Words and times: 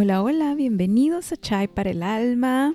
Hola, 0.00 0.22
hola, 0.22 0.54
bienvenidos 0.54 1.32
a 1.32 1.36
Chai 1.36 1.66
para 1.66 1.90
el 1.90 2.04
Alma. 2.04 2.72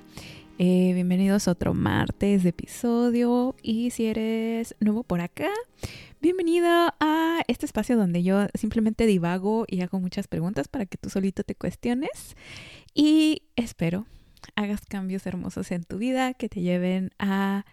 Eh, 0.57 0.91
bienvenidos 0.93 1.47
a 1.47 1.51
otro 1.51 1.73
martes 1.73 2.43
de 2.43 2.49
episodio. 2.49 3.55
Y 3.63 3.91
si 3.91 4.07
eres 4.07 4.75
nuevo 4.81 5.03
por 5.03 5.21
acá, 5.21 5.47
bienvenido 6.19 6.67
a 6.99 7.39
este 7.47 7.65
espacio 7.65 7.95
donde 7.95 8.23
yo 8.23 8.47
simplemente 8.55 9.05
divago 9.05 9.63
y 9.69 9.79
hago 9.79 10.01
muchas 10.01 10.27
preguntas 10.27 10.67
para 10.67 10.85
que 10.85 10.97
tú 10.97 11.09
solito 11.09 11.45
te 11.45 11.55
cuestiones. 11.55 12.35
Y 12.93 13.43
espero 13.55 14.05
hagas 14.55 14.81
cambios 14.85 15.25
hermosos 15.25 15.71
en 15.71 15.85
tu 15.85 15.99
vida 15.99 16.33
que 16.33 16.49
te 16.49 16.59
lleven 16.59 17.11
a 17.19 17.63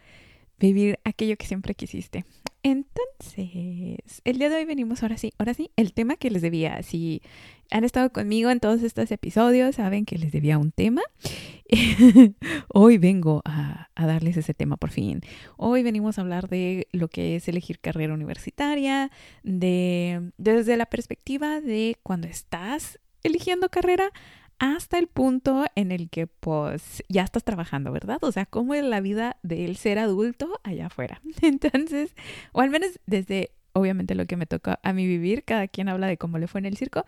vivir 0.61 1.01
aquello 1.05 1.37
que 1.37 1.47
siempre 1.47 1.75
quisiste. 1.75 2.25
Entonces, 2.63 4.21
el 4.25 4.39
día 4.39 4.51
de 4.51 4.57
hoy 4.57 4.65
venimos 4.67 5.03
ahora 5.03 5.17
sí, 5.17 5.33
ahora 5.39 5.55
sí, 5.55 5.71
el 5.77 5.95
tema 5.95 6.17
que 6.17 6.31
les 6.31 6.43
debía. 6.43 6.83
Si 6.83 7.23
han 7.71 7.85
estado 7.85 8.13
conmigo 8.13 8.51
en 8.51 8.61
todos 8.61 8.83
estos 8.83 9.11
episodios, 9.11 9.77
saben 9.77 10.05
que 10.05 10.19
les 10.19 10.31
debía 10.31 10.59
un 10.59 10.71
tema. 10.71 11.01
hoy 12.69 12.99
vengo 12.99 13.41
a, 13.47 13.89
darles 13.97 14.37
ese 14.37 14.53
tema 14.53 14.77
por 14.77 14.91
fin. 14.91 15.23
Hoy 15.57 15.83
venimos 15.83 16.19
a 16.19 16.21
hablar 16.21 16.49
de 16.49 16.87
lo 16.93 17.09
que 17.09 17.37
es 17.37 17.49
elegir 17.49 17.81
carrera 17.81 18.13
universitaria, 18.13 19.11
de 19.43 20.33
desde 20.37 20.77
la 20.77 20.87
perspectiva 20.87 21.61
de 21.61 21.97
cuando 22.03 22.27
estás 22.29 22.99
eligiendo 23.23 23.69
carrera 23.71 24.11
hasta 24.61 24.99
el 24.99 25.09
punto 25.09 25.65
en 25.75 25.91
el 25.91 26.11
que 26.11 26.27
pues 26.27 27.03
ya 27.09 27.23
estás 27.23 27.43
trabajando, 27.43 27.91
¿verdad? 27.93 28.19
O 28.21 28.31
sea, 28.31 28.45
cómo 28.45 28.75
es 28.75 28.85
la 28.85 29.01
vida 29.01 29.39
del 29.43 29.77
ser 29.77 29.99
adulto 29.99 30.61
allá 30.63 30.87
afuera. 30.87 31.21
Entonces, 31.43 32.15
o 32.53 32.61
al 32.61 32.69
menos 32.71 33.01
desde, 33.07 33.53
obviamente, 33.73 34.15
lo 34.15 34.27
que 34.27 34.37
me 34.37 34.47
toca 34.47 34.79
a 34.83 34.93
mí 34.93 35.07
vivir, 35.07 35.45
cada 35.45 35.67
quien 35.67 35.89
habla 35.89 36.07
de 36.07 36.19
cómo 36.19 36.39
le 36.39 36.47
fue 36.47 36.61
en 36.61 36.67
el 36.67 36.77
circo, 36.77 37.07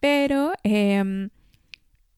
pero, 0.00 0.52
eh, 0.64 1.28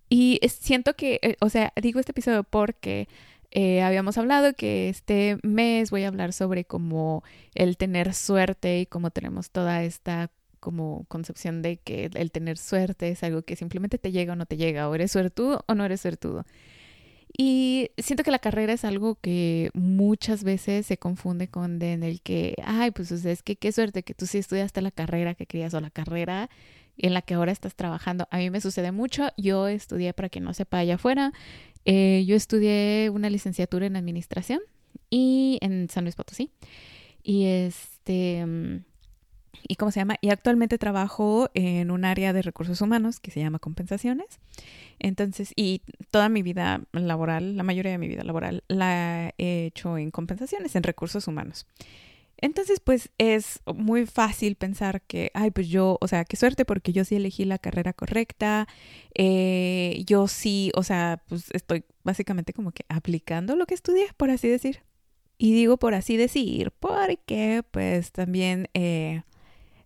y 0.09 0.41
siento 0.49 0.97
que, 0.97 1.21
eh, 1.23 1.37
o 1.41 1.51
sea, 1.51 1.73
digo 1.81 2.01
este 2.01 2.13
episodio 2.13 2.43
porque... 2.43 3.07
Eh, 3.53 3.83
habíamos 3.83 4.17
hablado 4.17 4.55
que 4.55 4.89
este 4.89 5.37
mes 5.43 5.91
voy 5.91 6.05
a 6.05 6.07
hablar 6.07 6.33
sobre 6.33 6.65
cómo 6.65 7.25
el 7.57 7.77
tener 7.77 8.15
suerte 8.15 8.79
y 8.79 8.87
cómo 8.87 9.11
tenemos 9.11 9.51
toda 9.51 9.83
esta 9.83 10.31
como 10.61 11.05
concepción 11.09 11.63
de 11.63 11.79
que 11.79 12.11
el 12.15 12.31
tener 12.31 12.59
suerte 12.59 13.09
es 13.09 13.23
algo 13.25 13.43
que 13.43 13.57
simplemente 13.57 13.99
te 13.99 14.13
llega 14.13 14.35
o 14.35 14.37
no 14.37 14.47
te 14.47 14.57
llega, 14.57 14.89
o 14.89 14.95
eres 14.95 15.13
suertudo 15.13 15.65
o 15.67 15.75
no 15.75 15.85
eres 15.85 16.03
suertudo. 16.03 16.45
Y 17.37 17.91
siento 17.99 18.25
que 18.25 18.31
la 18.31 18.39
carrera 18.39 18.73
es 18.73 18.85
algo 18.85 19.15
que 19.15 19.71
muchas 19.73 20.45
veces 20.45 20.87
se 20.87 20.99
confunde 20.99 21.49
con 21.49 21.81
en 21.83 22.03
el 22.03 22.21
que, 22.21 22.57
ay, 22.65 22.91
pues 22.91 23.13
es 23.13 23.43
que 23.43 23.57
qué 23.57 23.73
suerte 23.73 24.03
que 24.03 24.15
tú 24.15 24.27
sí 24.27 24.39
estudiaste 24.39 24.83
la 24.83 24.91
carrera 24.91 25.35
que 25.35 25.47
querías 25.47 25.73
o 25.75 25.81
la 25.81 25.91
carrera 25.91 26.51
en 26.99 27.15
la 27.15 27.23
que 27.23 27.35
ahora 27.35 27.53
estás 27.53 27.75
trabajando. 27.75 28.27
A 28.31 28.39
mí 28.39 28.51
me 28.51 28.61
sucede 28.61 28.93
mucho. 28.93 29.29
Yo 29.37 29.69
estudié, 29.69 30.13
para 30.13 30.29
que 30.29 30.41
no 30.41 30.53
sepa 30.55 30.79
allá 30.79 30.97
afuera, 30.97 31.33
eh, 31.85 32.25
yo 32.27 32.37
estudié 32.37 33.11
una 33.11 33.31
licenciatura 33.31 33.87
en 33.87 33.97
administración 33.97 34.61
y 35.09 35.59
en 35.63 35.89
San 35.89 36.05
Luis 36.05 36.17
Potosí. 36.17 36.51
Y 37.23 37.47
este 37.47 38.45
mm, 38.45 38.85
¿Y 39.67 39.77
cómo 39.77 39.91
se 39.91 40.01
llama? 40.01 40.17
Y 40.21 40.31
actualmente 40.31 40.79
trabajo 40.79 41.51
en 41.55 41.91
un 41.91 42.05
área 42.05 42.33
de 42.33 42.43
recursos 42.43 42.81
humanos 42.81 43.21
que 43.21 43.31
se 43.31 43.41
llama 43.41 43.59
compensaciones. 43.59 44.41
Entonces, 44.99 45.53
y 45.57 45.83
toda 46.11 46.29
mi 46.29 46.43
vida 46.43 46.83
laboral, 46.93 47.57
la 47.57 47.63
mayoría 47.63 47.93
de 47.93 47.99
mi 47.99 48.09
vida 48.09 48.25
laboral, 48.25 48.65
la 48.69 49.33
he 49.39 49.67
hecho 49.67 49.99
en 49.99 50.11
compensaciones, 50.11 50.77
en 50.77 50.83
recursos 50.83 51.27
humanos. 51.29 51.67
Entonces, 52.43 52.81
pues 52.81 53.11
es 53.19 53.61
muy 53.75 54.07
fácil 54.07 54.57
pensar 54.57 55.03
que, 55.03 55.31
ay, 55.35 55.51
pues 55.51 55.69
yo, 55.69 55.99
o 56.01 56.09
sea, 56.09 56.25
qué 56.25 56.37
suerte 56.37 56.65
porque 56.65 56.93
yo 56.93 57.05
sí 57.05 57.17
elegí 57.17 57.45
la 57.45 57.59
carrera 57.59 57.93
correcta, 57.93 58.67
eh, 59.15 60.03
yo 60.07 60.27
sí, 60.27 60.73
o 60.75 60.83
sea, 60.83 61.23
pues 61.29 61.51
estoy 61.53 61.85
básicamente 62.03 62.55
como 62.55 62.73
que 62.73 62.85
aplicando 62.89 63.57
lo 63.57 63.67
que 63.67 63.75
estudié, 63.75 64.09
por 64.17 64.31
así 64.31 64.49
decir. 64.49 64.83
Y 65.37 65.53
digo 65.53 65.79
por 65.79 65.95
así 65.95 66.17
decir, 66.17 66.71
porque 66.81 67.63
pues 67.71 68.13
también 68.13 68.69
eh, 68.75 69.23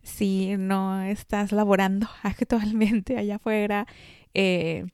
si 0.04 0.56
no 0.56 1.03
estás 1.03 1.50
laborando 1.50 2.09
actualmente 2.22 3.19
allá 3.19 3.37
afuera, 3.37 3.87
eh, 4.34 4.87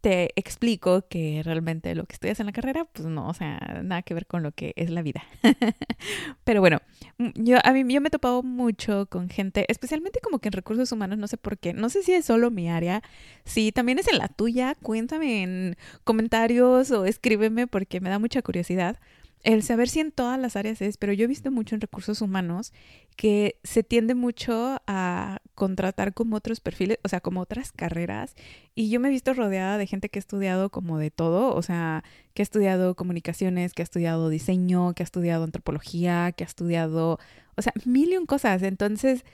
te 0.00 0.30
explico 0.34 1.06
que 1.08 1.42
realmente 1.44 1.94
lo 1.94 2.06
que 2.06 2.14
estudias 2.14 2.40
en 2.40 2.46
la 2.46 2.52
carrera, 2.52 2.86
pues 2.86 3.06
no, 3.06 3.28
o 3.28 3.34
sea, 3.34 3.82
nada 3.84 4.00
que 4.02 4.14
ver 4.14 4.26
con 4.26 4.42
lo 4.42 4.52
que 4.52 4.72
es 4.76 4.88
la 4.88 5.02
vida. 5.02 5.22
Pero 6.44 6.60
bueno, 6.60 6.80
mm, 7.18 7.28
yo 7.34 7.58
a 7.62 7.72
mí 7.72 7.92
yo 7.92 8.00
me 8.00 8.08
he 8.08 8.10
topado 8.10 8.42
mucho 8.42 9.06
con 9.06 9.28
gente, 9.28 9.66
especialmente 9.68 10.20
como 10.20 10.38
que 10.38 10.48
en 10.48 10.52
recursos 10.52 10.90
humanos, 10.90 11.18
no 11.18 11.28
sé 11.28 11.36
por 11.36 11.58
qué, 11.58 11.74
no 11.74 11.90
sé 11.90 12.02
si 12.02 12.12
es 12.12 12.24
solo 12.24 12.50
mi 12.50 12.70
área, 12.70 13.02
si 13.44 13.72
también 13.72 13.98
es 13.98 14.08
en 14.08 14.18
la 14.18 14.28
tuya, 14.28 14.74
cuéntame 14.82 15.42
en 15.42 15.76
comentarios 16.04 16.90
o 16.92 17.04
escríbeme 17.04 17.66
porque 17.66 18.00
me 18.00 18.08
da 18.08 18.18
mucha 18.18 18.40
curiosidad 18.40 18.98
el 19.42 19.62
saber 19.62 19.88
si 19.88 20.00
en 20.00 20.12
todas 20.12 20.38
las 20.38 20.56
áreas 20.56 20.82
es, 20.82 20.96
pero 20.96 21.12
yo 21.12 21.24
he 21.24 21.28
visto 21.28 21.50
mucho 21.50 21.74
en 21.74 21.80
recursos 21.80 22.20
humanos 22.20 22.72
que 23.16 23.56
se 23.64 23.82
tiende 23.82 24.14
mucho 24.14 24.80
a 24.86 25.40
contratar 25.54 26.14
como 26.14 26.36
otros 26.36 26.60
perfiles, 26.60 26.98
o 27.04 27.08
sea, 27.08 27.20
como 27.20 27.40
otras 27.40 27.72
carreras. 27.72 28.34
Y 28.74 28.90
yo 28.90 29.00
me 29.00 29.08
he 29.08 29.10
visto 29.10 29.32
rodeada 29.32 29.78
de 29.78 29.86
gente 29.86 30.08
que 30.08 30.18
ha 30.18 30.20
estudiado 30.20 30.70
como 30.70 30.98
de 30.98 31.10
todo, 31.10 31.54
o 31.54 31.62
sea, 31.62 32.04
que 32.34 32.42
ha 32.42 32.44
estudiado 32.44 32.94
comunicaciones, 32.94 33.72
que 33.72 33.82
ha 33.82 33.84
estudiado 33.84 34.28
diseño, 34.28 34.94
que 34.94 35.02
ha 35.02 35.04
estudiado 35.04 35.44
antropología, 35.44 36.32
que 36.32 36.44
ha 36.44 36.46
estudiado, 36.46 37.18
o 37.56 37.62
sea, 37.62 37.72
mil 37.84 38.12
y 38.12 38.16
un 38.18 38.26
cosas. 38.26 38.62
Entonces, 38.62 39.24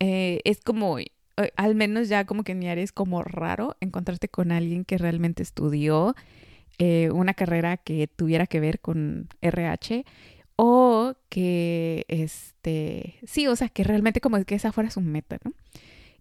eh, 0.00 0.40
es 0.44 0.60
como, 0.60 0.98
eh, 0.98 1.10
al 1.56 1.74
menos 1.74 2.08
ya 2.08 2.24
como 2.26 2.44
que 2.44 2.52
en 2.52 2.60
mi 2.60 2.68
área 2.68 2.84
es 2.84 2.92
como 2.92 3.22
raro 3.22 3.76
encontrarte 3.80 4.28
con 4.28 4.52
alguien 4.52 4.84
que 4.84 4.98
realmente 4.98 5.42
estudió 5.42 6.14
eh, 6.78 7.10
una 7.10 7.34
carrera 7.34 7.76
que 7.76 8.06
tuviera 8.06 8.46
que 8.46 8.60
ver 8.60 8.80
con 8.80 9.28
RH 9.40 10.04
o 10.56 11.14
que, 11.28 12.04
este, 12.08 13.16
sí, 13.26 13.46
o 13.46 13.56
sea, 13.56 13.68
que 13.68 13.84
realmente 13.84 14.20
como 14.20 14.42
que 14.44 14.54
esa 14.54 14.72
fuera 14.72 14.90
su 14.90 15.00
meta, 15.00 15.38
¿no? 15.44 15.52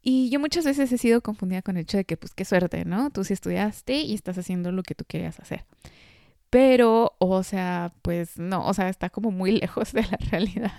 Y 0.01 0.29
yo 0.29 0.40
muchas 0.40 0.63
veces 0.63 0.91
he 0.91 0.97
sido 0.97 1.22
confundida 1.22 1.62
con 1.62 1.75
el 1.75 1.84
hecho 1.84 1.97
de 1.97 2.06
que, 2.06 2.18
pues, 2.18 2.34
qué 2.34 2.45
suerte, 2.45 2.85
¿no? 2.85 3.09
Tú 3.09 3.23
sí 3.23 3.34
estudiaste 3.34 4.01
y 4.01 4.13
estás 4.13 4.38
haciendo 4.38 4.72
lo 4.72 4.84
que 4.84 4.95
tú 4.95 5.06
querías 5.06 5.40
hacer. 5.40 5.66
Pero, 6.57 7.13
o 7.19 7.44
sea, 7.44 7.94
pues 8.01 8.40
no, 8.40 8.66
o 8.66 8.73
sea, 8.73 8.90
está 8.90 9.12
como 9.12 9.29
muy 9.29 9.51
lejos 9.59 9.94
de 9.94 10.01
la 10.01 10.18
realidad. 10.31 10.73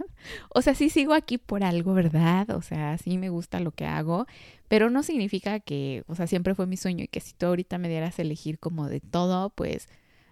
O 0.48 0.60
sea, 0.60 0.74
sí 0.74 0.90
sigo 0.90 1.14
aquí 1.14 1.38
por 1.38 1.62
algo, 1.62 1.94
¿verdad? 1.94 2.50
O 2.50 2.62
sea, 2.62 2.98
sí 2.98 3.16
me 3.16 3.30
gusta 3.30 3.60
lo 3.60 3.70
que 3.70 3.86
hago, 3.86 4.26
pero 4.66 4.90
no 4.90 5.04
significa 5.04 5.60
que, 5.60 6.02
o 6.08 6.16
sea, 6.16 6.26
siempre 6.26 6.56
fue 6.56 6.66
mi 6.66 6.76
sueño 6.76 7.04
y 7.04 7.06
que 7.06 7.20
si 7.20 7.32
tú 7.34 7.46
ahorita 7.46 7.78
me 7.78 7.88
dieras 7.88 8.18
a 8.18 8.22
elegir 8.22 8.58
como 8.58 8.88
de 8.88 8.98
todo, 8.98 9.50
pues, 9.50 9.88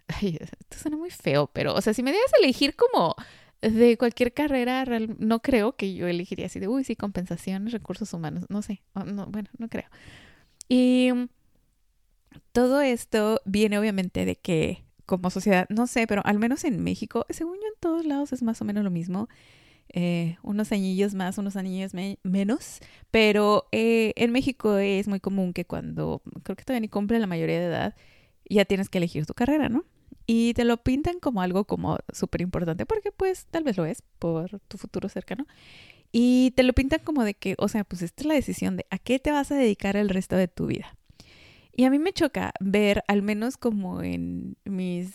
esto 0.21 0.79
suena 0.79 0.97
muy 0.97 1.11
feo, 1.11 1.47
pero, 1.53 1.75
o 1.77 1.81
sea, 1.81 1.95
si 1.95 2.03
me 2.03 2.11
dieras 2.11 2.33
a 2.35 2.39
elegir 2.39 2.75
como 2.75 3.15
de 3.61 3.97
cualquier 3.99 4.35
carrera, 4.35 4.85
no 5.19 5.43
creo 5.43 5.77
que 5.77 5.95
yo 5.95 6.09
elegiría 6.09 6.47
así 6.47 6.59
de, 6.59 6.67
uy, 6.67 6.83
sí, 6.83 6.97
compensaciones, 6.97 7.73
recursos 7.73 8.13
humanos, 8.13 8.47
no 8.49 8.63
sé, 8.63 8.83
no, 8.95 9.27
bueno, 9.27 9.49
no 9.59 9.69
creo. 9.69 9.89
Y 10.69 11.13
todo 12.51 12.81
esto 12.81 13.41
viene 13.45 13.79
obviamente 13.79 14.25
de 14.25 14.35
que 14.35 14.86
como 15.07 15.31
sociedad, 15.31 15.67
no 15.71 15.87
sé, 15.87 16.07
pero 16.07 16.23
al 16.25 16.39
menos 16.39 16.65
en 16.65 16.83
México, 16.83 17.27
según 17.31 17.57
yo 17.57 17.67
en 17.67 17.81
todos 17.81 18.05
lados 18.05 18.33
es 18.33 18.43
más 18.43 18.61
o 18.61 18.65
menos 18.65 18.85
lo 18.85 18.91
mismo. 18.91 19.29
Eh, 19.89 20.37
unos 20.43 20.73
añillos 20.73 21.15
más, 21.15 21.39
unos 21.39 21.57
añillos 21.57 21.93
menos, 22.25 22.81
pero 23.13 23.69
eh, 23.71 24.13
en 24.17 24.33
México 24.33 24.77
es 24.79 25.07
muy 25.07 25.21
común 25.21 25.53
que 25.53 25.65
cuando, 25.65 26.23
creo 26.43 26.57
que 26.57 26.65
todavía 26.65 26.81
ni 26.81 26.89
cumple 26.89 27.21
la 27.21 27.29
mayoría 27.29 27.61
de 27.61 27.67
edad, 27.67 27.95
ya 28.51 28.65
tienes 28.65 28.89
que 28.89 28.99
elegir 28.99 29.27
tu 29.27 29.35
carrera, 29.35 29.69
¿no? 29.69 29.85
Y 30.27 30.55
te 30.55 30.65
lo 30.65 30.77
pintan 30.79 31.21
como 31.21 31.41
algo 31.41 31.65
como 31.65 31.99
súper 32.13 32.41
importante, 32.41 32.85
porque 32.85 33.13
pues 33.13 33.47
tal 33.47 33.63
vez 33.63 33.77
lo 33.77 33.87
es 33.87 34.03
por 34.19 34.59
tu 34.69 34.77
futuro 34.77 35.09
cercano. 35.09 35.47
Y 36.13 36.53
te 36.57 36.63
lo 36.63 36.73
pintan 36.73 37.01
como 37.05 37.25
de 37.25 37.35
que, 37.35 37.55
o 37.59 37.69
sea, 37.69 37.85
pues 37.85 38.03
esta 38.03 38.23
es 38.23 38.27
la 38.27 38.35
decisión 38.35 38.77
de 38.77 38.87
a 38.91 38.99
qué 38.99 39.19
te 39.19 39.31
vas 39.31 39.53
a 39.53 39.57
dedicar 39.57 39.97
el 39.97 40.09
resto 40.09 40.37
de 40.37 40.49
tu 40.49 40.67
vida. 40.67 40.96
Y 41.79 41.85
a 41.85 41.91
mí 41.91 41.99
me 41.99 42.15
choca 42.15 42.55
ver, 42.59 43.05
al 43.07 43.21
menos 43.21 43.59
como 43.59 44.03
en 44.03 44.57
mis 44.65 45.13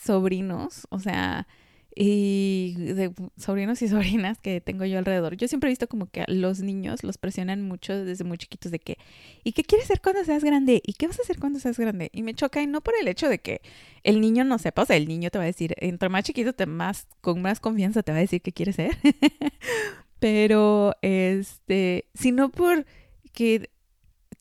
sobrinos, 0.00 0.86
o 0.90 1.00
sea, 1.00 1.48
y 1.96 2.74
de 2.76 3.12
sobrinos 3.36 3.82
y 3.82 3.88
sobrinas 3.88 4.38
que 4.38 4.60
tengo 4.60 4.84
yo 4.84 4.98
alrededor. 4.98 5.36
Yo 5.36 5.48
siempre 5.48 5.68
he 5.68 5.72
visto 5.72 5.88
como 5.88 6.08
que 6.08 6.24
los 6.28 6.60
niños 6.60 7.02
los 7.02 7.18
presionan 7.18 7.62
mucho 7.62 8.04
desde 8.04 8.22
muy 8.22 8.38
chiquitos 8.38 8.70
de 8.70 8.78
que, 8.78 8.98
¿y 9.42 9.50
qué 9.50 9.64
quieres 9.64 9.88
ser 9.88 10.00
cuando 10.00 10.22
seas 10.24 10.44
grande? 10.44 10.80
¿Y 10.86 10.92
qué 10.92 11.08
vas 11.08 11.18
a 11.18 11.22
hacer 11.22 11.40
cuando 11.40 11.58
seas 11.58 11.76
grande? 11.76 12.08
Y 12.12 12.22
me 12.22 12.34
choca 12.34 12.62
y 12.62 12.68
no 12.68 12.82
por 12.82 12.94
el 13.00 13.08
hecho 13.08 13.28
de 13.28 13.40
que 13.40 13.60
el 14.04 14.20
niño 14.20 14.44
no 14.44 14.58
sepa, 14.58 14.82
o 14.82 14.86
sea, 14.86 14.96
el 14.96 15.08
niño 15.08 15.30
te 15.30 15.38
va 15.38 15.44
a 15.44 15.48
decir, 15.48 15.74
entre 15.78 16.08
más 16.08 16.22
chiquito, 16.22 16.52
te 16.52 16.66
más, 16.66 17.08
con 17.20 17.42
más 17.42 17.58
confianza 17.58 18.04
te 18.04 18.12
va 18.12 18.18
a 18.18 18.20
decir 18.20 18.42
qué 18.42 18.52
quiere 18.52 18.72
ser. 18.72 18.96
Pero, 20.20 20.94
este, 21.02 22.06
sino 22.14 22.50
por 22.50 22.86
que 23.32 23.70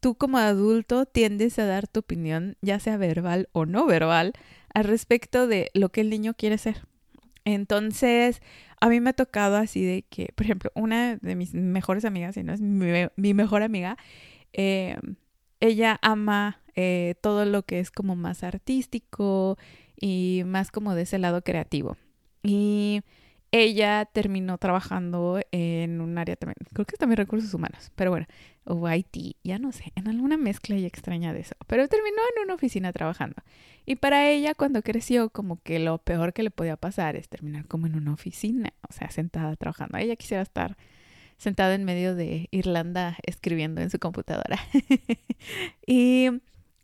tú 0.06 0.14
como 0.14 0.38
adulto 0.38 1.08
tiendes 1.08 1.58
a 1.58 1.66
dar 1.66 1.88
tu 1.88 2.02
opinión, 2.02 2.58
ya 2.62 2.80
sea 2.80 2.96
verbal 2.96 3.50
o 3.54 3.66
no 3.66 3.88
verbal, 3.88 4.34
al 4.72 4.84
respecto 4.84 5.48
de 5.48 5.72
lo 5.74 5.90
que 5.90 6.02
el 6.02 6.12
niño 6.12 6.36
quiere 6.36 6.60
ser. 6.60 6.86
Entonces, 7.44 8.40
a 8.80 8.88
mí 8.88 9.02
me 9.02 9.10
ha 9.10 9.14
tocado 9.14 9.56
así 9.56 9.84
de 9.84 10.04
que, 10.04 10.32
por 10.36 10.46
ejemplo, 10.46 10.72
una 10.76 11.16
de 11.16 11.36
mis 11.36 11.56
mejores 11.56 12.06
amigas, 12.06 12.36
si 12.36 12.44
no 12.44 12.54
es 12.54 12.62
mi, 12.62 13.34
mejor 13.34 13.64
amiga, 13.64 13.98
eh, 14.54 14.96
ella 15.60 15.98
ama 16.04 16.62
eh, 16.76 17.16
todo 17.22 17.46
lo 17.46 17.64
que 17.64 17.80
es 17.80 17.90
como 17.90 18.16
más 18.16 18.44
artístico 18.44 19.58
y 20.00 20.44
más 20.46 20.70
como 20.70 20.94
de 20.94 21.02
ese 21.02 21.18
lado 21.18 21.42
creativo. 21.42 21.98
Y 22.44 23.02
ella 23.62 24.06
terminó 24.06 24.58
trabajando 24.58 25.40
en 25.52 26.02
un 26.02 26.18
área 26.18 26.36
también, 26.36 26.58
creo 26.74 26.86
que 26.86 26.98
también 26.98 27.18
recursos 27.18 27.54
humanos, 27.54 27.92
pero 27.96 28.12
bueno, 28.12 28.28
o 28.66 28.90
IT, 28.92 29.38
ya 29.44 29.60
no 29.60 29.72
sé, 29.72 29.94
en 29.96 30.08
alguna 30.08 30.36
mezcla 30.38 30.76
y 30.76 30.86
extraña 30.86 31.32
de 31.32 31.42
eso, 31.42 31.56
pero 31.68 31.88
terminó 31.88 32.18
en 32.36 32.44
una 32.44 32.56
oficina 32.56 32.92
trabajando. 32.92 33.36
Y 33.86 33.96
para 33.96 34.30
ella 34.30 34.56
cuando 34.56 34.82
creció 34.82 35.30
como 35.30 35.62
que 35.62 35.80
lo 35.80 36.00
peor 36.00 36.34
que 36.34 36.44
le 36.44 36.52
podía 36.52 36.76
pasar 36.76 37.16
es 37.16 37.30
terminar 37.30 37.66
como 37.68 37.88
en 37.88 37.96
una 37.96 38.14
oficina, 38.14 38.74
o 38.90 38.92
sea, 38.92 39.10
sentada 39.10 39.56
trabajando. 39.56 39.98
Ella 40.00 40.16
quisiera 40.16 40.42
estar 40.42 40.76
sentada 41.38 41.76
en 41.76 41.84
medio 41.86 42.16
de 42.16 42.48
Irlanda 42.52 43.18
escribiendo 43.24 43.82
en 43.82 43.90
su 43.90 44.00
computadora. 44.00 44.60
y 45.86 46.30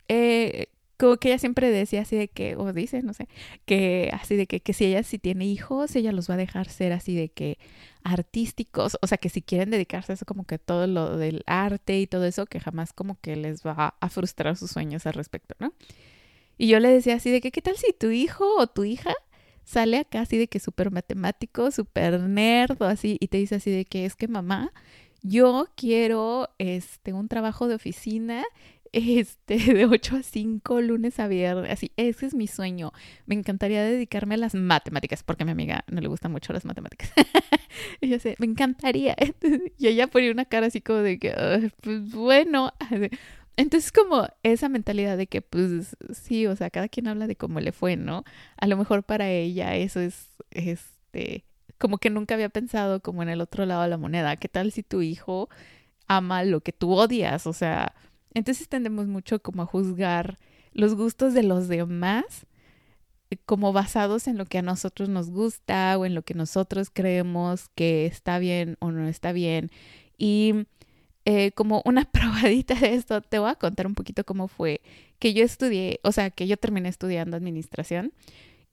eh, 0.07 0.67
como 1.01 1.17
que 1.17 1.29
ella 1.29 1.39
siempre 1.39 1.71
decía 1.71 2.01
así 2.01 2.15
de 2.15 2.27
que, 2.27 2.55
o 2.55 2.71
dice, 2.73 3.01
no 3.01 3.13
sé, 3.13 3.27
que 3.65 4.11
así 4.13 4.35
de 4.35 4.45
que, 4.45 4.59
que 4.59 4.71
si 4.71 4.85
ella 4.85 5.01
si 5.01 5.17
tiene 5.17 5.45
hijos, 5.45 5.95
ella 5.95 6.11
los 6.11 6.29
va 6.29 6.35
a 6.35 6.37
dejar 6.37 6.69
ser 6.69 6.93
así 6.93 7.15
de 7.15 7.29
que 7.29 7.57
artísticos, 8.03 8.99
o 9.01 9.07
sea, 9.07 9.17
que 9.17 9.29
si 9.29 9.41
quieren 9.41 9.71
dedicarse 9.71 10.11
a 10.11 10.15
eso 10.15 10.25
como 10.25 10.45
que 10.45 10.59
todo 10.59 10.85
lo 10.85 11.17
del 11.17 11.41
arte 11.47 11.99
y 11.99 12.05
todo 12.05 12.25
eso, 12.25 12.45
que 12.45 12.59
jamás 12.59 12.93
como 12.93 13.19
que 13.19 13.35
les 13.35 13.65
va 13.65 13.95
a 13.99 14.09
frustrar 14.09 14.55
sus 14.57 14.69
sueños 14.69 15.07
al 15.07 15.13
respecto, 15.13 15.55
¿no? 15.57 15.73
Y 16.59 16.67
yo 16.67 16.79
le 16.79 16.89
decía 16.89 17.15
así 17.15 17.31
de 17.31 17.41
que, 17.41 17.51
¿qué 17.51 17.63
tal 17.63 17.77
si 17.77 17.93
tu 17.93 18.11
hijo 18.11 18.45
o 18.59 18.67
tu 18.67 18.83
hija 18.83 19.15
sale 19.63 19.97
acá 19.97 20.21
así 20.21 20.37
de 20.37 20.47
que 20.47 20.59
súper 20.59 20.91
matemático, 20.91 21.71
súper 21.71 22.19
nerd 22.19 22.79
o 22.79 22.85
así, 22.85 23.17
y 23.19 23.27
te 23.29 23.37
dice 23.39 23.55
así 23.55 23.71
de 23.71 23.85
que 23.85 24.05
es 24.05 24.15
que 24.15 24.27
mamá, 24.27 24.71
yo 25.23 25.67
quiero 25.75 26.49
este 26.59 27.13
un 27.13 27.27
trabajo 27.27 27.67
de 27.67 27.75
oficina 27.75 28.43
este, 28.93 29.57
de 29.73 29.85
8 29.85 30.17
a 30.17 30.23
5, 30.23 30.81
lunes 30.81 31.19
a 31.19 31.27
viernes, 31.27 31.71
así, 31.71 31.91
ese 31.97 32.25
es 32.25 32.33
mi 32.33 32.47
sueño. 32.47 32.91
Me 33.25 33.35
encantaría 33.35 33.83
dedicarme 33.83 34.35
a 34.35 34.37
las 34.37 34.55
matemáticas, 34.55 35.23
porque 35.23 35.43
a 35.43 35.45
mi 35.45 35.51
amiga 35.51 35.83
no 35.87 36.01
le 36.01 36.07
gustan 36.07 36.31
mucho 36.31 36.53
las 36.53 36.65
matemáticas. 36.65 37.11
y 38.01 38.09
yo 38.09 38.19
sé, 38.19 38.35
me 38.39 38.45
encantaría. 38.45 39.15
y 39.77 39.87
ella 39.87 40.07
ponía 40.07 40.31
una 40.31 40.45
cara 40.45 40.67
así 40.67 40.81
como 40.81 40.99
de 40.99 41.19
que, 41.19 41.71
pues 41.81 42.11
bueno. 42.11 42.73
Entonces 43.57 43.91
como 43.91 44.27
esa 44.43 44.69
mentalidad 44.69 45.17
de 45.17 45.27
que 45.27 45.41
pues 45.41 45.95
sí, 46.13 46.47
o 46.47 46.55
sea, 46.55 46.69
cada 46.69 46.87
quien 46.87 47.07
habla 47.07 47.27
de 47.27 47.35
cómo 47.35 47.59
le 47.59 47.71
fue, 47.71 47.97
¿no? 47.97 48.23
A 48.57 48.65
lo 48.65 48.77
mejor 48.77 49.03
para 49.03 49.29
ella 49.29 49.75
eso 49.75 49.99
es, 49.99 50.29
este, 50.51 51.45
como 51.77 51.97
que 51.97 52.09
nunca 52.09 52.35
había 52.35 52.49
pensado 52.49 53.01
como 53.01 53.23
en 53.23 53.29
el 53.29 53.41
otro 53.41 53.65
lado 53.65 53.83
de 53.83 53.89
la 53.89 53.97
moneda. 53.97 54.37
¿Qué 54.37 54.47
tal 54.47 54.71
si 54.71 54.83
tu 54.83 55.01
hijo 55.01 55.49
ama 56.07 56.43
lo 56.43 56.61
que 56.61 56.71
tú 56.71 56.93
odias? 56.93 57.45
O 57.45 57.53
sea, 57.53 57.93
entonces 58.33 58.67
tendemos 58.69 59.07
mucho 59.07 59.41
como 59.41 59.63
a 59.63 59.65
juzgar 59.65 60.37
los 60.73 60.95
gustos 60.95 61.33
de 61.33 61.43
los 61.43 61.67
demás 61.67 62.45
eh, 63.29 63.37
como 63.45 63.73
basados 63.73 64.27
en 64.27 64.37
lo 64.37 64.45
que 64.45 64.59
a 64.59 64.61
nosotros 64.61 65.09
nos 65.09 65.29
gusta 65.29 65.97
o 65.97 66.05
en 66.05 66.15
lo 66.15 66.21
que 66.21 66.33
nosotros 66.33 66.89
creemos 66.91 67.69
que 67.75 68.05
está 68.05 68.39
bien 68.39 68.77
o 68.79 68.91
no 68.91 69.07
está 69.07 69.31
bien. 69.31 69.71
Y 70.17 70.67
eh, 71.25 71.51
como 71.51 71.81
una 71.85 72.05
probadita 72.11 72.75
de 72.75 72.93
esto, 72.95 73.21
te 73.21 73.39
voy 73.39 73.49
a 73.49 73.55
contar 73.55 73.87
un 73.87 73.95
poquito 73.95 74.23
cómo 74.23 74.47
fue 74.47 74.81
que 75.19 75.33
yo 75.33 75.43
estudié, 75.43 75.99
o 76.03 76.11
sea, 76.11 76.29
que 76.31 76.47
yo 76.47 76.57
terminé 76.57 76.89
estudiando 76.89 77.37
administración 77.37 78.11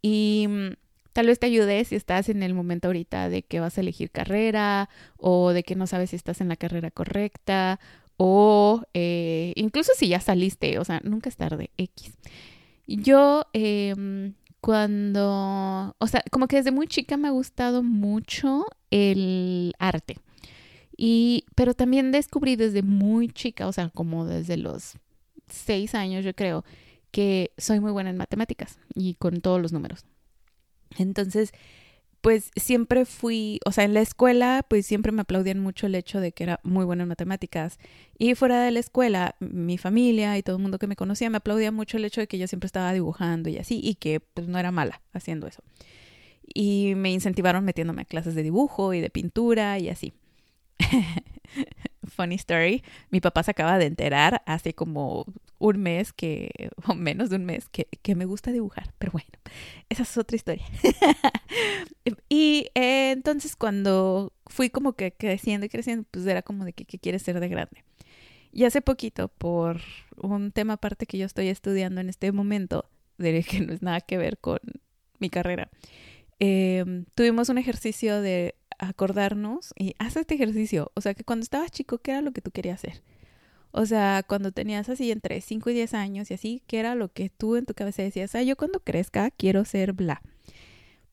y 0.02 0.46
mm, 0.49 0.69
tal 1.12 1.26
vez 1.26 1.38
te 1.38 1.46
ayude 1.46 1.84
si 1.84 1.96
estás 1.96 2.28
en 2.28 2.43
el 2.43 2.55
momento 2.55 2.88
ahorita 2.88 3.28
de 3.28 3.43
que 3.43 3.60
vas 3.60 3.76
a 3.78 3.81
elegir 3.82 4.10
carrera 4.10 4.88
o 5.19 5.52
de 5.52 5.62
que 5.62 5.75
no 5.76 5.87
sabes 5.87 6.10
si 6.10 6.16
estás 6.16 6.40
en 6.40 6.49
la 6.49 6.56
carrera 6.56 6.90
correcta 6.90 7.81
o 8.19 8.82
eh, 8.94 9.53
incluso 9.55 9.93
si 9.97 10.09
ya 10.09 10.20
saliste, 10.20 10.79
o 10.79 10.85
sea, 10.85 11.00
nunca 11.05 11.29
es 11.29 11.37
tarde, 11.37 11.70
X. 11.79 12.12
Yo 12.87 13.44
em, 13.53 14.35
cuando, 14.61 15.94
o 15.99 16.06
sea, 16.09 16.23
como 16.31 16.49
que 16.49 16.56
desde 16.56 16.73
muy 16.73 16.88
chica 16.88 17.17
me 17.17 17.29
ha 17.29 17.31
gustado 17.31 17.82
mucho 17.82 18.67
el 18.91 19.73
arte. 19.79 20.19
Y, 20.97 21.44
pero 21.55 21.75
también 21.75 22.11
descubrí 22.11 22.56
desde 22.56 22.82
muy 22.82 23.29
chica, 23.29 23.69
o 23.69 23.73
sea, 23.73 23.88
como 23.91 24.26
desde 24.26 24.56
los 24.56 24.99
seis 25.47 25.94
años, 25.94 26.25
yo 26.25 26.35
creo, 26.35 26.65
que 27.12 27.53
soy 27.56 27.79
muy 27.79 27.93
buena 27.93 28.11
en 28.11 28.17
matemáticas 28.17 28.81
y 28.94 29.15
con 29.15 29.41
todos 29.41 29.62
los 29.62 29.73
números. 29.73 30.05
Entonces, 30.99 31.53
pues 32.20 32.50
siempre 32.56 33.05
fui, 33.05 33.61
o 33.65 33.73
sea, 33.73 33.85
en 33.85 33.94
la 33.94 34.00
escuela, 34.00 34.65
pues 34.69 34.87
siempre 34.87 35.12
me 35.12 35.23
aplaudían 35.23 35.61
mucho 35.61 35.87
el 35.87 35.94
hecho 35.94 36.20
de 36.20 36.32
que 36.32 36.44
era 36.44 36.61
muy 36.65 36.85
buena 36.85 37.05
en 37.05 37.09
matemáticas. 37.09 37.79
Y 38.19 38.35
fuera 38.35 38.62
de 38.62 38.70
la 38.70 38.81
escuela, 38.81 39.37
mi 39.41 39.79
familia 39.79 40.37
y 40.37 40.43
todo 40.43 40.56
el 40.56 40.62
mundo 40.62 40.79
que 40.79 40.87
me 40.88 40.97
conocía 40.97 41.31
me 41.31 41.37
aplaudía 41.37 41.70
mucho 41.70 41.97
el 41.97 42.05
hecho 42.05 42.20
de 42.20 42.26
que 42.26 42.38
yo 42.38 42.49
siempre 42.49 42.67
estaba 42.67 42.93
dibujando 42.93 43.49
y 43.49 43.59
así, 43.59 43.81
y 43.82 43.94
que 43.94 44.20
pues 44.20 44.49
no 44.49 44.59
era 44.59 44.73
mala 44.73 45.00
haciendo 45.12 45.47
eso. 45.47 45.62
Y 46.43 46.94
me 46.97 47.12
incentivaron 47.12 47.65
metiéndome 47.65 48.03
a 48.03 48.06
clases 48.06 48.35
de 48.35 48.43
dibujo 48.43 48.94
y 48.94 49.00
de 49.00 49.11
pintura 49.11 49.79
y 49.79 49.88
así. 49.88 50.12
Funny 52.06 52.37
story, 52.37 52.82
mi 53.11 53.20
papá 53.20 53.43
se 53.43 53.50
acaba 53.53 53.79
de 53.79 53.87
enterar 53.87 54.43
hace 54.47 54.75
como 54.75 55.26
un 55.58 55.78
mes 55.78 56.12
que, 56.12 56.70
o 56.87 56.94
menos 56.94 57.31
de 57.31 57.37
un 57.37 57.44
mes, 57.44 57.69
que, 57.69 57.88
que 58.02 58.14
me 58.14 58.25
gusta 58.25 58.52
dibujar, 58.52 58.94
pero 58.99 59.12
bueno, 59.12 59.28
esa 59.88 60.02
es 60.02 60.16
otra 60.16 60.37
historia. 60.37 60.64
y 62.28 62.69
eh, 62.75 63.10
entonces 63.10 63.56
cuando 63.56 64.32
fui 64.46 64.70
como 64.70 64.94
que 64.94 65.12
creciendo 65.12 65.66
y 65.66 65.69
creciendo, 65.69 66.06
pues 66.10 66.26
era 66.26 66.43
como 66.43 66.64
de 66.64 66.72
que, 66.72 66.84
¿qué 66.84 66.99
quieres 66.99 67.22
ser 67.22 67.40
de 67.40 67.49
grande? 67.49 67.84
Y 68.52 68.64
hace 68.64 68.81
poquito, 68.81 69.28
por 69.28 69.81
un 70.16 70.52
tema 70.52 70.75
aparte 70.75 71.06
que 71.06 71.19
yo 71.19 71.26
estoy 71.26 71.49
estudiando 71.49 72.00
en 72.00 72.08
este 72.08 72.32
momento, 72.32 72.88
de 73.19 73.43
que 73.49 73.60
no 73.60 73.72
es 73.72 73.82
nada 73.82 74.00
que 74.00 74.19
ver 74.19 74.38
con 74.38 74.58
mi 75.19 75.31
carrera, 75.31 75.70
em, 76.38 77.05
tuvimos 77.14 77.49
un 77.49 77.58
ejercicio 77.58 78.20
de 78.20 78.55
acordarnos 78.78 79.75
y 79.76 79.94
haz 79.99 80.16
este 80.16 80.34
ejercicio. 80.34 80.93
O 80.94 81.00
sea, 81.00 81.14
que 81.14 81.25
cuando 81.25 81.43
estabas 81.43 81.72
chico, 81.72 81.99
¿qué 81.99 82.12
era 82.12 82.22
lo 82.22 82.32
que 82.32 82.40
tú 82.40 82.52
querías 82.52 82.76
hacer? 82.84 83.02
O 83.70 83.87
sea, 83.87 84.25
cuando 84.26 84.53
tenías 84.53 84.88
así 84.88 85.11
entre 85.11 85.41
5 85.41 85.70
y 85.70 85.75
10 85.75 85.94
años 85.94 86.31
y 86.31 86.35
así, 86.35 86.62
¿qué 86.67 86.79
era 86.79 86.94
lo 86.94 87.12
que 87.12 87.31
tú 87.31 87.56
en 87.56 87.67
tu 87.67 87.75
cabeza 87.75 88.03
decías? 88.03 88.35
Ah, 88.35 88.43
yo 88.43 88.56
cuando 88.56 88.81
crezca 88.81 89.31
quiero 89.31 89.65
ser 89.65 89.93
bla. 89.93 90.23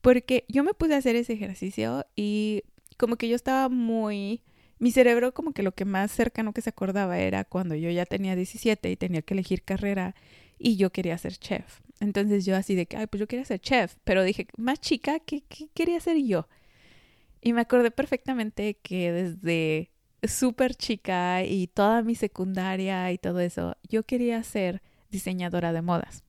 Porque 0.01 0.45
yo 0.47 0.63
me 0.63 0.73
puse 0.73 0.93
a 0.93 0.97
hacer 0.97 1.15
ese 1.15 1.33
ejercicio 1.33 2.05
y 2.15 2.63
como 2.97 3.17
que 3.17 3.27
yo 3.27 3.35
estaba 3.35 3.69
muy... 3.69 4.41
Mi 4.77 4.91
cerebro 4.91 5.33
como 5.33 5.53
que 5.53 5.63
lo 5.63 5.73
que 5.73 5.85
más 5.85 6.11
cercano 6.11 6.53
que 6.53 6.61
se 6.61 6.69
acordaba 6.69 7.17
era 7.17 7.45
cuando 7.45 7.75
yo 7.75 7.89
ya 7.89 8.05
tenía 8.05 8.35
17 8.35 8.91
y 8.91 8.97
tenía 8.97 9.21
que 9.21 9.33
elegir 9.33 9.63
carrera 9.63 10.15
y 10.59 10.75
yo 10.75 10.91
quería 10.91 11.17
ser 11.17 11.33
chef. 11.37 11.81
Entonces 11.99 12.45
yo 12.45 12.55
así 12.55 12.75
de 12.75 12.85
que, 12.85 12.97
ay, 12.97 13.07
pues 13.07 13.19
yo 13.19 13.27
quería 13.27 13.45
ser 13.45 13.59
chef, 13.59 13.95
pero 14.03 14.23
dije, 14.23 14.47
más 14.57 14.79
chica, 14.81 15.19
¿qué, 15.19 15.43
qué 15.47 15.69
quería 15.73 15.99
ser 16.01 16.17
yo? 16.17 16.47
Y 17.41 17.53
me 17.53 17.61
acordé 17.61 17.91
perfectamente 17.91 18.75
que 18.75 19.11
desde 19.11 19.91
súper 20.23 20.75
chica 20.75 21.43
y 21.43 21.67
toda 21.67 22.01
mi 22.01 22.15
secundaria 22.15 23.11
y 23.11 23.17
todo 23.17 23.39
eso, 23.39 23.75
yo 23.89 24.03
quería 24.03 24.41
ser 24.43 24.81
diseñadora 25.09 25.73
de 25.73 25.81
modas. 25.81 26.23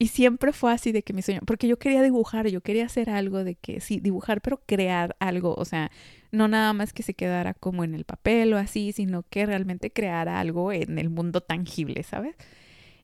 Y 0.00 0.08
siempre 0.08 0.52
fue 0.52 0.72
así 0.72 0.92
de 0.92 1.02
que 1.02 1.12
mi 1.12 1.22
sueño, 1.22 1.40
porque 1.44 1.66
yo 1.66 1.78
quería 1.78 2.02
dibujar, 2.02 2.46
yo 2.48 2.60
quería 2.60 2.86
hacer 2.86 3.10
algo 3.10 3.42
de 3.42 3.56
que, 3.56 3.80
sí, 3.80 3.98
dibujar, 3.98 4.40
pero 4.40 4.62
crear 4.64 5.16
algo, 5.18 5.54
o 5.56 5.64
sea, 5.64 5.90
no 6.30 6.46
nada 6.46 6.72
más 6.72 6.92
que 6.92 7.02
se 7.02 7.14
quedara 7.14 7.54
como 7.54 7.82
en 7.82 7.94
el 7.94 8.04
papel 8.04 8.54
o 8.54 8.58
así, 8.58 8.92
sino 8.92 9.24
que 9.24 9.44
realmente 9.44 9.90
creara 9.90 10.38
algo 10.38 10.72
en 10.72 10.98
el 10.98 11.10
mundo 11.10 11.40
tangible, 11.40 12.04
¿sabes? 12.04 12.36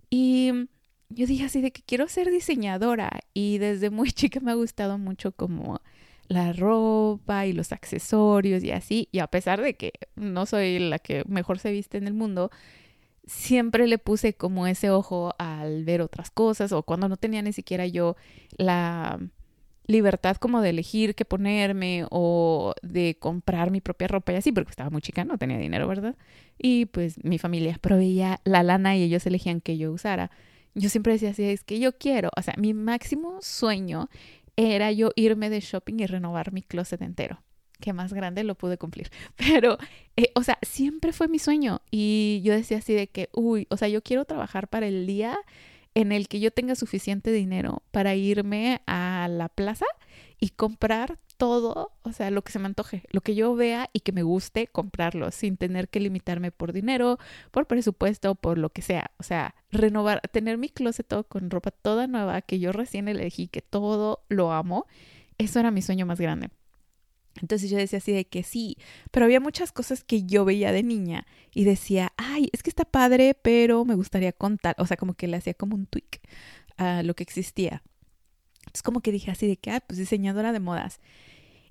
Y 0.08 0.68
yo 1.08 1.26
dije 1.26 1.44
así 1.44 1.60
de 1.60 1.72
que 1.72 1.82
quiero 1.82 2.08
ser 2.08 2.30
diseñadora 2.30 3.10
y 3.34 3.58
desde 3.58 3.90
muy 3.90 4.12
chica 4.12 4.40
me 4.40 4.52
ha 4.52 4.54
gustado 4.54 4.98
mucho 4.98 5.32
como 5.32 5.80
la 6.28 6.52
ropa 6.52 7.46
y 7.46 7.52
los 7.52 7.72
accesorios 7.72 8.62
y 8.64 8.70
así. 8.70 9.08
Y 9.12 9.18
a 9.18 9.26
pesar 9.26 9.60
de 9.60 9.74
que 9.74 9.92
no 10.16 10.46
soy 10.46 10.78
la 10.78 10.98
que 10.98 11.24
mejor 11.26 11.58
se 11.58 11.70
viste 11.70 11.98
en 11.98 12.06
el 12.06 12.14
mundo, 12.14 12.50
siempre 13.26 13.86
le 13.86 13.98
puse 13.98 14.34
como 14.34 14.66
ese 14.66 14.90
ojo 14.90 15.34
al 15.38 15.84
ver 15.84 16.00
otras 16.00 16.30
cosas 16.30 16.72
o 16.72 16.82
cuando 16.82 17.08
no 17.08 17.16
tenía 17.16 17.42
ni 17.42 17.52
siquiera 17.52 17.86
yo 17.86 18.16
la 18.56 19.18
libertad 19.86 20.36
como 20.36 20.62
de 20.62 20.70
elegir 20.70 21.14
qué 21.14 21.24
ponerme 21.24 22.06
o 22.10 22.74
de 22.82 23.16
comprar 23.18 23.70
mi 23.70 23.80
propia 23.80 24.08
ropa 24.08 24.32
y 24.32 24.36
así, 24.36 24.52
porque 24.52 24.70
estaba 24.70 24.90
muy 24.90 25.02
chica, 25.02 25.24
no 25.24 25.36
tenía 25.36 25.58
dinero, 25.58 25.86
¿verdad? 25.86 26.16
Y 26.58 26.86
pues 26.86 27.22
mi 27.22 27.38
familia 27.38 27.78
proveía 27.80 28.40
la 28.44 28.62
lana 28.62 28.96
y 28.96 29.02
ellos 29.02 29.26
elegían 29.26 29.60
que 29.60 29.76
yo 29.76 29.92
usara. 29.92 30.30
Yo 30.74 30.88
siempre 30.88 31.12
decía 31.12 31.30
así, 31.30 31.44
es 31.44 31.62
que 31.64 31.78
yo 31.78 31.96
quiero, 31.96 32.30
o 32.36 32.42
sea, 32.42 32.54
mi 32.56 32.74
máximo 32.74 33.38
sueño 33.40 34.08
era 34.56 34.92
yo 34.92 35.10
irme 35.16 35.50
de 35.50 35.60
shopping 35.60 36.00
y 36.00 36.06
renovar 36.06 36.52
mi 36.52 36.62
closet 36.62 37.02
entero. 37.02 37.42
Que 37.80 37.92
más 37.92 38.12
grande 38.12 38.44
lo 38.44 38.54
pude 38.54 38.78
cumplir. 38.78 39.10
Pero, 39.36 39.78
eh, 40.16 40.30
o 40.34 40.42
sea, 40.42 40.58
siempre 40.62 41.12
fue 41.12 41.28
mi 41.28 41.38
sueño. 41.38 41.82
Y 41.90 42.40
yo 42.44 42.54
decía 42.54 42.78
así 42.78 42.94
de 42.94 43.08
que, 43.08 43.28
uy, 43.32 43.66
o 43.70 43.76
sea, 43.76 43.88
yo 43.88 44.02
quiero 44.02 44.24
trabajar 44.24 44.68
para 44.68 44.86
el 44.86 45.06
día 45.06 45.38
en 45.94 46.12
el 46.12 46.28
que 46.28 46.40
yo 46.40 46.50
tenga 46.50 46.74
suficiente 46.74 47.30
dinero 47.30 47.82
para 47.90 48.14
irme 48.14 48.80
a 48.86 49.28
la 49.30 49.48
plaza 49.48 49.86
y 50.40 50.50
comprar 50.50 51.18
todo, 51.36 51.92
o 52.02 52.12
sea, 52.12 52.30
lo 52.30 52.42
que 52.42 52.52
se 52.52 52.58
me 52.58 52.66
antoje, 52.66 53.02
lo 53.10 53.20
que 53.20 53.34
yo 53.34 53.54
vea 53.54 53.90
y 53.92 54.00
que 54.00 54.12
me 54.12 54.22
guste 54.22 54.66
comprarlo, 54.68 55.30
sin 55.30 55.56
tener 55.56 55.88
que 55.88 56.00
limitarme 56.00 56.50
por 56.50 56.72
dinero, 56.72 57.18
por 57.50 57.66
presupuesto, 57.66 58.34
por 58.34 58.58
lo 58.58 58.70
que 58.70 58.82
sea. 58.82 59.10
O 59.18 59.22
sea, 59.22 59.54
renovar, 59.70 60.20
tener 60.32 60.58
mi 60.58 60.68
closet 60.68 61.06
todo 61.06 61.24
con 61.24 61.50
ropa 61.50 61.70
toda 61.70 62.06
nueva 62.06 62.42
que 62.42 62.58
yo 62.58 62.72
recién 62.72 63.08
elegí, 63.08 63.48
que 63.48 63.62
todo 63.62 64.24
lo 64.28 64.52
amo, 64.52 64.86
eso 65.38 65.60
era 65.60 65.70
mi 65.70 65.82
sueño 65.82 66.06
más 66.06 66.20
grande. 66.20 66.50
Entonces 67.40 67.68
yo 67.68 67.76
decía 67.76 67.98
así 67.98 68.12
de 68.12 68.26
que 68.26 68.42
sí, 68.42 68.76
pero 69.10 69.26
había 69.26 69.40
muchas 69.40 69.72
cosas 69.72 70.04
que 70.04 70.24
yo 70.24 70.44
veía 70.44 70.70
de 70.70 70.82
niña 70.82 71.26
y 71.52 71.64
decía, 71.64 72.12
ay, 72.16 72.48
es 72.52 72.62
que 72.62 72.70
está 72.70 72.84
padre, 72.84 73.34
pero 73.34 73.84
me 73.84 73.96
gustaría 73.96 74.32
contar, 74.32 74.76
o 74.78 74.86
sea, 74.86 74.96
como 74.96 75.14
que 75.14 75.26
le 75.26 75.36
hacía 75.36 75.54
como 75.54 75.74
un 75.74 75.86
tweak 75.86 76.20
a 76.76 77.02
lo 77.02 77.14
que 77.14 77.24
existía. 77.24 77.82
Entonces 78.74 78.82
como 78.82 79.02
que 79.02 79.12
dije 79.12 79.30
así 79.30 79.46
de 79.46 79.56
que, 79.56 79.70
ah, 79.70 79.80
pues 79.86 80.00
diseñadora 80.00 80.52
de 80.52 80.58
modas. 80.58 80.98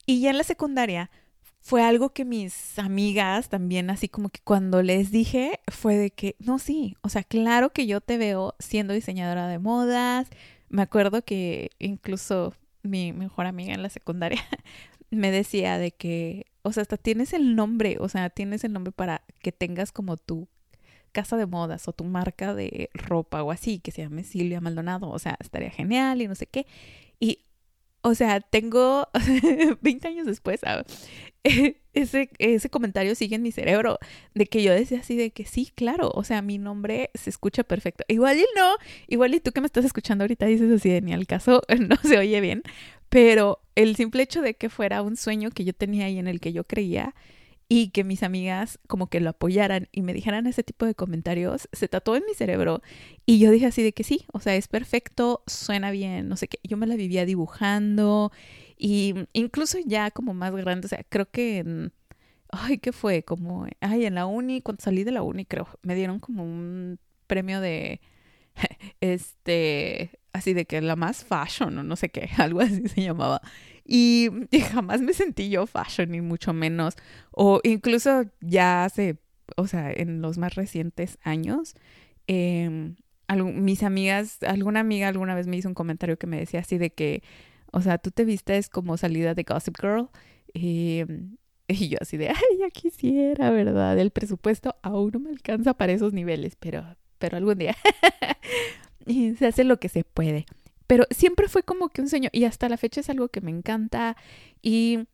Y 0.06 0.22
ya 0.22 0.30
en 0.30 0.38
la 0.38 0.46
secundaria 0.46 1.12
fue 1.60 1.84
algo 1.84 2.14
que 2.14 2.24
mis 2.24 2.80
amigas 2.80 3.50
también, 3.50 3.90
así 3.90 4.08
como 4.08 4.30
que 4.30 4.40
cuando 4.42 4.82
les 4.82 5.12
dije, 5.12 5.60
fue 5.68 5.98
de 5.98 6.12
que, 6.12 6.38
no, 6.40 6.60
sí, 6.60 6.96
o 7.02 7.10
sea, 7.10 7.24
claro 7.26 7.72
que 7.72 7.88
yo 7.88 8.00
te 8.00 8.18
veo 8.18 8.56
siendo 8.58 8.94
diseñadora 8.94 9.50
de 9.50 9.60
modas. 9.60 10.30
Me 10.70 10.82
acuerdo 10.82 11.24
que 11.26 11.72
incluso 11.78 12.54
mi 12.84 13.12
mejor 13.12 13.48
amiga 13.48 13.74
en 13.74 13.82
la 13.82 13.90
secundaria 13.90 14.42
me 15.12 15.30
decía 15.30 15.78
de 15.78 15.92
que, 15.92 16.46
o 16.62 16.72
sea, 16.72 16.84
hasta 16.84 16.96
tienes 16.96 17.34
el 17.34 17.58
nombre, 17.58 17.98
o 18.00 18.08
sea, 18.08 18.30
tienes 18.30 18.64
el 18.64 18.72
nombre 18.72 18.94
para 18.94 19.24
que 19.42 19.52
tengas 19.52 19.92
como 19.92 20.16
tu 20.16 20.48
casa 21.14 21.38
de 21.38 21.46
modas 21.46 21.88
o 21.88 21.94
tu 21.94 22.04
marca 22.04 22.54
de 22.54 22.90
ropa 22.94 23.44
o 23.44 23.52
así, 23.52 23.80
que 23.80 23.92
se 23.92 24.02
llame 24.02 24.26
Silvia 24.26 24.60
Maldonado, 24.60 25.10
o 25.10 25.20
sea, 25.20 25.38
estaría 25.40 25.70
genial 25.70 26.22
y 26.22 26.28
no 26.28 26.36
sé 26.36 26.48
qué. 26.48 26.68
Y, 27.20 27.46
o 28.02 28.16
sea, 28.16 28.42
tengo 28.42 29.08
20 29.82 30.08
años 30.10 30.26
después, 30.26 30.62
ese, 31.94 32.30
ese 32.38 32.70
comentario 32.70 33.16
sigue 33.16 33.36
en 33.36 33.42
mi 33.44 33.52
cerebro, 33.52 34.00
de 34.34 34.46
que 34.48 34.62
yo 34.64 34.74
decía 34.74 35.00
así 35.00 35.16
de 35.16 35.32
que 35.32 35.46
sí, 35.46 35.72
claro, 35.76 36.12
o 36.14 36.24
sea, 36.24 36.42
mi 36.42 36.58
nombre 36.58 37.12
se 37.14 37.30
escucha 37.30 37.64
perfecto. 37.64 38.04
Igual 38.10 38.40
y 38.40 38.46
no, 38.58 38.76
igual 39.08 39.34
y 39.34 39.40
tú 39.40 39.52
que 39.52 39.62
me 39.62 39.68
estás 39.68 39.86
escuchando 39.86 40.24
ahorita 40.24 40.46
dices 40.48 40.72
así 40.72 40.90
de 40.90 41.02
ni 41.02 41.14
al 41.14 41.28
caso, 41.28 41.62
no 41.80 41.96
se 42.04 42.18
oye 42.18 42.42
bien, 42.42 42.64
pero 43.10 43.62
el 43.76 43.96
simple 43.96 44.24
hecho 44.24 44.42
de 44.42 44.56
que 44.56 44.70
fuera 44.70 45.02
un 45.02 45.16
sueño 45.16 45.52
que 45.52 45.64
yo 45.64 45.74
tenía 45.74 46.10
y 46.10 46.18
en 46.20 46.28
el 46.28 46.40
que 46.40 46.52
yo 46.52 46.66
creía 46.66 47.14
y 47.76 47.90
que 47.90 48.04
mis 48.04 48.22
amigas 48.22 48.80
como 48.88 49.08
que 49.08 49.20
lo 49.20 49.32
apoyaran 49.32 49.90
y 49.92 50.04
me 50.04 50.14
dijeran 50.14 50.46
ese 50.46 50.62
tipo 50.62 50.86
de 50.86 50.94
comentarios, 50.94 51.68
se 51.72 51.88
tatuó 51.88 52.16
en 52.16 52.24
mi 52.28 52.36
cerebro 52.36 52.84
y 53.26 53.40
yo 53.40 53.50
dije 53.50 53.66
así 53.66 53.82
de 53.82 53.94
que 53.94 54.04
sí, 54.04 54.28
o 54.32 54.40
sea, 54.40 54.56
es 54.56 54.68
perfecto, 54.68 55.42
suena 55.48 55.90
bien, 55.90 56.30
no 56.30 56.38
sé 56.38 56.48
qué, 56.48 56.60
yo 56.64 56.78
me 56.78 56.86
la 56.86 56.96
vivía 56.96 57.26
dibujando 57.26 58.32
y 58.78 59.16
incluso 59.34 59.80
ya 59.84 60.12
como 60.12 60.36
más 60.36 60.54
grande, 60.54 60.86
o 60.86 60.90
sea, 60.90 61.04
creo 61.10 61.32
que 61.32 61.90
ay, 62.52 62.78
¿qué 62.78 62.92
fue? 62.92 63.24
Como, 63.24 63.66
ay, 63.82 64.06
en 64.06 64.14
la 64.14 64.28
uni, 64.28 64.62
cuando 64.62 64.84
salí 64.84 65.04
de 65.04 65.12
la 65.12 65.24
uni 65.24 65.44
creo, 65.46 65.68
me 65.82 65.96
dieron 65.96 66.20
como 66.20 66.44
un 66.44 67.00
premio 67.26 67.60
de, 67.60 68.02
este, 69.02 70.20
así 70.32 70.54
de 70.54 70.66
que 70.66 70.80
la 70.82 70.96
más 70.96 71.26
fashion 71.26 71.76
o 71.80 71.84
no 71.84 71.96
sé 71.96 72.10
qué, 72.10 72.30
algo 72.38 72.62
así 72.62 72.88
se 72.88 73.02
llamaba. 73.02 73.42
Y, 73.86 74.30
jamás 74.72 75.02
me 75.02 75.14
sentí 75.14 75.50
yo 75.50 75.68
fashion, 75.68 76.12
ni 76.12 76.22
mucho 76.22 76.54
menos. 76.54 76.96
O 77.32 77.60
incluso 77.64 78.24
ya 78.42 78.86
hace, 78.86 79.18
o 79.58 79.68
sea, 79.68 79.92
en 79.92 80.22
los 80.22 80.38
más 80.38 80.56
recientes 80.56 81.18
años, 81.24 81.76
eh, 82.28 82.94
mis 83.38 83.84
amigas, 83.84 84.42
alguna 84.44 84.82
amiga 84.82 85.08
alguna 85.08 85.36
vez 85.36 85.48
me 85.48 85.58
hizo 85.58 85.68
un 85.68 85.74
comentario 85.74 86.18
que 86.18 86.28
me 86.28 86.38
decía 86.38 86.62
así 86.62 86.78
de 86.78 86.92
que, 86.92 87.24
o 87.72 87.82
sea, 87.82 87.98
tú 87.98 88.12
te 88.12 88.26
vistes 88.26 88.70
como 88.70 88.98
salida 88.98 89.34
de 89.34 89.44
Gossip 89.44 89.76
Girl. 89.82 90.10
Y, 90.54 91.04
y 91.68 91.90
yo 91.90 91.98
así 92.02 92.18
de, 92.18 92.30
ay, 92.30 92.58
ya 92.60 92.70
quisiera, 92.70 93.50
¿verdad? 93.52 93.98
El 93.98 94.12
presupuesto 94.12 94.76
aún 94.82 95.12
no 95.14 95.20
me 95.20 95.30
alcanza 95.32 95.74
para 95.74 95.94
esos 95.94 96.14
niveles, 96.14 96.56
pero, 96.58 96.86
pero 97.18 97.38
algún 97.38 97.58
día. 97.58 97.76
y 99.06 99.34
se 99.36 99.48
hace 99.48 99.64
lo 99.64 99.80
que 99.80 99.90
se 99.90 100.04
puede. 100.04 100.46
Pero 100.88 101.06
siempre 101.12 101.48
fue 101.48 101.64
como 101.64 101.90
que 101.90 102.02
un 102.02 102.10
sueño 102.10 102.30
y 102.32 102.46
hasta 102.46 102.70
la 102.70 102.78
fecha 102.78 103.02
es 103.02 103.10
algo 103.10 103.30
que 103.30 103.42
me 103.42 103.52
encanta 103.52 104.18
y 104.62 105.08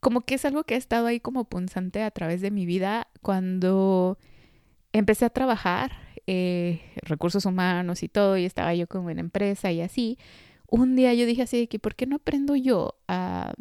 como 0.00 0.22
que 0.22 0.34
es 0.34 0.44
algo 0.44 0.64
que 0.64 0.74
ha 0.74 0.78
estado 0.78 1.06
ahí 1.06 1.20
como 1.20 1.44
punzante 1.44 2.02
a 2.02 2.10
través 2.10 2.40
de 2.40 2.50
mi 2.50 2.66
vida 2.66 3.08
cuando 3.22 4.18
empecé 4.92 5.24
a 5.24 5.30
trabajar 5.30 5.92
eh, 6.26 6.80
recursos 7.02 7.46
humanos 7.46 8.02
y 8.02 8.08
todo 8.08 8.36
y 8.36 8.44
estaba 8.44 8.74
yo 8.74 8.86
como 8.88 9.10
en 9.10 9.18
empresa 9.18 9.70
y 9.72 9.80
así. 9.80 10.18
Un 10.68 10.96
día 10.96 11.14
yo 11.14 11.26
dije 11.26 11.42
así 11.42 11.66
que, 11.66 11.78
¿por 11.78 11.94
qué 11.94 12.06
no 12.06 12.16
aprendo 12.16 12.56
yo 12.56 12.96
a, 13.08 13.52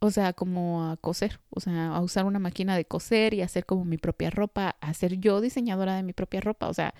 o 0.00 0.10
sea, 0.10 0.32
como 0.34 0.90
a 0.90 0.96
coser? 0.98 1.40
O 1.50 1.60
sea, 1.60 1.94
a 1.94 2.00
usar 2.02 2.26
una 2.26 2.38
máquina 2.38 2.76
de 2.76 2.84
coser 2.84 3.34
y 3.34 3.42
hacer 3.42 3.66
como 3.66 3.84
mi 3.84 3.98
propia 3.98 4.30
ropa, 4.30 4.76
a 4.80 4.94
ser 4.94 5.18
yo 5.18 5.40
diseñadora 5.40 5.96
de 5.96 6.02
mi 6.02 6.12
propia 6.12 6.40
ropa, 6.40 6.68
o 6.68 6.74
sea, 6.74 6.94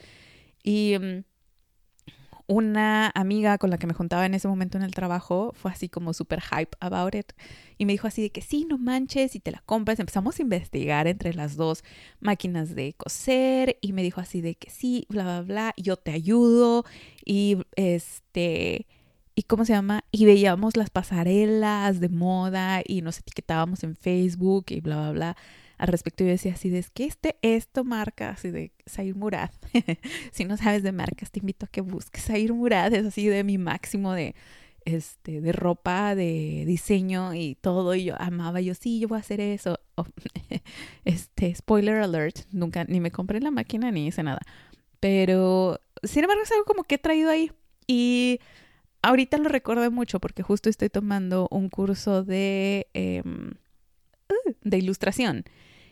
y... 0.62 0.94
Una 2.46 3.10
amiga 3.14 3.56
con 3.56 3.70
la 3.70 3.78
que 3.78 3.86
me 3.86 3.94
juntaba 3.94 4.26
en 4.26 4.34
ese 4.34 4.48
momento 4.48 4.76
en 4.76 4.84
el 4.84 4.94
trabajo 4.94 5.52
fue 5.54 5.70
así 5.70 5.88
como 5.88 6.12
súper 6.12 6.42
hype 6.42 6.76
about 6.80 7.14
it 7.14 7.32
y 7.78 7.86
me 7.86 7.92
dijo 7.92 8.06
así 8.06 8.20
de 8.20 8.30
que 8.30 8.42
sí, 8.42 8.66
no 8.68 8.76
manches 8.76 9.34
y 9.34 9.40
te 9.40 9.50
la 9.50 9.62
compras. 9.64 9.98
Empezamos 9.98 10.38
a 10.38 10.42
investigar 10.42 11.06
entre 11.06 11.32
las 11.32 11.56
dos 11.56 11.84
máquinas 12.20 12.74
de 12.74 12.92
coser 12.94 13.78
y 13.80 13.94
me 13.94 14.02
dijo 14.02 14.20
así 14.20 14.42
de 14.42 14.56
que 14.56 14.68
sí, 14.68 15.06
bla, 15.08 15.24
bla, 15.24 15.42
bla, 15.42 15.74
yo 15.76 15.96
te 15.96 16.12
ayudo 16.12 16.84
y 17.24 17.58
este... 17.76 18.86
¿Y 19.36 19.42
cómo 19.44 19.64
se 19.64 19.72
llama? 19.72 20.04
Y 20.12 20.26
veíamos 20.26 20.76
las 20.76 20.90
pasarelas 20.90 21.98
de 21.98 22.08
moda 22.08 22.82
y 22.86 23.02
nos 23.02 23.18
etiquetábamos 23.18 23.82
en 23.82 23.96
Facebook 23.96 24.66
y 24.68 24.80
bla, 24.80 24.96
bla, 24.96 25.12
bla 25.12 25.36
al 25.78 25.88
respecto. 25.88 26.25
Yo 26.25 26.31
decía 26.31 26.52
así 26.52 26.71
de, 26.71 26.78
es 26.78 26.90
que 26.90 27.04
este, 27.04 27.37
esto 27.43 27.85
marca, 27.85 28.31
así 28.31 28.50
de 28.50 28.73
Sair 28.87 29.14
Murad. 29.14 29.50
si 30.33 30.45
no 30.45 30.57
sabes 30.57 30.83
de 30.83 30.93
marcas, 30.93 31.31
te 31.31 31.40
invito 31.40 31.66
a 31.66 31.69
que 31.69 31.81
busques 31.81 32.23
Sair 32.23 32.52
Murad. 32.52 32.93
Es 32.93 33.07
así 33.07 33.26
de 33.28 33.45
mi 33.45 33.59
máximo 33.59 34.12
de, 34.12 34.35
este, 34.85 35.40
de 35.40 35.52
ropa, 35.52 36.14
de 36.14 36.64
diseño 36.66 37.35
y 37.35 37.57
todo. 37.57 37.95
Y 37.95 38.04
yo 38.04 38.14
amaba, 38.19 38.61
yo 38.61 38.75
sí, 38.75 39.00
yo 39.00 39.09
voy 39.09 39.16
a 39.16 39.21
hacer 39.21 39.40
eso. 39.40 39.78
Oh, 39.97 40.07
este, 41.04 41.54
spoiler 41.54 42.02
alert, 42.02 42.37
nunca 42.50 42.83
ni 42.83 42.99
me 42.99 43.12
compré 43.12 43.38
la 43.38 43.52
máquina 43.52 43.93
ni 43.93 44.09
hice 44.09 44.25
nada. 44.25 44.40
Pero, 44.99 45.78
sin 46.02 46.25
embargo, 46.25 46.43
es 46.43 46.50
algo 46.50 46.64
como 46.64 46.83
que 46.83 46.97
he 46.97 46.99
traído 46.99 47.31
ahí. 47.31 47.52
Y 47.87 48.40
ahorita 49.02 49.38
lo 49.38 49.49
recuerdo 49.49 49.88
mucho 49.93 50.19
porque 50.19 50.43
justo 50.43 50.69
estoy 50.69 50.88
tomando 50.88 51.47
un 51.52 51.69
curso 51.69 52.25
de, 52.25 52.88
em, 52.95 53.52
de 54.64 54.78
ilustración. 54.78 55.44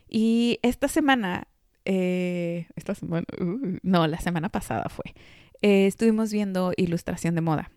Y 0.08 0.58
esta 0.62 0.88
semana, 0.88 1.48
eh, 1.84 2.66
esta 2.76 2.94
semana, 2.94 3.24
uh, 3.40 3.78
no, 3.82 4.06
la 4.06 4.20
semana 4.20 4.48
pasada 4.48 4.88
fue, 4.88 5.14
eh, 5.62 5.86
estuvimos 5.86 6.32
viendo 6.32 6.72
ilustración 6.76 7.34
de 7.34 7.40
moda. 7.40 7.70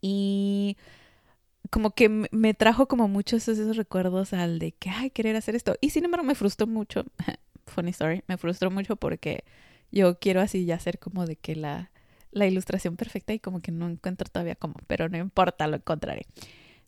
Y 0.00 0.76
como 1.70 1.90
que 1.90 2.08
me 2.08 2.54
trajo 2.54 2.88
como 2.88 3.08
muchos 3.08 3.48
esos 3.48 3.76
recuerdos 3.76 4.32
al 4.32 4.58
de 4.58 4.72
que, 4.72 4.90
ay, 4.90 5.10
querer 5.10 5.36
hacer 5.36 5.54
esto. 5.54 5.76
Y 5.80 5.90
sin 5.90 6.04
embargo 6.04 6.24
me 6.24 6.34
frustró 6.34 6.66
mucho, 6.66 7.04
funny 7.66 7.90
story, 7.90 8.22
me 8.28 8.38
frustró 8.38 8.70
mucho 8.70 8.96
porque 8.96 9.44
yo 9.90 10.18
quiero 10.18 10.40
así 10.40 10.64
ya 10.64 10.76
hacer 10.76 10.98
como 10.98 11.26
de 11.26 11.36
que 11.36 11.56
la, 11.56 11.90
la 12.32 12.46
ilustración 12.46 12.96
perfecta 12.96 13.32
y 13.32 13.38
como 13.38 13.60
que 13.60 13.72
no 13.72 13.88
encuentro 13.88 14.28
todavía 14.30 14.56
cómo, 14.56 14.74
pero 14.86 15.08
no 15.08 15.16
importa, 15.18 15.66
lo 15.66 15.76
encontraré. 15.76 16.26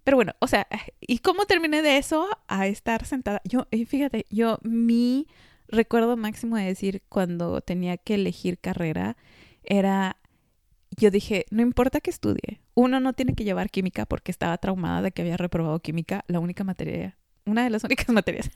Pero 0.06 0.18
bueno, 0.18 0.34
o 0.38 0.46
sea, 0.46 0.68
¿y 1.00 1.18
cómo 1.18 1.46
terminé 1.46 1.82
de 1.82 1.98
eso 1.98 2.28
a 2.46 2.68
estar 2.68 3.04
sentada? 3.04 3.42
Yo, 3.42 3.66
fíjate, 3.88 4.24
yo 4.30 4.60
mi 4.62 5.26
recuerdo 5.66 6.16
máximo 6.16 6.56
de 6.56 6.62
decir 6.62 7.02
cuando 7.08 7.60
tenía 7.60 7.96
que 7.96 8.14
elegir 8.14 8.60
carrera 8.60 9.16
era, 9.64 10.16
yo 10.96 11.10
dije, 11.10 11.44
no 11.50 11.60
importa 11.60 12.00
que 12.00 12.10
estudie, 12.10 12.60
uno 12.74 13.00
no 13.00 13.14
tiene 13.14 13.34
que 13.34 13.42
llevar 13.42 13.68
química 13.68 14.06
porque 14.06 14.30
estaba 14.30 14.56
traumada 14.58 15.02
de 15.02 15.10
que 15.10 15.22
había 15.22 15.36
reprobado 15.36 15.80
química, 15.80 16.24
la 16.28 16.38
única 16.38 16.62
materia, 16.62 17.18
una 17.44 17.64
de 17.64 17.70
las 17.70 17.82
únicas 17.84 18.08
materias, 18.10 18.48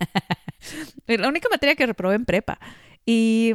la 1.08 1.28
única 1.28 1.48
materia 1.50 1.74
que 1.74 1.84
reprobé 1.84 2.14
en 2.14 2.26
prepa. 2.26 2.60
Y 3.04 3.54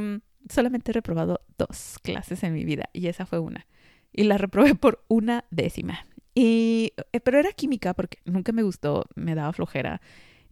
solamente 0.49 0.91
he 0.91 0.93
reprobado 0.93 1.39
dos 1.57 1.97
clases 2.03 2.43
en 2.43 2.55
mi 2.55 2.65
vida 2.65 2.89
y 2.91 3.07
esa 3.07 3.25
fue 3.25 3.39
una. 3.39 3.67
Y 4.11 4.23
la 4.25 4.37
reprobé 4.37 4.75
por 4.75 5.05
una 5.07 5.45
décima. 5.49 6.05
Y, 6.35 6.93
eh, 7.13 7.19
pero 7.21 7.39
era 7.39 7.51
química 7.53 7.93
porque 7.93 8.19
nunca 8.25 8.51
me 8.51 8.61
gustó, 8.63 9.05
me 9.15 9.33
daba 9.35 9.53
flojera. 9.53 10.01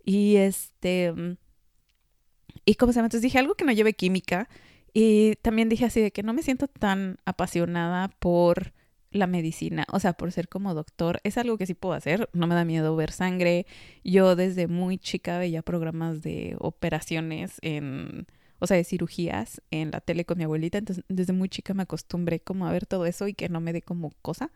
Y 0.05 0.37
este, 0.37 1.11
mm, 1.11 1.37
y 2.65 2.75
como 2.75 2.91
se 2.91 2.97
llama, 2.97 3.07
entonces 3.07 3.23
dije 3.23 3.39
algo 3.39 3.55
que 3.55 3.65
no 3.65 3.71
lleve 3.71 3.93
química. 3.93 4.49
Y 4.93 5.35
también 5.37 5.69
dije 5.69 5.85
así 5.85 6.01
de 6.01 6.11
que 6.11 6.23
no 6.23 6.33
me 6.33 6.43
siento 6.43 6.67
tan 6.67 7.17
apasionada 7.25 8.09
por 8.19 8.73
la 9.11 9.27
medicina, 9.27 9.85
o 9.91 9.99
sea, 9.99 10.13
por 10.13 10.31
ser 10.31 10.49
como 10.49 10.73
doctor, 10.73 11.19
es 11.23 11.37
algo 11.37 11.57
que 11.57 11.67
sí 11.67 11.75
puedo 11.75 11.93
hacer, 11.93 12.29
no 12.33 12.47
me 12.47 12.55
da 12.55 12.65
miedo 12.65 12.95
ver 12.95 13.11
sangre. 13.11 13.65
Yo 14.03 14.35
desde 14.35 14.67
muy 14.67 14.97
chica 14.97 15.37
veía 15.37 15.61
programas 15.61 16.21
de 16.23 16.55
operaciones 16.59 17.57
en, 17.61 18.25
o 18.59 18.67
sea, 18.67 18.77
de 18.77 18.83
cirugías 18.83 19.61
en 19.71 19.91
la 19.91 20.01
tele 20.01 20.25
con 20.25 20.37
mi 20.39 20.45
abuelita, 20.45 20.77
entonces 20.79 21.05
desde 21.09 21.33
muy 21.33 21.49
chica 21.49 21.73
me 21.73 21.83
acostumbré 21.83 22.39
como 22.39 22.65
a 22.67 22.71
ver 22.71 22.85
todo 22.87 23.05
eso 23.05 23.27
y 23.27 23.33
que 23.35 23.49
no 23.49 23.61
me 23.61 23.73
dé 23.73 23.81
como 23.81 24.11
cosa. 24.21 24.51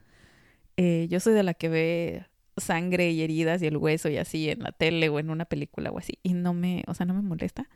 Eh, 0.78 1.08
yo 1.10 1.20
soy 1.20 1.34
de 1.34 1.44
la 1.44 1.54
que 1.54 1.70
ve 1.70 2.26
sangre 2.58 3.12
y 3.12 3.22
heridas 3.22 3.62
y 3.62 3.68
el 3.68 3.78
hueso 3.78 4.10
y 4.10 4.18
así 4.18 4.50
en 4.50 4.60
la 4.64 4.72
tele 4.72 5.10
o 5.10 5.20
en 5.20 5.30
una 5.30 5.46
película 5.46 5.92
o 5.92 5.98
así. 5.98 6.20
Y 6.24 6.34
no 6.34 6.54
me, 6.54 6.84
o 6.88 6.94
sea, 6.94 7.06
no 7.06 7.14
me 7.14 7.22
molesta. 7.22 7.70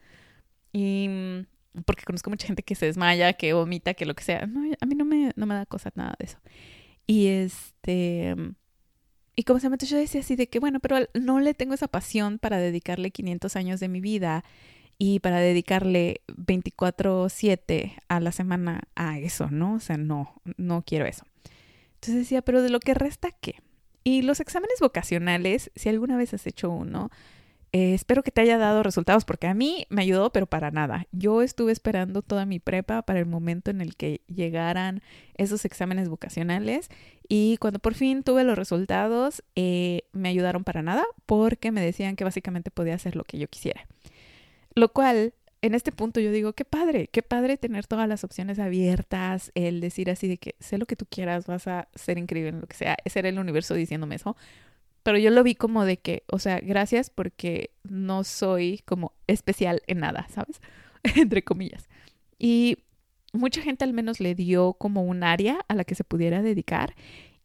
Y 0.72 1.08
mm, 1.10 1.82
porque 1.86 2.04
conozco 2.04 2.30
mucha 2.30 2.48
gente 2.48 2.64
que 2.64 2.76
se 2.76 2.86
desmaya, 2.86 3.34
que 3.34 3.54
vomita, 3.54 3.94
que 3.94 4.06
lo 4.06 4.16
que 4.16 4.24
sea. 4.24 4.46
No, 4.48 4.62
a 4.80 4.86
mí 4.86 4.96
no 4.96 5.06
me, 5.06 5.32
no 5.36 5.46
me 5.46 5.56
da 5.56 5.66
cosa 5.66 5.92
nada 5.96 6.16
de 6.20 6.26
eso. 6.26 6.38
Y 7.08 7.28
este... 7.28 8.36
Y 9.34 9.44
como 9.44 9.60
se 9.60 9.70
me 9.70 9.78
yo 9.78 9.98
decía 9.98 10.22
así 10.22 10.36
de 10.36 10.50
que, 10.50 10.60
bueno, 10.60 10.80
pero 10.82 10.98
no 11.14 11.40
le 11.40 11.54
tengo 11.54 11.74
esa 11.74 11.88
pasión 11.88 12.38
para 12.38 12.58
dedicarle 12.58 13.12
500 13.12 13.56
años 13.56 13.80
de 13.80 13.88
mi 13.88 14.02
vida 14.02 14.44
y 14.98 15.20
para 15.20 15.40
dedicarle 15.40 16.22
24/7 16.28 17.94
a 18.08 18.20
la 18.20 18.32
semana 18.32 18.84
a 18.94 19.18
eso, 19.20 19.50
¿no? 19.50 19.76
O 19.76 19.80
sea, 19.80 19.98
no, 19.98 20.42
no 20.58 20.84
quiero 20.86 21.06
eso. 21.06 21.26
Entonces 22.02 22.24
decía, 22.24 22.42
pero 22.42 22.64
de 22.64 22.70
lo 22.70 22.80
que 22.80 22.96
resta, 22.96 23.30
¿qué? 23.30 23.58
Y 24.04 24.24
los 24.24 24.40
exámenes 24.40 24.80
vocacionales, 24.80 25.70
si 25.76 25.88
alguna 25.88 26.18
vez 26.18 26.34
has 26.34 26.48
hecho 26.48 26.72
uno, 26.72 27.12
eh, 27.74 27.94
espero 27.94 28.24
que 28.24 28.32
te 28.32 28.42
haya 28.42 28.58
dado 28.58 28.82
resultados 28.82 29.24
porque 29.24 29.46
a 29.46 29.54
mí 29.54 29.86
me 29.90 30.02
ayudó, 30.02 30.32
pero 30.32 30.48
para 30.48 30.72
nada. 30.72 31.06
Yo 31.12 31.44
estuve 31.44 31.72
esperando 31.72 32.24
toda 32.24 32.48
mi 32.48 32.60
prepa 32.60 33.04
para 33.04 33.20
el 33.20 33.28
momento 33.28 33.70
en 33.70 33.82
el 33.82 33.96
que 33.96 34.22
llegaran 34.26 35.04
esos 35.36 35.64
exámenes 35.64 36.10
vocacionales 36.10 36.90
y 37.30 37.58
cuando 37.58 37.78
por 37.78 37.94
fin 37.94 38.24
tuve 38.24 38.44
los 38.46 38.58
resultados 38.58 39.44
eh, 39.56 40.06
me 40.12 40.30
ayudaron 40.30 40.64
para 40.64 40.82
nada 40.82 41.06
porque 41.28 41.72
me 41.72 41.82
decían 41.82 42.16
que 42.16 42.24
básicamente 42.24 42.72
podía 42.72 42.96
hacer 42.96 43.16
lo 43.16 43.26
que 43.26 43.38
yo 43.38 43.48
quisiera. 43.48 43.86
Lo 44.74 44.92
cual, 44.92 45.36
en 45.62 45.76
este 45.76 45.92
punto 45.92 46.20
yo 46.20 46.32
digo, 46.32 46.54
qué 46.54 46.66
padre, 46.66 47.08
qué 47.12 47.22
padre 47.22 47.58
tener 47.58 47.88
todas 47.88 48.08
las 48.08 48.24
opciones 48.24 48.60
abiertas, 48.60 49.52
el 49.56 49.80
decir 49.80 50.10
así 50.10 50.28
de 50.28 50.38
que 50.38 50.56
sé 50.60 50.78
lo 50.78 50.86
que 50.86 50.96
tú 50.96 51.06
quieras, 51.10 51.46
vas 51.48 51.68
a 51.68 51.88
ser 51.96 52.18
increíble 52.18 52.50
en 52.50 52.62
lo 52.62 52.68
que 52.68 52.76
sea, 52.76 52.98
ser 53.06 53.26
el 53.26 53.40
universo 53.40 53.74
diciéndome 53.74 54.16
eso 54.16 54.36
pero 55.04 55.18
yo 55.18 55.32
lo 55.32 55.44
vi 55.44 55.56
como 55.56 55.86
de 55.86 55.98
que, 55.98 56.24
o 56.28 56.40
sea, 56.40 56.60
gracias 56.60 57.10
porque 57.10 57.72
no 57.84 58.24
soy 58.24 58.82
como 58.86 59.14
especial 59.28 59.82
en 59.88 60.00
nada, 60.00 60.28
¿sabes? 60.30 60.62
Entre 61.16 61.44
comillas. 61.44 61.90
Y 62.38 62.78
mucha 63.34 63.62
gente 63.62 63.84
al 63.84 63.94
menos 63.94 64.20
le 64.20 64.36
dio 64.36 64.74
como 64.74 65.04
un 65.04 65.24
área 65.24 65.66
a 65.68 65.76
la 65.76 65.84
que 65.84 65.96
se 65.96 66.04
pudiera 66.04 66.42
dedicar. 66.42 66.96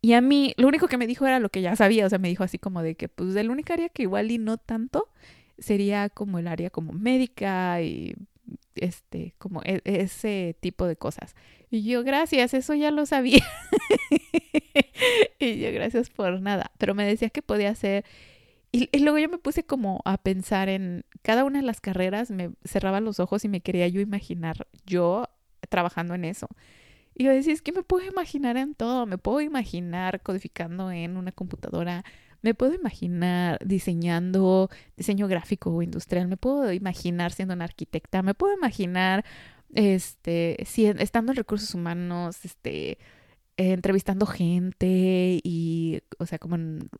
Y 0.03 0.13
a 0.13 0.21
mí, 0.21 0.53
lo 0.59 0.69
único 0.69 0.89
que 0.89 0.99
me 0.99 1.07
dijo 1.07 1.27
era 1.27 1.41
lo 1.41 1.49
que 1.49 1.63
ya 1.63 1.75
sabía, 1.77 2.07
o 2.07 2.09
sea, 2.09 2.19
me 2.19 2.29
dijo 2.29 2.45
así 2.45 2.59
como 2.59 2.83
de 2.83 2.95
que, 2.95 3.09
pues, 3.09 3.35
el 3.37 3.51
único 3.51 3.73
área 3.73 3.89
que 3.89 4.03
igual 4.03 4.31
y 4.31 4.39
no 4.39 4.59
tanto 4.59 5.09
sería 5.59 6.09
como 6.11 6.39
el 6.39 6.49
área 6.49 6.71
como 6.71 6.93
médica 6.93 7.81
y 7.83 8.15
este, 8.77 9.35
como 9.39 9.63
e, 9.65 9.81
ese 9.85 10.57
tipo 10.61 10.87
de 10.87 10.97
cosas. 10.97 11.35
Y 11.71 11.83
yo, 11.83 12.05
gracias, 12.05 12.55
eso 12.55 12.75
ya 12.75 12.91
lo 12.91 13.07
sabía. 13.07 13.45
y 15.39 15.59
yo, 15.59 15.73
gracias 15.73 16.11
por 16.11 16.41
nada. 16.41 16.71
Pero 16.79 16.95
me 16.95 17.07
decía 17.07 17.31
que 17.31 17.43
podía 17.43 17.71
hacer. 17.71 18.05
Y, 18.73 18.89
y, 18.93 19.01
luego 19.01 19.19
yo 19.19 19.29
me 19.29 19.39
puse 19.39 19.65
como 19.65 20.03
a 20.05 20.19
pensar 20.19 20.69
en 20.69 21.05
cada 21.23 21.45
una 21.45 21.61
de 21.61 21.67
las 21.67 21.81
carreras, 21.81 22.31
me 22.31 22.51
cerraba 22.65 23.01
los 23.01 23.21
ojos 23.21 23.45
y 23.45 23.49
me 23.49 23.61
quería 23.61 23.89
yo 23.89 24.01
imaginar 24.01 24.67
yo 24.85 25.29
trabajando 25.69 26.15
en 26.15 26.25
eso. 26.25 26.49
Y 27.15 27.25
yo 27.25 27.33
decía, 27.33 27.55
es 27.55 27.63
que 27.63 27.73
me 27.73 27.83
puedo 27.83 28.07
imaginar 28.07 28.59
en 28.59 28.75
todo, 28.75 29.07
me 29.07 29.17
puedo 29.17 29.41
imaginar 29.41 30.21
codificando 30.23 30.91
en 30.91 31.17
una 31.17 31.33
computadora, 31.33 32.05
me 32.43 32.55
puedo 32.55 32.75
imaginar 32.75 33.59
diseñando 33.65 34.71
diseño 34.97 35.29
gráfico 35.29 35.71
o 35.71 35.83
industrial, 35.83 36.29
me 36.29 36.37
puedo 36.37 36.73
imaginar 36.73 37.33
siendo 37.33 37.55
una 37.55 37.65
arquitecta, 37.65 38.23
me 38.23 38.35
puedo 38.35 38.55
imaginar 38.55 39.25
este, 39.75 40.63
estando 40.63 41.33
en 41.33 41.37
recursos 41.37 41.75
humanos, 41.75 42.45
este, 42.45 42.99
entrevistando 43.57 44.27
gente 44.27 45.41
y, 45.43 46.03
o 46.19 46.27
sea, 46.27 46.39
como 46.39 46.57
en 46.57 46.91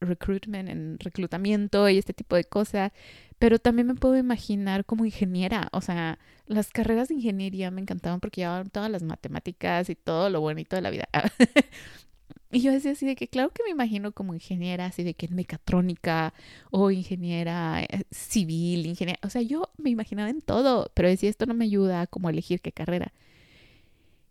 recruitment, 0.00 0.68
en 0.68 0.98
reclutamiento 0.98 1.88
y 1.88 1.98
este 1.98 2.12
tipo 2.12 2.36
de 2.36 2.44
cosas, 2.44 2.92
pero 3.38 3.58
también 3.58 3.88
me 3.88 3.94
puedo 3.94 4.16
imaginar 4.16 4.84
como 4.84 5.04
ingeniera, 5.04 5.68
o 5.72 5.80
sea, 5.80 6.18
las 6.46 6.70
carreras 6.70 7.08
de 7.08 7.14
ingeniería 7.14 7.70
me 7.70 7.80
encantaban 7.80 8.20
porque 8.20 8.42
llevaban 8.42 8.70
todas 8.70 8.90
las 8.90 9.02
matemáticas 9.02 9.88
y 9.90 9.94
todo 9.94 10.30
lo 10.30 10.40
bonito 10.40 10.76
de 10.76 10.82
la 10.82 10.90
vida. 10.90 11.08
Y 12.52 12.60
yo 12.60 12.70
decía 12.70 12.92
así 12.92 13.06
de 13.06 13.16
que, 13.16 13.28
claro 13.28 13.50
que 13.50 13.62
me 13.64 13.70
imagino 13.70 14.12
como 14.12 14.34
ingeniera, 14.34 14.84
así 14.84 15.02
de 15.02 15.14
que 15.14 15.26
mecatrónica 15.28 16.34
o 16.70 16.90
ingeniera 16.90 17.82
eh, 17.82 18.04
civil, 18.10 18.84
ingeniera, 18.84 19.18
o 19.22 19.30
sea, 19.30 19.40
yo 19.40 19.70
me 19.78 19.88
imaginaba 19.88 20.28
en 20.28 20.42
todo, 20.42 20.90
pero 20.92 21.08
decía, 21.08 21.30
esto 21.30 21.46
no 21.46 21.54
me 21.54 21.64
ayuda 21.64 22.02
a 22.02 22.06
como 22.06 22.28
elegir 22.28 22.60
qué 22.60 22.70
carrera. 22.70 23.14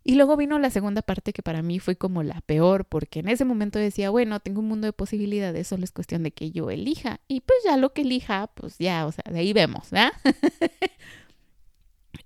Y 0.04 0.16
luego 0.16 0.38
vino 0.38 0.60
la 0.60 0.70
segunda 0.70 1.02
parte 1.02 1.34
que 1.34 1.42
para 1.42 1.64
mí 1.64 1.80
fue 1.80 1.96
como 1.96 2.22
la 2.22 2.42
peor, 2.42 2.86
porque 2.86 3.22
en 3.22 3.28
ese 3.28 3.44
momento 3.44 3.80
decía, 3.80 4.12
bueno, 4.12 4.40
tengo 4.40 4.60
un 4.60 4.68
mundo 4.68 4.86
de 4.86 4.94
posibilidades, 4.94 5.68
solo 5.68 5.84
es 5.84 5.92
cuestión 5.92 6.22
de 6.22 6.32
que 6.32 6.52
yo 6.52 6.70
elija. 6.70 7.22
Y 7.28 7.42
pues 7.42 7.58
ya 7.66 7.76
lo 7.76 7.94
que 7.94 8.02
elija, 8.02 8.52
pues 8.54 8.78
ya, 8.78 9.08
o 9.08 9.12
sea, 9.12 9.24
de 9.32 9.40
ahí 9.40 9.54
vemos, 9.54 9.90
¿verdad? 9.90 10.12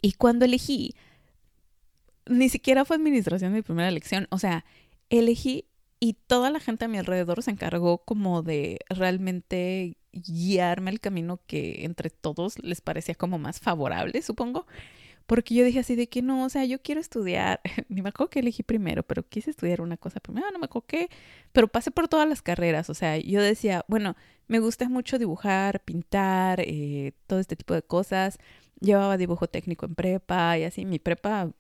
y 0.02 0.12
cuando 0.14 0.44
elegí, 0.44 0.94
ni 2.26 2.50
siquiera 2.50 2.84
fue 2.84 2.98
administración 2.98 3.54
mi 3.54 3.62
primera 3.62 3.88
elección, 3.88 4.28
o 4.30 4.40
sea, 4.40 4.66
elegí 5.10 5.66
y 6.00 6.14
toda 6.14 6.50
la 6.50 6.60
gente 6.60 6.86
a 6.86 6.88
mi 6.88 6.98
alrededor 6.98 7.42
se 7.44 7.52
encargó 7.52 8.00
como 8.00 8.42
de 8.44 8.80
realmente 8.90 9.98
guiarme 10.12 10.92
el 10.92 11.00
camino 11.00 11.40
que 11.48 11.86
entre 11.86 12.10
todos 12.10 12.60
les 12.60 12.82
parecía 12.82 13.16
como 13.16 13.38
más 13.38 13.60
favorable, 13.60 14.22
supongo. 14.22 14.66
Porque 15.26 15.56
yo 15.56 15.66
dije 15.66 15.80
así 15.80 15.96
de 15.96 16.08
que 16.08 16.22
no, 16.22 16.46
o 16.46 16.50
sea, 16.50 16.66
yo 16.66 16.82
quiero 16.82 17.02
estudiar, 17.02 17.60
ni 17.90 18.02
me 18.02 18.10
acuerdo 18.10 18.30
que 18.30 18.40
elegí 18.40 18.64
primero, 18.64 19.04
pero 19.04 19.28
quise 19.28 19.50
estudiar 19.50 19.82
una 19.82 19.98
cosa 19.98 20.20
primero, 20.20 20.52
no 20.52 20.60
me 20.60 20.66
acuerdo 20.66 20.86
qué, 20.88 21.10
pero 21.52 21.68
pasé 21.68 21.92
por 21.92 22.08
todas 22.08 22.30
las 22.30 22.42
carreras, 22.44 22.90
o 22.92 22.94
sea, 22.94 23.18
yo 23.18 23.42
decía, 23.42 23.84
bueno, 23.88 24.16
me 24.48 24.60
gusta 24.60 24.88
mucho 24.90 25.18
dibujar, 25.18 25.82
pintar, 25.84 26.62
eh, 26.62 27.14
todo 27.28 27.40
este 27.40 27.56
tipo 27.56 27.74
de 27.74 27.82
cosas. 27.82 28.38
Llevaba 28.80 29.18
dibujo 29.18 29.48
técnico 29.48 29.86
en 29.86 29.96
prepa 29.96 30.58
y 30.58 30.64
así, 30.64 30.86
mi 30.86 31.00
prepa 31.00 31.52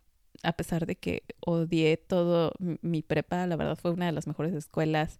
a 0.45 0.53
pesar 0.53 0.85
de 0.85 0.95
que 0.95 1.23
odié 1.39 1.97
todo 1.97 2.53
mi 2.59 3.01
prepa, 3.01 3.47
la 3.47 3.55
verdad 3.55 3.77
fue 3.77 3.91
una 3.91 4.05
de 4.05 4.11
las 4.11 4.27
mejores 4.27 4.53
escuelas, 4.53 5.19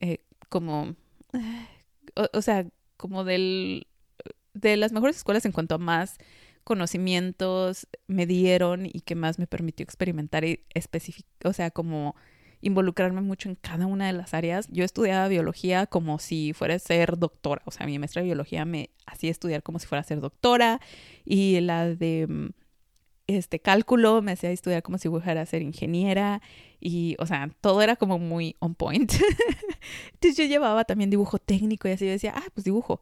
eh, 0.00 0.18
como, 0.48 0.94
o, 2.32 2.42
sea, 2.42 2.66
como 2.96 3.24
del, 3.24 3.86
de 4.54 4.76
las 4.76 4.92
mejores 4.92 5.16
escuelas 5.16 5.44
en 5.44 5.52
cuanto 5.52 5.74
a 5.74 5.78
más 5.78 6.18
conocimientos 6.64 7.86
me 8.06 8.26
dieron 8.26 8.86
y 8.86 9.02
que 9.02 9.14
más 9.14 9.38
me 9.38 9.46
permitió 9.46 9.84
experimentar 9.84 10.44
y 10.44 10.64
o 11.44 11.52
sea, 11.52 11.70
como 11.70 12.16
involucrarme 12.62 13.20
mucho 13.20 13.50
en 13.50 13.56
cada 13.56 13.86
una 13.86 14.06
de 14.06 14.14
las 14.14 14.32
áreas. 14.32 14.68
Yo 14.70 14.84
estudiaba 14.84 15.28
biología 15.28 15.86
como 15.86 16.18
si 16.18 16.54
fuera 16.54 16.74
a 16.74 16.78
ser 16.78 17.18
doctora, 17.18 17.60
o 17.66 17.70
sea, 17.70 17.86
mi 17.86 17.98
maestra 17.98 18.22
de 18.22 18.26
biología 18.26 18.64
me 18.64 18.90
hacía 19.06 19.30
estudiar 19.30 19.62
como 19.62 19.78
si 19.78 19.86
fuera 19.86 20.00
a 20.00 20.04
ser 20.04 20.20
doctora 20.20 20.80
y 21.26 21.60
la 21.60 21.86
de 21.94 22.26
mm, 22.26 22.48
este 23.26 23.60
cálculo, 23.60 24.22
me 24.22 24.32
hacía 24.32 24.50
estudiar 24.50 24.82
como 24.82 24.98
si 24.98 25.08
fuera 25.08 25.46
ser 25.46 25.62
ingeniera 25.62 26.42
y, 26.80 27.16
o 27.18 27.26
sea, 27.26 27.50
todo 27.60 27.80
era 27.82 27.96
como 27.96 28.18
muy 28.18 28.56
on 28.58 28.74
point. 28.74 29.12
Entonces 30.14 30.36
yo 30.36 30.44
llevaba 30.44 30.84
también 30.84 31.10
dibujo 31.10 31.38
técnico 31.38 31.88
y 31.88 31.92
así 31.92 32.04
yo 32.04 32.12
decía, 32.12 32.34
ah, 32.36 32.46
pues 32.52 32.64
dibujo. 32.64 33.00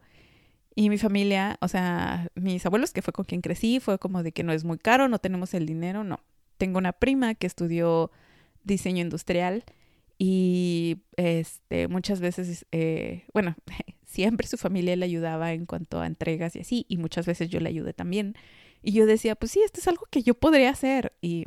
Y 0.74 0.88
mi 0.88 0.98
familia, 0.98 1.58
o 1.60 1.68
sea, 1.68 2.28
mis 2.34 2.64
abuelos, 2.64 2.92
que 2.92 3.02
fue 3.02 3.12
con 3.12 3.24
quien 3.24 3.40
crecí, 3.42 3.80
fue 3.80 3.98
como 3.98 4.22
de 4.22 4.32
que 4.32 4.42
no 4.42 4.52
es 4.52 4.64
muy 4.64 4.78
caro, 4.78 5.08
no 5.08 5.18
tenemos 5.18 5.54
el 5.54 5.66
dinero, 5.66 6.04
no. 6.04 6.20
Tengo 6.56 6.78
una 6.78 6.92
prima 6.92 7.34
que 7.34 7.46
estudió 7.46 8.10
diseño 8.64 9.02
industrial 9.02 9.64
y 10.18 10.98
este, 11.16 11.88
muchas 11.88 12.20
veces, 12.20 12.64
eh, 12.70 13.24
bueno, 13.34 13.56
siempre 14.06 14.46
su 14.46 14.56
familia 14.56 14.96
le 14.96 15.04
ayudaba 15.04 15.52
en 15.52 15.66
cuanto 15.66 16.00
a 16.00 16.06
entregas 16.06 16.56
y 16.56 16.60
así, 16.60 16.86
y 16.88 16.96
muchas 16.96 17.26
veces 17.26 17.48
yo 17.48 17.60
le 17.60 17.68
ayudé 17.68 17.92
también. 17.92 18.36
Y 18.82 18.92
yo 18.92 19.06
decía, 19.06 19.34
pues 19.36 19.52
sí, 19.52 19.60
esto 19.62 19.80
es 19.80 19.88
algo 19.88 20.06
que 20.10 20.22
yo 20.22 20.34
podría 20.34 20.70
hacer. 20.70 21.12
Y 21.20 21.46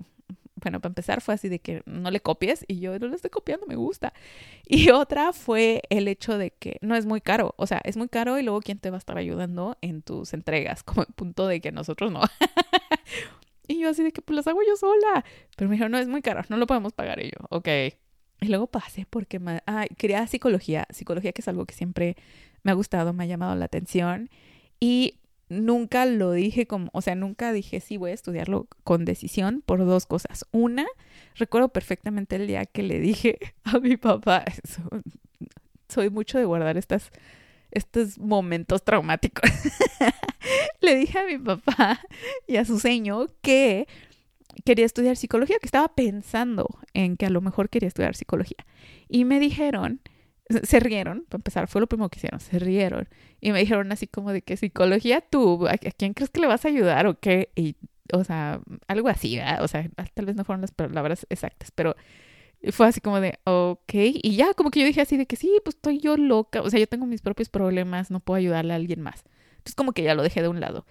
bueno, 0.56 0.80
para 0.80 0.92
empezar 0.92 1.22
fue 1.22 1.34
así 1.34 1.50
de 1.50 1.60
que 1.60 1.84
no 1.86 2.10
le 2.10 2.22
copies 2.22 2.66
y 2.68 2.80
yo 2.80 2.98
no 2.98 3.08
le 3.08 3.16
estoy 3.16 3.30
copiando, 3.30 3.68
me 3.68 3.76
gusta. 3.76 4.14
Y 4.68 4.90
otra 4.90 5.32
fue 5.32 5.84
el 5.90 6.08
hecho 6.08 6.40
de 6.40 6.50
que 6.50 6.80
no 6.82 6.96
es 6.96 7.06
muy 7.06 7.22
caro, 7.22 7.54
o 7.58 7.68
sea, 7.68 7.82
es 7.84 7.98
muy 7.98 8.10
caro 8.10 8.40
y 8.40 8.44
luego 8.44 8.62
quién 8.62 8.80
te 8.80 8.90
va 8.90 8.98
a 8.98 9.00
estar 9.00 9.16
ayudando 9.16 9.78
en 9.82 10.02
tus 10.02 10.34
entregas, 10.34 10.82
como 10.82 11.04
el 11.04 11.14
punto 11.14 11.46
de 11.46 11.62
que 11.62 11.72
nosotros 11.72 12.12
no. 12.12 12.22
y 13.68 13.80
yo 13.80 13.90
así 13.90 14.02
de 14.02 14.12
que 14.12 14.24
pues 14.24 14.36
las 14.36 14.48
hago 14.48 14.62
yo 14.68 14.76
sola. 14.76 15.24
Pero 15.56 15.70
me 15.70 15.76
dijeron, 15.76 15.92
no 15.92 16.00
es 16.00 16.08
muy 16.08 16.24
caro, 16.24 16.42
no 16.50 16.58
lo 16.58 16.66
podemos 16.66 16.94
pagar. 16.94 17.20
Y 17.22 17.26
yo, 17.26 17.46
ok. 17.50 17.68
Y 18.42 18.48
luego 18.48 18.66
pasé 18.66 19.06
porque, 19.08 19.40
ah, 19.68 19.86
quería 19.98 20.26
psicología, 20.26 20.88
psicología 20.90 21.32
que 21.32 21.42
es 21.42 21.48
algo 21.48 21.66
que 21.66 21.76
siempre 21.76 22.16
me 22.64 22.72
ha 22.72 22.74
gustado, 22.74 23.14
me 23.14 23.24
ha 23.24 23.28
llamado 23.28 23.56
la 23.56 23.66
atención. 23.66 24.32
Y 24.80 25.20
nunca 25.50 26.06
lo 26.06 26.32
dije 26.32 26.66
como, 26.66 26.90
o 26.94 27.02
sea, 27.02 27.16
nunca 27.16 27.52
dije 27.54 27.80
sí 27.80 27.98
voy 27.98 28.12
a 28.12 28.14
estudiarlo 28.14 28.68
con 28.84 29.06
decisión 29.06 29.62
por 29.66 29.86
dos 29.86 30.06
cosas. 30.06 30.46
Una, 30.52 30.86
recuerdo 31.36 31.70
perfectamente 31.70 32.36
el 32.36 32.48
día 32.48 32.66
que 32.66 32.84
le 32.84 33.00
dije 33.00 33.40
a 33.64 33.80
mi 33.80 33.98
papá, 33.98 34.46
soy 35.88 36.10
mucho 36.10 36.38
de 36.38 36.46
guardar 36.46 36.78
estas, 36.78 37.12
estos 37.72 38.18
momentos 38.18 38.84
traumáticos. 38.84 39.50
le 40.82 40.96
dije 40.96 41.20
a 41.20 41.26
mi 41.26 41.38
papá 41.38 42.00
y 42.48 42.58
a 42.58 42.66
su 42.66 42.80
seño 42.80 43.28
que 43.42 43.88
quería 44.64 44.86
estudiar 44.86 45.18
psicología, 45.18 45.58
que 45.60 45.68
estaba 45.68 45.90
pensando 45.90 46.80
en 46.94 47.18
que 47.18 47.26
a 47.26 47.30
lo 47.30 47.42
mejor 47.42 47.70
quería 47.70 47.88
estudiar 47.88 48.16
psicología. 48.16 48.66
Y 49.10 49.26
me 49.26 49.40
dijeron, 49.40 50.02
se 50.50 50.80
rieron, 50.80 51.26
para 51.28 51.40
empezar, 51.40 51.68
fue 51.68 51.82
lo 51.82 51.88
primero 51.88 52.10
que 52.10 52.20
hicieron, 52.20 52.40
se 52.40 52.60
rieron. 52.60 53.08
Y 53.42 53.52
me 53.52 53.60
dijeron 53.60 53.92
así 53.92 54.08
como 54.08 54.32
de 54.32 54.42
que 54.42 54.58
psicología 54.58 55.22
tú, 55.22 55.68
¿a 55.68 55.78
quién 55.78 56.14
crees 56.14 56.30
que 56.30 56.42
le 56.42 56.48
vas 56.48 56.66
a 56.66 56.68
ayudar 56.68 57.08
o 57.08 57.20
qué? 57.20 57.50
Y, 57.56 57.76
o 58.14 58.24
sea, 58.24 58.62
algo 58.88 59.10
así, 59.10 59.38
¿verdad? 59.38 59.64
O 59.64 59.68
sea, 59.68 59.90
tal 60.14 60.26
vez 60.26 60.36
no 60.36 60.46
fueron 60.46 60.62
las 60.62 60.72
palabras 60.72 61.26
exactas, 61.30 61.72
pero 61.72 61.96
fue 62.72 62.88
así 62.88 63.02
como 63.02 63.20
de, 63.20 63.40
ok. 63.44 63.94
Y 63.94 64.36
ya 64.36 64.54
como 64.54 64.72
que 64.72 64.82
yo 64.82 64.86
dije 64.86 65.02
así 65.02 65.18
de 65.18 65.26
que 65.26 65.36
sí, 65.36 65.52
pues 65.64 65.76
estoy 65.76 66.00
yo 66.00 66.18
loca. 66.18 66.62
O 66.62 66.70
sea, 66.70 66.80
yo 66.80 66.88
tengo 66.88 67.06
mis 67.06 67.22
propios 67.22 67.50
problemas, 67.50 68.12
no 68.12 68.20
puedo 68.20 68.38
ayudarle 68.38 68.74
a 68.74 68.76
alguien 68.78 69.02
más. 69.02 69.24
Entonces 69.58 69.76
como 69.76 69.94
que 69.94 70.04
ya 70.04 70.16
lo 70.16 70.24
dejé 70.24 70.42
de 70.42 70.48
un 70.48 70.60
lado. 70.60 70.86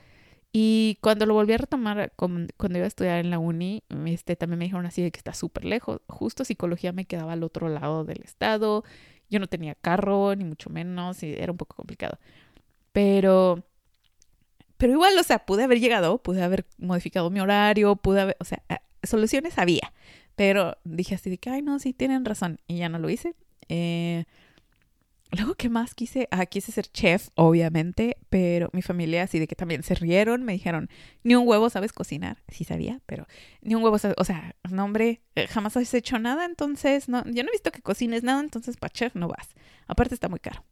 Y 0.57 0.99
cuando 1.01 1.27
lo 1.27 1.35
volví 1.35 1.53
a 1.53 1.59
retomar, 1.59 2.13
cuando 2.15 2.47
iba 2.79 2.85
a 2.85 2.87
estudiar 2.87 3.19
en 3.19 3.31
la 3.31 3.41
uni, 3.41 3.83
este, 4.07 4.37
también 4.37 4.61
me 4.61 4.67
dijeron 4.67 4.87
así 4.87 5.03
de 5.03 5.11
que 5.11 5.19
está 5.19 5.35
súper 5.35 5.65
lejos. 5.65 6.01
Justo 6.07 6.45
psicología 6.45 6.93
me 6.93 7.07
quedaba 7.07 7.33
al 7.33 7.43
otro 7.43 7.69
lado 7.69 8.05
del 8.05 8.23
estado. 8.23 8.85
Yo 9.35 9.41
no 9.41 9.49
tenía 9.49 9.75
carro, 9.75 10.37
ni 10.37 10.45
mucho 10.45 10.71
menos, 10.71 11.25
y 11.25 11.33
era 11.33 11.51
un 11.51 11.59
poco 11.59 11.75
complicado. 11.75 12.21
Pero, 12.93 13.65
pero 14.77 14.93
igual, 14.93 15.19
o 15.19 15.25
sea, 15.25 15.45
pude 15.45 15.65
haber 15.65 15.81
llegado, 15.81 16.19
pude 16.19 16.41
haber 16.41 16.65
modificado 16.79 17.31
mi 17.31 17.41
horario, 17.41 17.97
pude 17.97 18.21
haber, 18.21 18.37
o 18.39 18.45
sea, 18.45 18.63
soluciones 19.03 19.59
había. 19.59 19.93
Pero 20.37 20.77
dije 20.85 21.17
así 21.17 21.31
de 21.31 21.39
que, 21.39 21.51
ay, 21.51 21.63
no, 21.63 21.81
sí, 21.81 21.93
tienen 21.93 22.25
razón. 22.25 22.61
Y 22.69 22.77
ya 22.79 22.89
no 22.89 23.01
lo 23.01 23.11
hice. 23.11 23.35
Eh, 23.69 24.25
luego, 25.35 25.55
¿qué 25.55 25.69
más 25.69 25.95
quise? 25.95 26.29
Ah, 26.31 26.47
quise 26.47 26.73
ser 26.73 26.87
chef, 26.87 27.29
obviamente. 27.35 28.17
Pero 28.31 28.71
mi 28.73 28.83
familia 28.83 29.23
así 29.23 29.39
de 29.39 29.47
que 29.47 29.57
también 29.57 29.83
se 29.83 29.95
rieron. 29.95 30.43
Me 30.43 30.53
dijeron, 30.53 30.89
ni 31.23 31.35
un 31.35 31.47
huevo 31.49 31.71
sabes 31.71 31.93
cocinar. 31.93 32.43
Sí 32.49 32.65
sabía, 32.65 33.01
pero 33.07 33.27
ni 33.63 33.75
un 33.75 33.83
huevo 33.83 33.99
sabes... 33.99 34.17
O 34.19 34.25
sea, 34.25 34.55
no, 34.71 34.85
hombre, 34.85 35.23
eh, 35.35 35.47
jamás 35.47 35.77
has 35.77 35.95
hecho 35.95 36.19
nada. 36.19 36.45
Entonces, 36.45 37.09
no, 37.09 37.25
yo 37.25 37.43
no 37.43 37.49
he 37.49 37.53
visto 37.53 37.73
que 37.73 37.83
cocines 37.83 38.23
nada. 38.23 38.41
Entonces, 38.41 38.77
para 38.77 38.93
chef 38.93 39.15
no 39.15 39.29
vas. 39.29 39.49
Aparte 39.87 40.15
está 40.15 40.29
muy 40.29 40.41
caro. 40.41 40.65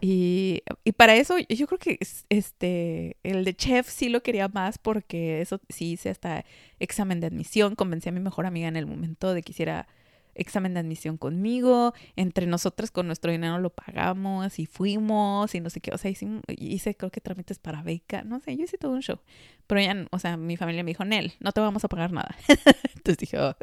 Y, 0.00 0.62
y, 0.84 0.92
para 0.92 1.16
eso 1.16 1.36
yo 1.48 1.66
creo 1.66 1.78
que 1.78 1.98
este 2.28 3.16
el 3.22 3.44
de 3.44 3.56
chef 3.56 3.88
sí 3.88 4.10
lo 4.10 4.22
quería 4.22 4.46
más 4.46 4.76
porque 4.76 5.40
eso 5.40 5.58
sí 5.70 5.92
hice 5.92 6.10
hasta 6.10 6.44
examen 6.80 7.18
de 7.20 7.28
admisión, 7.28 7.76
convencí 7.76 8.10
a 8.10 8.12
mi 8.12 8.20
mejor 8.20 8.44
amiga 8.44 8.68
en 8.68 8.76
el 8.76 8.84
momento 8.86 9.32
de 9.32 9.42
que 9.42 9.52
hiciera 9.52 9.88
examen 10.36 10.74
de 10.74 10.80
admisión 10.80 11.16
conmigo, 11.16 11.94
entre 12.14 12.46
nosotras 12.46 12.90
con 12.90 13.06
nuestro 13.06 13.32
dinero 13.32 13.58
lo 13.58 13.70
pagamos 13.70 14.58
y 14.58 14.66
fuimos 14.66 15.54
y 15.54 15.60
no 15.60 15.70
sé 15.70 15.80
qué, 15.80 15.90
o 15.92 15.98
sea, 15.98 16.10
hice, 16.10 16.94
creo 16.96 17.10
que 17.10 17.20
trámites 17.20 17.58
para 17.58 17.82
beca, 17.82 18.22
no 18.22 18.40
sé, 18.40 18.56
yo 18.56 18.64
hice 18.64 18.78
todo 18.78 18.92
un 18.92 19.02
show, 19.02 19.18
pero 19.66 19.80
ya, 19.80 20.06
o 20.10 20.18
sea, 20.18 20.36
mi 20.36 20.56
familia 20.56 20.84
me 20.84 20.90
dijo, 20.90 21.04
Nel, 21.04 21.32
no 21.40 21.52
te 21.52 21.60
vamos 21.60 21.84
a 21.84 21.88
pagar 21.88 22.12
nada. 22.12 22.36
Entonces 22.96 23.18
dije, 23.18 23.38
oh. 23.40 23.56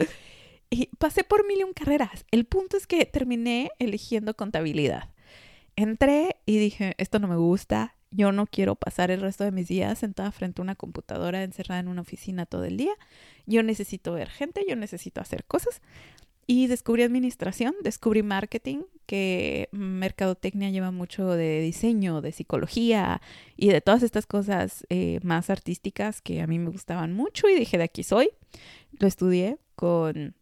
y 0.69 0.87
pasé 0.97 1.23
por 1.23 1.47
mil 1.47 1.59
y 1.59 1.63
un 1.63 1.73
carreras. 1.73 2.25
El 2.31 2.45
punto 2.45 2.77
es 2.77 2.87
que 2.87 3.05
terminé 3.05 3.71
eligiendo 3.79 4.35
contabilidad 4.35 5.09
entré 5.75 6.37
y 6.45 6.57
dije, 6.57 6.95
esto 6.97 7.19
no 7.19 7.27
me 7.27 7.35
gusta, 7.35 7.95
yo 8.11 8.31
no 8.31 8.45
quiero 8.45 8.75
pasar 8.75 9.11
el 9.11 9.21
resto 9.21 9.43
de 9.43 9.51
mis 9.51 9.67
días 9.67 9.99
sentada 9.99 10.31
frente 10.31 10.61
a 10.61 10.63
una 10.63 10.75
computadora 10.75 11.43
encerrada 11.43 11.79
en 11.79 11.87
una 11.87 12.01
oficina 12.01 12.45
todo 12.45 12.63
el 12.63 12.77
día, 12.77 12.93
yo 13.45 13.63
necesito 13.63 14.13
ver 14.13 14.29
gente, 14.29 14.63
yo 14.67 14.75
necesito 14.75 15.21
hacer 15.21 15.45
cosas. 15.45 15.81
Y 16.45 16.67
descubrí 16.67 17.03
administración, 17.03 17.73
descubrí 17.83 18.21
marketing, 18.21 18.83
que 19.05 19.69
mercadotecnia 19.71 20.69
lleva 20.69 20.91
mucho 20.91 21.29
de 21.31 21.61
diseño, 21.61 22.21
de 22.21 22.31
psicología 22.31 23.21
y 23.55 23.69
de 23.69 23.81
todas 23.81 24.03
estas 24.03 24.25
cosas 24.25 24.85
eh, 24.89 25.19
más 25.23 25.49
artísticas 25.49 26.21
que 26.21 26.41
a 26.41 26.47
mí 26.47 26.59
me 26.59 26.69
gustaban 26.69 27.13
mucho 27.13 27.47
y 27.47 27.55
dije, 27.55 27.77
de 27.77 27.85
aquí 27.85 28.03
soy. 28.03 28.29
Lo 28.99 29.07
estudié 29.07 29.57
con 29.75 30.35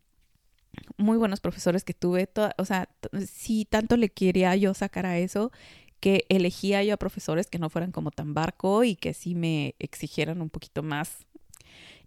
muy 0.97 1.17
buenos 1.17 1.39
profesores 1.39 1.83
que 1.83 1.93
tuve, 1.93 2.29
o 2.57 2.65
sea, 2.65 2.89
si 3.27 3.65
tanto 3.65 3.97
le 3.97 4.09
quería 4.09 4.55
yo 4.55 4.73
sacar 4.73 5.05
a 5.05 5.19
eso, 5.19 5.51
que 5.99 6.25
elegía 6.29 6.83
yo 6.83 6.95
a 6.95 6.97
profesores 6.97 7.47
que 7.47 7.59
no 7.59 7.69
fueran 7.69 7.91
como 7.91 8.11
tan 8.11 8.33
barco 8.33 8.83
y 8.83 8.95
que 8.95 9.13
sí 9.13 9.35
me 9.35 9.75
exigieran 9.79 10.41
un 10.41 10.49
poquito 10.49 10.81
más. 10.81 11.27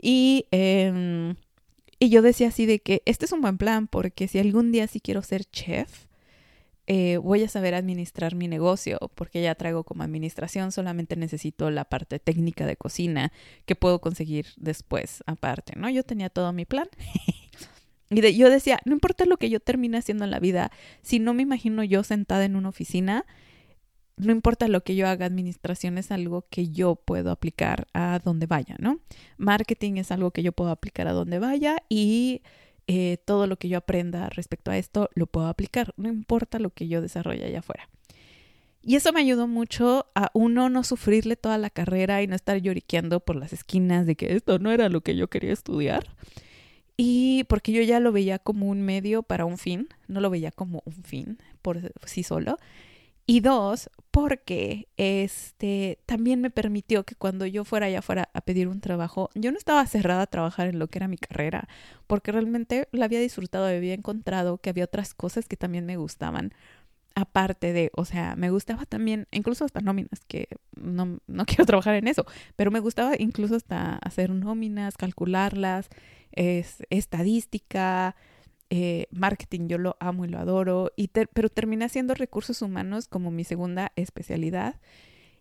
Y, 0.00 0.46
em, 0.50 1.13
y 2.04 2.10
yo 2.10 2.22
decía 2.22 2.48
así 2.48 2.66
de 2.66 2.80
que 2.80 3.02
este 3.06 3.24
es 3.24 3.32
un 3.32 3.40
buen 3.40 3.58
plan 3.58 3.86
porque 3.86 4.28
si 4.28 4.38
algún 4.38 4.72
día 4.72 4.86
sí 4.86 5.00
quiero 5.00 5.22
ser 5.22 5.44
chef, 5.44 6.06
eh, 6.86 7.16
voy 7.16 7.42
a 7.42 7.48
saber 7.48 7.74
administrar 7.74 8.34
mi 8.34 8.46
negocio 8.46 8.98
porque 9.14 9.40
ya 9.42 9.54
traigo 9.54 9.84
como 9.84 10.02
administración, 10.02 10.70
solamente 10.70 11.16
necesito 11.16 11.70
la 11.70 11.86
parte 11.86 12.18
técnica 12.18 12.66
de 12.66 12.76
cocina 12.76 13.32
que 13.64 13.74
puedo 13.74 14.00
conseguir 14.00 14.46
después 14.56 15.24
aparte, 15.26 15.74
¿no? 15.76 15.88
Yo 15.88 16.02
tenía 16.02 16.28
todo 16.30 16.52
mi 16.52 16.64
plan. 16.64 16.88
Y 18.10 18.36
yo 18.36 18.50
decía, 18.50 18.78
no 18.84 18.92
importa 18.92 19.24
lo 19.24 19.38
que 19.38 19.50
yo 19.50 19.58
termine 19.60 19.98
haciendo 19.98 20.24
en 20.24 20.30
la 20.30 20.38
vida, 20.38 20.70
si 21.02 21.18
no 21.18 21.34
me 21.34 21.42
imagino 21.42 21.82
yo 21.82 22.04
sentada 22.04 22.44
en 22.44 22.54
una 22.54 22.68
oficina, 22.68 23.24
no 24.16 24.33
importa 24.33 24.68
lo 24.68 24.83
que 24.83 24.94
yo 24.96 25.09
haga, 25.09 25.27
administración 25.27 25.98
es 25.98 26.11
algo 26.11 26.46
que 26.48 26.68
yo 26.68 26.96
puedo 26.96 27.31
aplicar 27.31 27.87
a 27.92 28.20
donde 28.24 28.46
vaya, 28.46 28.77
¿no? 28.79 29.00
Marketing 29.38 29.94
es 29.96 30.12
algo 30.12 30.31
que 30.31 30.42
yo 30.42 30.53
puedo 30.53 30.70
aplicar 30.70 31.09
a 31.09 31.12
donde 31.12 31.38
vaya 31.38 31.77
y 31.88 32.42
eh, 32.87 33.18
todo 33.24 33.46
lo 33.46 33.57
que 33.57 33.68
yo 33.68 33.79
aprenda 33.79 34.29
respecto 34.29 34.70
a 34.70 34.79
esto 34.79 35.11
lo 35.14 35.27
puedo 35.27 35.48
aplicar, 35.48 35.94
no 35.96 36.09
importa 36.09 36.59
lo 36.59 36.70
que 36.70 36.87
yo 36.87 37.03
desarrolle 37.03 37.44
allá 37.44 37.61
afuera. 37.61 37.88
Y 38.87 38.96
eso 38.96 39.12
me 39.12 39.20
ayudó 39.20 39.48
mucho 39.48 40.07
a 40.14 40.31
uno 40.35 40.68
no 40.68 40.85
sufrirle 40.85 41.37
toda 41.37 41.57
la 41.57 41.70
carrera 41.70 42.22
y 42.22 42.27
no 42.27 42.37
estar 42.37 42.59
lloriqueando 42.59 43.20
por 43.20 43.35
las 43.35 43.55
esquinas 43.55 44.05
de 44.05 44.14
que 44.14 44.35
esto 44.35 44.59
no 44.59 44.70
era 44.70 44.90
lo 44.90 45.00
que 45.00 45.16
yo 45.16 45.29
quería 45.29 45.55
estudiar. 45.55 46.07
Y 46.96 47.44
porque 47.44 47.72
yo 47.72 47.83
ya 47.83 47.98
lo 47.98 48.12
veía 48.12 48.38
como 48.38 48.68
un 48.68 48.83
medio 48.83 49.22
para 49.22 49.46
un 49.46 49.57
fin, 49.57 49.88
no 50.07 50.20
lo 50.20 50.29
veía 50.29 50.53
como 50.53 50.83
un 50.85 51.03
fin 51.03 51.38
por 51.62 51.92
sí 52.05 52.22
solo. 52.22 52.59
Y 53.26 53.40
dos, 53.40 53.90
porque 54.10 54.88
este 54.98 55.98
también 56.04 56.42
me 56.42 56.50
permitió 56.50 57.04
que 57.04 57.14
cuando 57.14 57.46
yo 57.46 57.64
fuera 57.64 57.87
allá 57.87 58.02
fuera 58.02 58.28
a 58.34 58.42
pedir 58.42 58.68
un 58.68 58.80
trabajo, 58.80 59.30
yo 59.34 59.50
no 59.50 59.56
estaba 59.56 59.87
cerrada 59.87 60.22
a 60.22 60.26
trabajar 60.26 60.68
en 60.68 60.78
lo 60.78 60.88
que 60.88 60.98
era 60.98 61.08
mi 61.08 61.16
carrera, 61.16 61.66
porque 62.06 62.32
realmente 62.32 62.87
la 62.92 63.06
había 63.06 63.20
disfrutado, 63.20 63.64
había 63.66 63.94
encontrado 63.94 64.58
que 64.58 64.68
había 64.70 64.84
otras 64.84 65.14
cosas 65.14 65.48
que 65.48 65.56
también 65.56 65.87
me 65.87 65.96
gustaban. 65.96 66.52
Aparte 67.14 67.72
de, 67.72 67.90
o 67.94 68.04
sea, 68.04 68.37
me 68.37 68.50
gustaba 68.50 68.84
también, 68.87 69.26
incluso 69.30 69.64
hasta 69.64 69.80
nóminas, 69.80 70.20
que 70.28 70.48
no, 70.76 71.20
no 71.26 71.46
quiero 71.46 71.64
trabajar 71.66 71.94
en 71.94 72.08
eso, 72.08 72.26
pero 72.56 72.70
me 72.70 72.80
gustaba 72.80 73.14
incluso 73.18 73.56
hasta 73.56 73.96
hacer 73.96 74.30
nóminas, 74.30 74.96
calcularlas, 74.98 75.88
es 76.32 76.82
estadística, 76.90 78.16
eh, 78.70 79.07
marketing, 79.11 79.68
yo 79.68 79.79
lo 79.79 79.96
amo 80.00 80.24
y 80.24 80.29
lo 80.29 80.38
adoro, 80.38 80.92
y 80.96 81.09
pero 81.09 81.48
terminé 81.48 81.85
haciendo 81.85 82.14
recursos 82.14 82.62
humanos 82.62 83.09
como 83.09 83.31
mi 83.31 83.44
segunda 83.44 83.92
especialidad. 83.96 84.81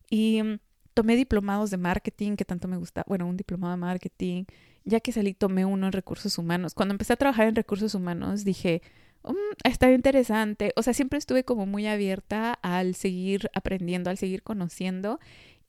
Y 0.09 0.41
mm, 0.43 0.59
tomé 0.93 1.15
diplomados 1.15 1.71
de 1.71 1.77
marketing, 1.77 2.35
que 2.35 2.45
tanto 2.45 2.67
me 2.67 2.77
gusta, 2.77 3.03
bueno, 3.07 3.27
un 3.27 3.37
diplomado 3.37 3.73
de 3.73 3.77
marketing, 3.77 4.45
ya 4.85 4.99
que 4.99 5.11
salí 5.11 5.33
tomé 5.33 5.65
uno 5.65 5.87
en 5.87 5.93
recursos 5.93 6.37
humanos. 6.37 6.73
Cuando 6.73 6.93
empecé 6.93 7.13
a 7.13 7.17
trabajar 7.17 7.47
en 7.47 7.55
recursos 7.55 7.95
humanos 7.95 8.43
dije, 8.43 8.81
um, 9.23 9.35
está 9.63 9.91
interesante, 9.91 10.73
o 10.75 10.83
sea, 10.83 10.93
siempre 10.93 11.17
estuve 11.19 11.43
como 11.43 11.65
muy 11.65 11.87
abierta 11.87 12.53
al 12.61 12.95
seguir 12.95 13.49
aprendiendo, 13.53 14.09
al 14.09 14.17
seguir 14.17 14.43
conociendo 14.43 15.19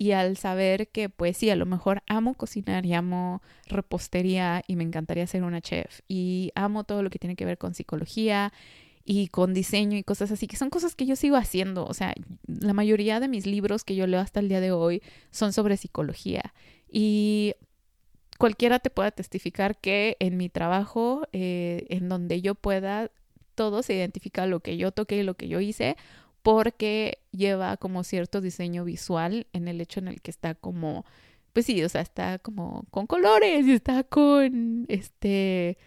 y 0.05 0.13
al 0.13 0.37
saber 0.37 0.89
que 0.89 1.09
pues 1.09 1.39
sí, 1.39 1.49
a 1.49 1.57
lo 1.57 1.65
mejor 1.65 2.03
amo 2.07 2.35
cocinar 2.35 2.85
y 2.85 2.93
amo 2.93 3.41
repostería 3.69 4.63
y 4.67 4.77
me 4.77 4.85
encantaría 4.85 5.27
ser 5.27 5.45
una 5.45 5.63
chef 5.63 6.01
y 6.09 6.53
amo 6.55 6.85
todo 6.85 7.03
lo 7.03 7.09
que 7.09 7.19
tiene 7.19 7.37
que 7.37 7.47
ver 7.47 7.57
con 7.57 7.73
psicología 7.73 8.53
y 9.07 9.29
con 9.29 9.55
diseño 9.55 9.97
y 9.97 10.03
cosas 10.03 10.31
así, 10.31 10.47
que 10.47 10.59
son 10.59 10.69
cosas 10.69 10.95
que 10.95 11.07
yo 11.07 11.17
sigo 11.17 11.37
haciendo. 11.37 11.87
O 11.87 11.95
sea, 11.95 12.13
la 12.47 12.75
mayoría 12.75 13.19
de 13.19 13.29
mis 13.29 13.47
libros 13.47 13.83
que 13.83 13.97
yo 13.97 14.07
leo 14.07 14.21
hasta 14.21 14.41
el 14.41 14.51
día 14.51 14.61
de 14.61 14.73
hoy 14.73 15.03
son 15.31 15.55
sobre 15.55 15.79
psicología. 15.79 16.53
Y 16.87 17.55
cualquiera 18.37 18.81
te 18.81 18.91
pueda 18.91 19.11
testificar 19.11 19.79
que 19.79 20.19
en 20.21 20.37
mi 20.37 20.51
trabajo, 20.51 21.27
eh, 21.33 21.87
en 21.89 22.11
donde 22.11 22.43
yo 22.43 22.55
pueda, 22.55 23.11
todo 23.55 23.83
se 23.83 23.95
identifica 23.95 24.45
lo 24.45 24.61
que 24.61 24.77
yo 24.77 24.93
toqué 24.93 25.17
y 25.17 25.23
lo 25.23 25.33
que 25.33 25.49
yo 25.49 25.61
hice, 25.61 25.97
porque 26.45 27.21
lleva 27.33 27.79
como 27.79 28.05
cierto 28.05 28.43
diseño 28.43 28.85
visual 28.85 29.47
en 29.55 29.67
el 29.67 29.81
hecho 29.81 29.99
en 29.99 30.09
el 30.09 30.21
que 30.21 30.31
está 30.31 30.55
como, 30.55 31.07
pues 31.55 31.65
sí, 31.65 31.83
o 31.83 31.89
sea, 31.89 32.03
está 32.03 32.39
como 32.39 32.85
con 32.91 33.07
colores 33.07 33.67
y 33.67 33.73
está 33.73 34.05
con, 34.05 34.85
este, 34.89 35.79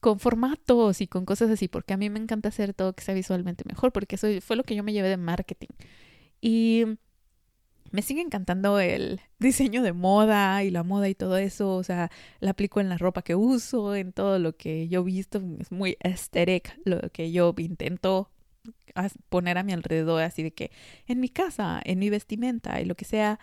con 0.00 0.18
formatos 0.18 1.00
y 1.00 1.06
con 1.06 1.24
cosas 1.24 1.48
así, 1.48 1.68
porque 1.68 1.94
a 1.94 1.96
mí 1.96 2.10
me 2.10 2.18
encanta 2.18 2.48
hacer 2.48 2.74
todo 2.74 2.92
que 2.92 3.04
sea 3.04 3.14
visualmente 3.14 3.62
mejor, 3.68 3.92
porque 3.92 4.16
eso 4.16 4.26
fue 4.40 4.56
lo 4.56 4.64
que 4.64 4.74
yo 4.74 4.82
me 4.82 4.92
llevé 4.92 5.08
de 5.08 5.16
marketing. 5.16 5.68
Y 6.40 6.86
me 7.92 8.02
sigue 8.02 8.20
encantando 8.20 8.80
el 8.80 9.20
diseño 9.38 9.80
de 9.84 9.92
moda 9.92 10.64
y 10.64 10.72
la 10.72 10.82
moda 10.82 11.08
y 11.08 11.14
todo 11.14 11.36
eso, 11.36 11.76
o 11.76 11.84
sea, 11.84 12.10
la 12.40 12.50
aplico 12.50 12.80
en 12.80 12.88
la 12.88 12.98
ropa 12.98 13.22
que 13.22 13.36
uso, 13.36 13.94
en 13.94 14.12
todo 14.12 14.40
lo 14.40 14.56
que 14.56 14.88
yo 14.88 15.04
visto, 15.04 15.40
es 15.60 15.70
muy 15.70 15.96
aesthetic 16.00 16.80
lo 16.84 17.00
que 17.12 17.30
yo 17.30 17.54
intento 17.58 18.28
poner 19.28 19.58
a 19.58 19.62
mi 19.62 19.72
alrededor, 19.72 20.22
así 20.22 20.42
de 20.42 20.52
que 20.52 20.70
en 21.06 21.20
mi 21.20 21.28
casa, 21.28 21.80
en 21.84 21.98
mi 21.98 22.10
vestimenta 22.10 22.80
y 22.80 22.84
lo 22.84 22.94
que 22.94 23.04
sea. 23.04 23.38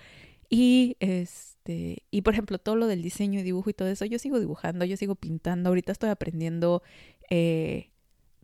Y 0.49 0.97
este, 0.99 2.03
y 2.11 2.21
por 2.21 2.33
ejemplo, 2.33 2.57
todo 2.57 2.75
lo 2.75 2.87
del 2.87 3.01
diseño 3.01 3.39
y 3.39 3.43
dibujo 3.43 3.69
y 3.69 3.73
todo 3.73 3.87
eso, 3.87 4.05
yo 4.05 4.19
sigo 4.19 4.39
dibujando, 4.39 4.85
yo 4.85 4.97
sigo 4.97 5.15
pintando. 5.15 5.69
Ahorita 5.69 5.91
estoy 5.91 6.09
aprendiendo 6.09 6.83
eh, 7.29 7.91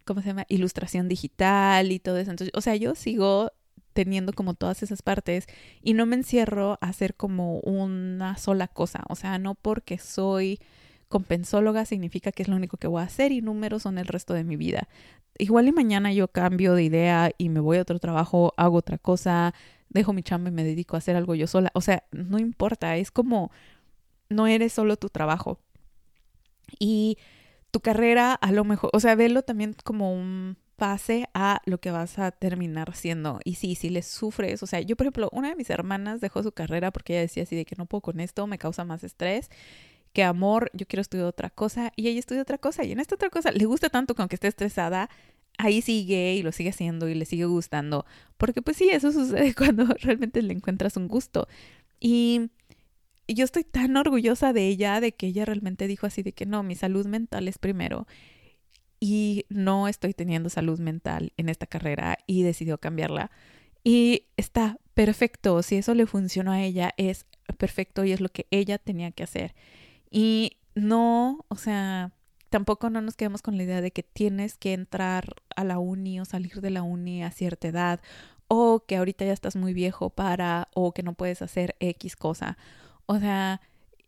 ¿cómo 0.07 0.21
se 0.21 0.29
llama? 0.29 0.45
Ilustración 0.47 1.07
digital 1.07 1.91
y 1.91 1.99
todo 1.99 2.17
eso. 2.17 2.31
Entonces, 2.31 2.51
o 2.55 2.61
sea, 2.61 2.75
yo 2.75 2.95
sigo 2.95 3.51
teniendo 3.93 4.33
como 4.33 4.53
todas 4.55 4.81
esas 4.81 5.01
partes 5.01 5.45
y 5.81 5.93
no 5.93 6.05
me 6.05 6.15
encierro 6.15 6.79
a 6.81 6.87
hacer 6.87 7.15
como 7.15 7.59
una 7.59 8.37
sola 8.37 8.67
cosa. 8.67 9.03
O 9.09 9.15
sea, 9.15 9.37
no 9.37 9.53
porque 9.53 9.99
soy 9.99 10.59
compensóloga 11.07 11.85
significa 11.85 12.31
que 12.31 12.43
es 12.43 12.49
lo 12.49 12.55
único 12.55 12.77
que 12.77 12.87
voy 12.87 13.01
a 13.01 13.05
hacer 13.05 13.31
y 13.31 13.41
números 13.41 13.83
son 13.83 13.97
el 13.97 14.07
resto 14.07 14.33
de 14.33 14.43
mi 14.43 14.55
vida. 14.55 14.87
Igual 15.37 15.67
y 15.67 15.71
mañana 15.71 16.11
yo 16.13 16.27
cambio 16.27 16.73
de 16.73 16.83
idea 16.83 17.31
y 17.37 17.49
me 17.49 17.59
voy 17.59 17.77
a 17.77 17.81
otro 17.81 17.99
trabajo, 17.99 18.53
hago 18.57 18.77
otra 18.77 18.97
cosa, 18.97 19.53
dejo 19.89 20.13
mi 20.13 20.23
chamba 20.23 20.49
y 20.49 20.53
me 20.53 20.63
dedico 20.63 20.95
a 20.95 20.99
hacer 20.99 21.15
algo 21.15 21.35
yo 21.35 21.47
sola. 21.47 21.71
O 21.73 21.81
sea, 21.81 22.03
no 22.11 22.39
importa, 22.39 22.97
es 22.97 23.11
como 23.11 23.51
no 24.29 24.47
eres 24.47 24.73
solo 24.73 24.97
tu 24.97 25.09
trabajo. 25.09 25.59
Y 26.79 27.17
tu 27.71 27.79
carrera 27.79 28.33
a 28.33 28.51
lo 28.51 28.63
mejor, 28.63 28.89
o 28.93 28.99
sea, 28.99 29.15
velo 29.15 29.43
también 29.43 29.75
como 29.83 30.13
un 30.13 30.57
pase 30.75 31.27
a 31.33 31.61
lo 31.65 31.79
que 31.79 31.91
vas 31.91 32.19
a 32.19 32.31
terminar 32.31 32.93
siendo. 32.95 33.39
Y 33.43 33.55
sí, 33.55 33.75
si 33.75 33.89
le 33.89 34.01
sufres, 34.03 34.61
o 34.63 34.67
sea, 34.67 34.81
yo 34.81 34.95
por 34.95 35.05
ejemplo, 35.05 35.29
una 35.31 35.49
de 35.49 35.55
mis 35.55 35.69
hermanas 35.69 36.21
dejó 36.21 36.43
su 36.43 36.51
carrera 36.51 36.91
porque 36.91 37.13
ella 37.13 37.21
decía 37.21 37.43
así 37.43 37.55
de 37.55 37.65
que 37.65 37.75
no 37.77 37.85
puedo 37.85 38.01
con 38.01 38.19
esto, 38.19 38.45
me 38.47 38.57
causa 38.57 38.83
más 38.83 39.03
estrés 39.03 39.49
que 40.17 40.23
amor, 40.23 40.71
yo 40.73 40.87
quiero 40.87 41.01
estudiar 41.01 41.27
otra 41.27 41.51
cosa 41.51 41.93
y 41.95 42.07
ella 42.07 42.17
estudia 42.17 42.41
otra 42.41 42.57
cosa 42.57 42.83
y 42.83 42.91
en 42.91 42.99
esta 42.99 43.13
otra 43.13 43.29
cosa 43.29 43.51
le 43.51 43.65
gusta 43.65 43.91
tanto 43.91 44.15
que 44.15 44.23
aunque 44.23 44.33
esté 44.33 44.47
estresada, 44.47 45.11
ahí 45.59 45.79
sigue 45.83 46.33
y 46.33 46.41
lo 46.41 46.51
sigue 46.51 46.71
haciendo 46.71 47.07
y 47.07 47.13
le 47.13 47.25
sigue 47.25 47.45
gustando, 47.45 48.03
porque 48.37 48.63
pues 48.63 48.77
sí, 48.77 48.89
eso 48.89 49.11
sucede 49.13 49.53
cuando 49.53 49.85
realmente 50.01 50.41
le 50.41 50.55
encuentras 50.55 50.97
un 50.97 51.07
gusto. 51.07 51.47
Y 51.99 52.49
yo 53.27 53.45
estoy 53.45 53.63
tan 53.63 53.95
orgullosa 53.95 54.53
de 54.53 54.67
ella, 54.67 55.01
de 55.01 55.11
que 55.11 55.27
ella 55.27 55.45
realmente 55.45 55.85
dijo 55.85 56.07
así 56.07 56.23
de 56.23 56.31
que 56.31 56.47
no, 56.47 56.63
mi 56.63 56.73
salud 56.73 57.05
mental 57.05 57.47
es 57.47 57.59
primero. 57.59 58.07
Y 58.99 59.45
no 59.49 59.87
estoy 59.87 60.15
teniendo 60.15 60.49
salud 60.49 60.79
mental 60.79 61.31
en 61.37 61.47
esta 61.47 61.67
carrera 61.67 62.17
y 62.25 62.41
decidió 62.41 62.79
cambiarla. 62.79 63.29
Y 63.83 64.23
está 64.35 64.79
perfecto, 64.95 65.61
si 65.61 65.75
eso 65.75 65.93
le 65.93 66.07
funcionó 66.07 66.53
a 66.53 66.63
ella, 66.63 66.95
es 66.97 67.27
perfecto 67.59 68.03
y 68.03 68.13
es 68.13 68.19
lo 68.19 68.29
que 68.29 68.47
ella 68.49 68.79
tenía 68.79 69.11
que 69.11 69.21
hacer. 69.21 69.53
Y 70.09 70.57
no, 70.75 71.45
o 71.49 71.55
sea, 71.55 72.11
tampoco 72.49 72.89
no 72.89 73.01
nos 73.01 73.15
quedamos 73.15 73.41
con 73.41 73.57
la 73.57 73.63
idea 73.63 73.81
de 73.81 73.91
que 73.91 74.03
tienes 74.03 74.57
que 74.57 74.73
entrar 74.73 75.35
a 75.55 75.63
la 75.63 75.79
uni 75.79 76.19
o 76.19 76.25
salir 76.25 76.61
de 76.61 76.69
la 76.69 76.83
uni 76.83 77.23
a 77.23 77.31
cierta 77.31 77.67
edad 77.67 77.99
o 78.47 78.83
que 78.87 78.97
ahorita 78.97 79.25
ya 79.25 79.33
estás 79.33 79.55
muy 79.55 79.73
viejo 79.73 80.09
para 80.09 80.69
o 80.73 80.93
que 80.93 81.03
no 81.03 81.13
puedes 81.13 81.41
hacer 81.41 81.75
X 81.79 82.15
cosa. 82.15 82.57
O 83.05 83.19
sea, 83.19 83.61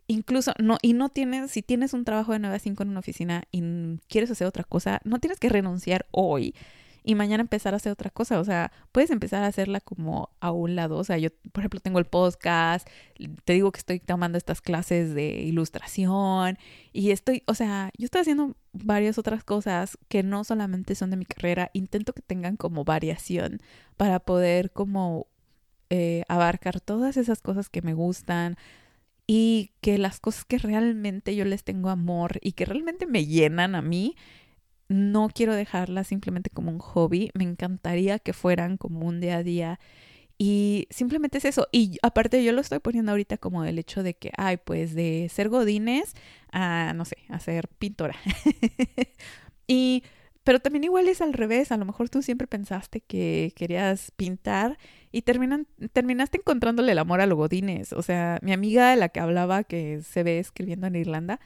incluso 0.07 0.53
no 0.59 0.77
y 0.81 0.93
no 0.93 1.09
tienes 1.09 1.51
si 1.51 1.61
tienes 1.61 1.93
un 1.93 2.05
trabajo 2.05 2.33
de 2.33 2.39
9 2.39 2.55
a 2.55 2.59
5 2.59 2.83
en 2.83 2.89
una 2.89 2.99
oficina 2.99 3.43
y 3.51 3.61
quieres 4.07 4.31
hacer 4.31 4.47
otra 4.47 4.63
cosa, 4.63 5.01
no 5.03 5.19
tienes 5.19 5.39
que 5.39 5.49
renunciar 5.49 6.07
hoy 6.11 6.55
y 7.03 7.15
mañana 7.15 7.41
empezar 7.41 7.73
a 7.73 7.77
hacer 7.77 7.91
otra 7.91 8.09
cosa. 8.09 8.39
O 8.39 8.43
sea, 8.43 8.71
puedes 8.91 9.09
empezar 9.09 9.43
a 9.43 9.47
hacerla 9.47 9.81
como 9.81 10.29
a 10.39 10.51
un 10.51 10.75
lado. 10.75 10.97
O 10.97 11.03
sea, 11.03 11.17
yo, 11.17 11.29
por 11.51 11.61
ejemplo, 11.61 11.79
tengo 11.79 11.99
el 11.99 12.05
podcast, 12.05 12.87
te 13.45 13.53
digo 13.53 13.71
que 13.71 13.79
estoy 13.79 13.99
tomando 13.99 14.37
estas 14.37 14.61
clases 14.61 15.13
de 15.13 15.41
ilustración 15.41 16.57
y 16.93 17.11
estoy, 17.11 17.43
o 17.47 17.53
sea, 17.53 17.91
yo 17.97 18.05
estoy 18.05 18.21
haciendo 18.21 18.55
varias 18.73 19.17
otras 19.17 19.43
cosas 19.43 19.97
que 20.07 20.23
no 20.23 20.43
solamente 20.43 20.95
son 20.95 21.09
de 21.09 21.17
mi 21.17 21.25
carrera. 21.25 21.71
Intento 21.73 22.13
que 22.13 22.21
tengan 22.21 22.57
como 22.57 22.83
variación 22.83 23.59
para 23.97 24.19
poder 24.19 24.71
como 24.71 25.27
eh, 25.89 26.23
abarcar 26.27 26.79
todas 26.79 27.17
esas 27.17 27.41
cosas 27.41 27.69
que 27.69 27.81
me 27.81 27.93
gustan, 27.93 28.57
y 29.31 29.73
que 29.81 29.99
las 29.99 30.19
cosas 30.19 30.43
que 30.43 30.57
realmente 30.57 31.35
yo 31.35 31.45
les 31.45 31.63
tengo 31.63 31.91
amor 31.91 32.39
y 32.41 32.53
que 32.53 32.65
realmente 32.65 33.05
me 33.05 33.27
llenan 33.27 33.75
a 33.75 33.81
mí, 33.83 34.15
no 34.89 35.29
quiero 35.33 35.55
dejarlas 35.55 36.07
simplemente 36.07 36.49
como 36.49 36.71
un 36.71 36.79
hobby, 36.79 37.31
me 37.33 37.45
encantaría 37.45 38.19
que 38.19 38.33
fueran 38.33 38.77
como 38.77 39.05
un 39.07 39.21
día 39.21 39.37
a 39.37 39.43
día 39.43 39.79
y 40.41 40.87
simplemente 40.89 41.37
es 41.37 41.45
eso. 41.45 41.67
Y 41.71 41.97
aparte 42.01 42.43
yo 42.43 42.53
lo 42.53 42.61
estoy 42.61 42.79
poniendo 42.79 43.11
ahorita 43.11 43.37
como 43.37 43.65
el 43.65 43.77
hecho 43.77 44.03
de 44.03 44.13
que, 44.15 44.31
ay, 44.37 44.57
pues 44.57 44.95
de 44.95 45.29
ser 45.29 45.49
godines 45.49 46.13
a, 46.51 46.93
no 46.95 47.03
sé, 47.03 47.17
a 47.27 47.39
ser 47.41 47.67
pintora. 47.67 48.15
y, 49.67 50.03
pero 50.45 50.61
también 50.61 50.85
igual 50.85 51.09
es 51.09 51.21
al 51.21 51.33
revés. 51.33 51.73
A 51.73 51.77
lo 51.77 51.83
mejor 51.83 52.09
tú 52.09 52.21
siempre 52.21 52.47
pensaste 52.47 53.01
que 53.01 53.51
querías 53.53 54.11
pintar 54.11 54.77
y 55.11 55.23
terminan, 55.23 55.67
terminaste 55.91 56.37
encontrándole 56.37 56.93
el 56.93 56.99
amor 56.99 57.19
a 57.19 57.25
los 57.25 57.37
godines. 57.37 57.91
O 57.91 58.01
sea, 58.01 58.39
mi 58.41 58.53
amiga, 58.53 58.95
la 58.95 59.09
que 59.09 59.19
hablaba 59.19 59.65
que 59.65 60.01
se 60.03 60.23
ve 60.23 60.39
escribiendo 60.39 60.87
en 60.87 60.95
Irlanda, 60.95 61.41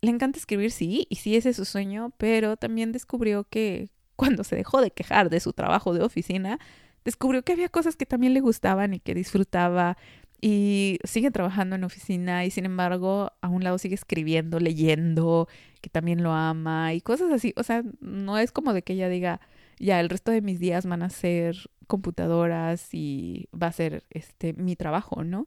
le 0.00 0.10
encanta 0.10 0.38
escribir, 0.38 0.70
sí, 0.70 1.06
y 1.10 1.16
sí 1.16 1.36
ese 1.36 1.50
es 1.50 1.56
su 1.56 1.64
sueño, 1.64 2.12
pero 2.18 2.56
también 2.56 2.92
descubrió 2.92 3.44
que 3.44 3.90
cuando 4.16 4.44
se 4.44 4.56
dejó 4.56 4.80
de 4.80 4.90
quejar 4.90 5.30
de 5.30 5.40
su 5.40 5.52
trabajo 5.52 5.94
de 5.94 6.02
oficina, 6.04 6.58
descubrió 7.04 7.42
que 7.42 7.52
había 7.52 7.68
cosas 7.68 7.96
que 7.96 8.06
también 8.06 8.34
le 8.34 8.40
gustaban 8.40 8.94
y 8.94 9.00
que 9.00 9.14
disfrutaba 9.14 9.96
y 10.40 10.98
sigue 11.04 11.30
trabajando 11.30 11.76
en 11.76 11.84
oficina 11.84 12.44
y 12.44 12.50
sin 12.50 12.64
embargo 12.64 13.32
a 13.40 13.48
un 13.48 13.64
lado 13.64 13.78
sigue 13.78 13.94
escribiendo, 13.94 14.60
leyendo, 14.60 15.48
que 15.80 15.90
también 15.90 16.22
lo 16.22 16.32
ama 16.32 16.94
y 16.94 17.00
cosas 17.00 17.32
así. 17.32 17.54
O 17.56 17.62
sea, 17.62 17.82
no 18.00 18.38
es 18.38 18.52
como 18.52 18.72
de 18.72 18.82
que 18.82 18.92
ella 18.92 19.08
diga, 19.08 19.40
ya 19.78 20.00
el 20.00 20.08
resto 20.08 20.30
de 20.30 20.42
mis 20.42 20.60
días 20.60 20.86
van 20.86 21.02
a 21.02 21.10
ser 21.10 21.70
computadoras 21.86 22.88
y 22.92 23.48
va 23.60 23.68
a 23.68 23.72
ser 23.72 24.04
este 24.10 24.52
mi 24.52 24.76
trabajo, 24.76 25.24
¿no? 25.24 25.46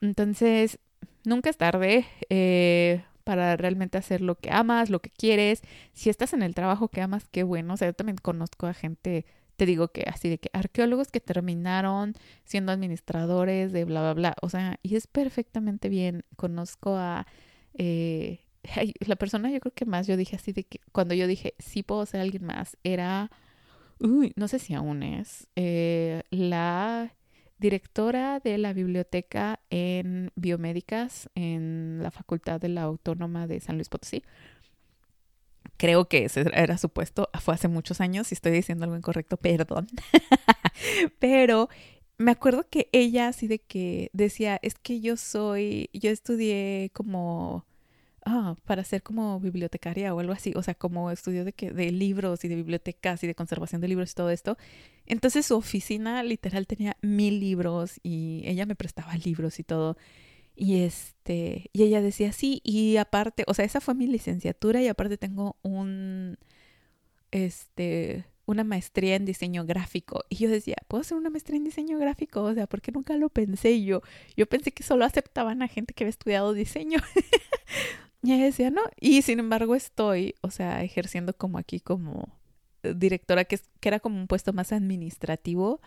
Entonces, 0.00 0.78
nunca 1.24 1.50
es 1.50 1.56
tarde. 1.56 2.06
Eh, 2.30 3.02
para 3.24 3.56
realmente 3.56 3.98
hacer 3.98 4.20
lo 4.20 4.36
que 4.36 4.50
amas, 4.52 4.90
lo 4.90 5.00
que 5.00 5.10
quieres. 5.10 5.62
Si 5.92 6.10
estás 6.10 6.32
en 6.34 6.42
el 6.42 6.54
trabajo 6.54 6.88
que 6.88 7.00
amas, 7.00 7.26
qué 7.30 7.42
bueno. 7.42 7.74
O 7.74 7.76
sea, 7.76 7.88
yo 7.88 7.94
también 7.94 8.18
conozco 8.18 8.66
a 8.66 8.74
gente, 8.74 9.26
te 9.56 9.66
digo 9.66 9.88
que 9.88 10.04
así 10.06 10.28
de 10.28 10.38
que 10.38 10.50
arqueólogos 10.52 11.10
que 11.10 11.20
terminaron 11.20 12.14
siendo 12.44 12.72
administradores 12.72 13.72
de 13.72 13.84
bla, 13.84 14.02
bla, 14.02 14.14
bla. 14.14 14.36
O 14.42 14.50
sea, 14.50 14.78
y 14.82 14.96
es 14.96 15.06
perfectamente 15.06 15.88
bien. 15.88 16.24
Conozco 16.36 16.96
a... 16.96 17.26
Eh, 17.74 18.40
la 19.06 19.16
persona 19.16 19.50
yo 19.50 19.60
creo 19.60 19.74
que 19.74 19.84
más 19.84 20.06
yo 20.06 20.16
dije 20.16 20.36
así 20.36 20.52
de 20.52 20.64
que 20.64 20.80
cuando 20.92 21.14
yo 21.14 21.26
dije 21.26 21.54
sí 21.58 21.82
puedo 21.82 22.04
ser 22.06 22.20
alguien 22.20 22.44
más 22.44 22.76
era... 22.84 23.30
Uy, 24.00 24.32
no 24.36 24.48
sé 24.48 24.58
si 24.58 24.74
aún 24.74 25.02
es. 25.02 25.48
Eh, 25.56 26.22
la 26.30 27.14
directora 27.58 28.40
de 28.40 28.58
la 28.58 28.72
biblioteca 28.72 29.60
en 29.70 30.32
biomédicas 30.34 31.28
en 31.34 32.00
la 32.02 32.10
Facultad 32.10 32.60
de 32.60 32.68
la 32.68 32.82
Autónoma 32.82 33.46
de 33.46 33.60
San 33.60 33.76
Luis 33.76 33.88
Potosí. 33.88 34.22
Creo 35.76 36.08
que 36.08 36.24
ese 36.24 36.44
era 36.54 36.78
su 36.78 36.88
puesto, 36.88 37.30
fue 37.40 37.54
hace 37.54 37.68
muchos 37.68 38.00
años, 38.00 38.28
si 38.28 38.34
estoy 38.34 38.52
diciendo 38.52 38.84
algo 38.84 38.96
incorrecto, 38.96 39.36
perdón. 39.36 39.86
Pero 41.18 41.68
me 42.18 42.30
acuerdo 42.30 42.68
que 42.68 42.88
ella 42.92 43.28
así 43.28 43.48
de 43.48 43.58
que 43.60 44.10
decía, 44.12 44.58
es 44.62 44.74
que 44.74 45.00
yo 45.00 45.16
soy, 45.16 45.90
yo 45.92 46.10
estudié 46.10 46.90
como 46.92 47.66
ah, 48.24 48.56
para 48.64 48.84
ser 48.84 49.02
como 49.02 49.40
bibliotecaria 49.40 50.14
o 50.14 50.20
algo 50.20 50.32
así, 50.32 50.52
o 50.56 50.62
sea, 50.62 50.74
como 50.74 51.10
estudio 51.10 51.44
de, 51.44 51.52
que, 51.52 51.70
de 51.70 51.90
libros 51.92 52.44
y 52.44 52.48
de 52.48 52.56
bibliotecas 52.56 53.22
y 53.24 53.26
de 53.26 53.34
conservación 53.34 53.80
de 53.80 53.88
libros 53.88 54.12
y 54.12 54.14
todo 54.14 54.30
esto. 54.30 54.56
Entonces 55.06 55.46
su 55.46 55.56
oficina 55.56 56.22
literal 56.22 56.66
tenía 56.66 56.96
mil 57.02 57.40
libros 57.40 58.00
y 58.02 58.42
ella 58.44 58.66
me 58.66 58.76
prestaba 58.76 59.16
libros 59.16 59.58
y 59.58 59.64
todo. 59.64 59.96
Y 60.56 60.82
este, 60.82 61.70
y 61.72 61.82
ella 61.82 62.00
decía, 62.00 62.32
sí, 62.32 62.60
y 62.64 62.96
aparte, 62.96 63.44
o 63.48 63.54
sea, 63.54 63.64
esa 63.64 63.80
fue 63.80 63.94
mi 63.94 64.06
licenciatura 64.06 64.80
y 64.82 64.88
aparte 64.88 65.18
tengo 65.18 65.56
un, 65.62 66.38
este, 67.32 68.24
una 68.46 68.64
maestría 68.64 69.16
en 69.16 69.24
diseño 69.24 69.64
gráfico. 69.64 70.24
Y 70.28 70.36
yo 70.36 70.48
decía, 70.50 70.76
¿puedo 70.88 71.02
hacer 71.02 71.16
una 71.16 71.30
maestría 71.30 71.56
en 71.56 71.64
diseño 71.64 71.98
gráfico? 71.98 72.42
O 72.42 72.54
sea, 72.54 72.66
¿por 72.66 72.80
qué 72.82 72.92
nunca 72.92 73.16
lo 73.16 73.30
pensé? 73.30 73.82
yo, 73.84 74.02
yo 74.36 74.46
pensé 74.46 74.72
que 74.72 74.82
solo 74.82 75.04
aceptaban 75.04 75.62
a 75.62 75.68
gente 75.68 75.94
que 75.94 76.04
había 76.04 76.10
estudiado 76.10 76.52
diseño. 76.52 77.00
Y 78.24 78.32
ella 78.32 78.44
decía, 78.46 78.70
no. 78.70 78.80
Y 78.98 79.20
sin 79.20 79.38
embargo 79.38 79.74
estoy, 79.74 80.34
o 80.40 80.50
sea, 80.50 80.82
ejerciendo 80.82 81.34
como 81.34 81.58
aquí 81.58 81.78
como 81.78 82.38
directora, 82.82 83.44
que, 83.44 83.58
que 83.80 83.88
era 83.88 84.00
como 84.00 84.18
un 84.18 84.28
puesto 84.28 84.54
más 84.54 84.72
administrativo. 84.72 85.82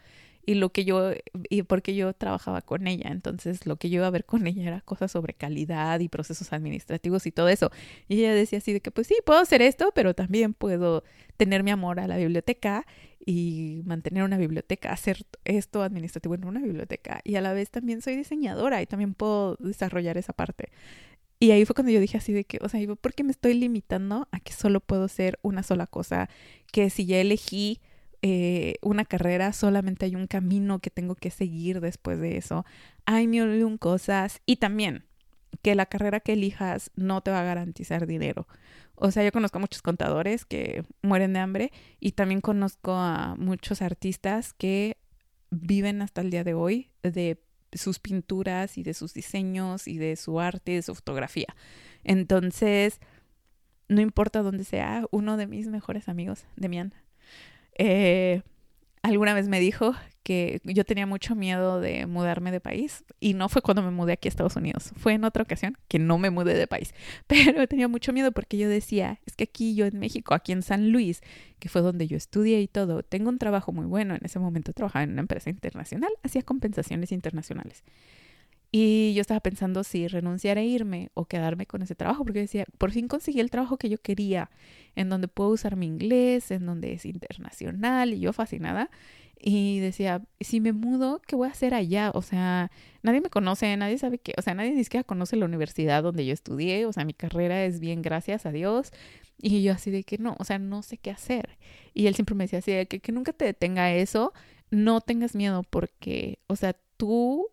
Y 0.45 0.53
lo 0.53 0.71
que 0.71 0.85
yo, 0.85 1.11
y 1.49 1.63
porque 1.63 1.95
yo 1.95 2.13
trabajaba 2.13 2.61
con 2.61 2.87
ella, 2.87 3.09
entonces 3.09 3.65
lo 3.65 3.75
que 3.77 3.89
yo 3.89 3.97
iba 3.97 4.07
a 4.07 4.11
ver 4.11 4.23
con 4.23 4.47
ella 4.47 4.67
era 4.67 4.81
cosas 4.81 5.11
sobre 5.11 5.33
calidad 5.33 5.99
y 5.99 6.09
procesos 6.09 6.53
administrativos 6.53 7.25
y 7.25 7.31
todo 7.31 7.49
eso. 7.49 7.71
Y 8.07 8.19
ella 8.19 8.33
decía 8.33 8.59
así 8.59 8.71
de 8.71 8.81
que, 8.81 8.91
pues 8.91 9.07
sí, 9.07 9.15
puedo 9.25 9.39
hacer 9.39 9.61
esto, 9.63 9.91
pero 9.95 10.13
también 10.13 10.53
puedo 10.53 11.03
tener 11.37 11.63
mi 11.63 11.71
amor 11.71 11.99
a 11.99 12.07
la 12.07 12.17
biblioteca 12.17 12.85
y 13.25 13.81
mantener 13.85 14.23
una 14.23 14.37
biblioteca, 14.37 14.91
hacer 14.93 15.25
esto 15.43 15.81
administrativo 15.81 16.35
en 16.35 16.45
una 16.45 16.61
biblioteca. 16.61 17.19
Y 17.25 17.35
a 17.35 17.41
la 17.41 17.51
vez 17.53 17.71
también 17.71 18.01
soy 18.01 18.15
diseñadora 18.15 18.81
y 18.81 18.85
también 18.85 19.15
puedo 19.15 19.57
desarrollar 19.59 20.17
esa 20.17 20.33
parte. 20.33 20.69
Y 21.39 21.51
ahí 21.51 21.65
fue 21.65 21.75
cuando 21.75 21.91
yo 21.91 21.99
dije 21.99 22.17
así 22.17 22.33
de 22.33 22.45
que, 22.45 22.59
o 22.61 22.69
sea, 22.69 22.81
¿por 22.95 23.13
qué 23.13 23.23
me 23.23 23.31
estoy 23.31 23.53
limitando 23.53 24.27
a 24.31 24.39
que 24.39 24.53
solo 24.53 24.79
puedo 24.79 25.07
ser 25.07 25.39
una 25.43 25.61
sola 25.63 25.85
cosa? 25.85 26.29
Que 26.71 26.89
si 26.89 27.05
ya 27.05 27.19
elegí 27.19 27.79
eh, 28.23 28.75
una 28.81 29.05
carrera, 29.05 29.53
solamente 29.53 30.05
hay 30.05 30.15
un 30.15 30.27
camino 30.27 30.79
que 30.79 30.89
tengo 30.89 31.15
que 31.15 31.29
seguir 31.29 31.79
después 31.79 32.19
de 32.19 32.37
eso. 32.37 32.65
Hay 33.05 33.27
mil 33.27 33.77
cosas. 33.79 34.41
Y 34.47 34.55
también, 34.57 35.05
que 35.61 35.75
la 35.75 35.85
carrera 35.85 36.19
que 36.19 36.33
elijas 36.33 36.91
no 36.95 37.21
te 37.21 37.31
va 37.31 37.41
a 37.41 37.43
garantizar 37.43 38.07
dinero. 38.07 38.47
O 38.95 39.11
sea, 39.11 39.23
yo 39.23 39.31
conozco 39.31 39.59
a 39.59 39.61
muchos 39.61 39.83
contadores 39.83 40.45
que 40.45 40.83
mueren 41.03 41.33
de 41.33 41.39
hambre 41.39 41.71
y 41.99 42.13
también 42.13 42.41
conozco 42.41 42.93
a 42.95 43.35
muchos 43.37 43.83
artistas 43.83 44.53
que 44.53 44.97
viven 45.51 46.01
hasta 46.01 46.21
el 46.21 46.31
día 46.31 46.43
de 46.43 46.55
hoy 46.55 46.89
de 47.03 47.39
sus 47.77 47.99
pinturas 47.99 48.77
y 48.77 48.83
de 48.83 48.93
sus 48.93 49.13
diseños 49.13 49.87
y 49.87 49.97
de 49.97 50.15
su 50.15 50.39
arte 50.39 50.73
y 50.73 50.75
de 50.75 50.81
su 50.81 50.95
fotografía. 50.95 51.55
Entonces, 52.03 52.99
no 53.87 54.01
importa 54.01 54.41
dónde 54.41 54.63
sea, 54.63 55.05
uno 55.11 55.37
de 55.37 55.47
mis 55.47 55.67
mejores 55.67 56.09
amigos, 56.09 56.45
Demian, 56.55 56.93
eh, 57.77 58.41
alguna 59.01 59.33
vez 59.33 59.47
me 59.47 59.59
dijo 59.59 59.93
que 60.23 60.59
yo 60.65 60.83
tenía 60.83 61.05
mucho 61.05 61.35
miedo 61.35 61.79
de 61.79 62.05
mudarme 62.05 62.51
de 62.51 62.59
país 62.59 63.05
y 63.19 63.33
no 63.33 63.47
fue 63.47 63.61
cuando 63.61 63.81
me 63.81 63.91
mudé 63.91 64.13
aquí 64.13 64.27
a 64.27 64.29
Estados 64.29 64.57
Unidos, 64.57 64.91
fue 64.97 65.13
en 65.13 65.23
otra 65.23 65.43
ocasión 65.43 65.77
que 65.87 65.99
no 65.99 66.17
me 66.17 66.29
mudé 66.29 66.53
de 66.53 66.67
país, 66.67 66.93
pero 67.27 67.67
tenía 67.67 67.87
mucho 67.87 68.11
miedo 68.11 68.31
porque 68.33 68.57
yo 68.57 68.67
decía, 68.67 69.21
es 69.25 69.35
que 69.35 69.45
aquí 69.45 69.75
yo 69.75 69.85
en 69.85 69.97
México, 69.99 70.33
aquí 70.33 70.51
en 70.51 70.63
San 70.63 70.91
Luis, 70.91 71.21
que 71.59 71.69
fue 71.69 71.81
donde 71.81 72.07
yo 72.07 72.17
estudié 72.17 72.61
y 72.61 72.67
todo, 72.67 73.03
tengo 73.03 73.29
un 73.29 73.37
trabajo 73.37 73.71
muy 73.71 73.85
bueno, 73.85 74.15
en 74.15 74.21
ese 74.25 74.39
momento 74.39 74.73
trabajaba 74.73 75.03
en 75.03 75.11
una 75.11 75.21
empresa 75.21 75.49
internacional, 75.49 76.11
hacía 76.23 76.41
compensaciones 76.41 77.11
internacionales. 77.11 77.83
Y 78.71 79.13
yo 79.13 79.21
estaba 79.21 79.39
pensando 79.39 79.83
si 79.83 80.07
renunciar 80.07 80.57
e 80.57 80.65
irme 80.65 81.09
o 81.13 81.25
quedarme 81.25 81.65
con 81.65 81.81
ese 81.81 81.95
trabajo, 81.95 82.23
porque 82.25 82.39
decía, 82.39 82.65
por 82.77 82.91
fin 82.91 83.07
conseguí 83.07 83.39
el 83.39 83.49
trabajo 83.49 83.77
que 83.77 83.89
yo 83.89 83.97
quería, 83.97 84.49
en 84.95 85.09
donde 85.09 85.27
puedo 85.27 85.51
usar 85.51 85.75
mi 85.77 85.85
inglés, 85.85 86.51
en 86.51 86.65
donde 86.65 86.93
es 86.93 87.05
internacional, 87.05 88.13
y 88.13 88.19
yo 88.19 88.33
fascinada. 88.33 88.89
Y 89.39 89.79
decía, 89.79 90.23
si 90.39 90.59
me 90.59 90.73
mudo, 90.73 91.21
¿qué 91.27 91.35
voy 91.35 91.47
a 91.47 91.51
hacer 91.51 91.73
allá? 91.73 92.11
O 92.13 92.21
sea, 92.21 92.71
nadie 93.03 93.21
me 93.21 93.29
conoce, 93.29 93.77
nadie 93.77 93.97
sabe 93.99 94.17
qué, 94.17 94.33
o 94.37 94.41
sea, 94.41 94.55
nadie 94.55 94.71
ni 94.71 94.83
siquiera 94.83 95.03
conoce 95.03 95.35
la 95.35 95.45
universidad 95.45 96.03
donde 96.03 96.25
yo 96.25 96.33
estudié, 96.33 96.85
o 96.85 96.93
sea, 96.93 97.05
mi 97.05 97.13
carrera 97.13 97.63
es 97.63 97.79
bien, 97.79 98.01
gracias 98.01 98.45
a 98.45 98.51
Dios. 98.51 98.91
Y 99.39 99.61
yo 99.61 99.73
así 99.73 99.91
de 99.91 100.03
que 100.03 100.17
no, 100.17 100.35
o 100.39 100.43
sea, 100.43 100.57
no 100.59 100.81
sé 100.81 100.97
qué 100.97 101.11
hacer. 101.11 101.57
Y 101.93 102.07
él 102.07 102.15
siempre 102.15 102.35
me 102.35 102.45
decía 102.45 102.59
así 102.59 102.71
de 102.71 102.87
que, 102.87 102.99
que 102.99 103.11
nunca 103.11 103.31
te 103.31 103.45
detenga 103.45 103.93
eso, 103.93 104.33
no 104.71 105.01
tengas 105.01 105.35
miedo 105.35 105.63
porque, 105.69 106.39
o 106.47 106.55
sea, 106.55 106.75
tú 106.97 107.47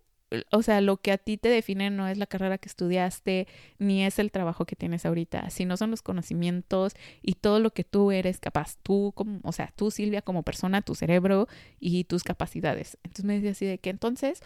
o 0.50 0.62
sea, 0.62 0.80
lo 0.80 0.96
que 0.96 1.12
a 1.12 1.18
ti 1.18 1.36
te 1.36 1.48
define 1.48 1.90
no 1.90 2.08
es 2.08 2.18
la 2.18 2.26
carrera 2.26 2.58
que 2.58 2.68
estudiaste, 2.68 3.46
ni 3.78 4.04
es 4.04 4.18
el 4.18 4.30
trabajo 4.30 4.64
que 4.64 4.76
tienes 4.76 5.06
ahorita, 5.06 5.50
sino 5.50 5.76
son 5.76 5.90
los 5.90 6.02
conocimientos 6.02 6.94
y 7.22 7.34
todo 7.34 7.60
lo 7.60 7.70
que 7.72 7.84
tú 7.84 8.10
eres 8.10 8.40
capaz, 8.40 8.76
tú 8.82 9.12
como, 9.14 9.40
o 9.42 9.52
sea, 9.52 9.72
tú 9.76 9.90
Silvia 9.90 10.22
como 10.22 10.42
persona, 10.42 10.82
tu 10.82 10.94
cerebro 10.94 11.48
y 11.80 12.04
tus 12.04 12.24
capacidades. 12.24 12.98
Entonces 13.04 13.24
me 13.24 13.34
decía 13.34 13.52
así 13.52 13.66
de 13.66 13.78
que 13.78 13.90
entonces 13.90 14.40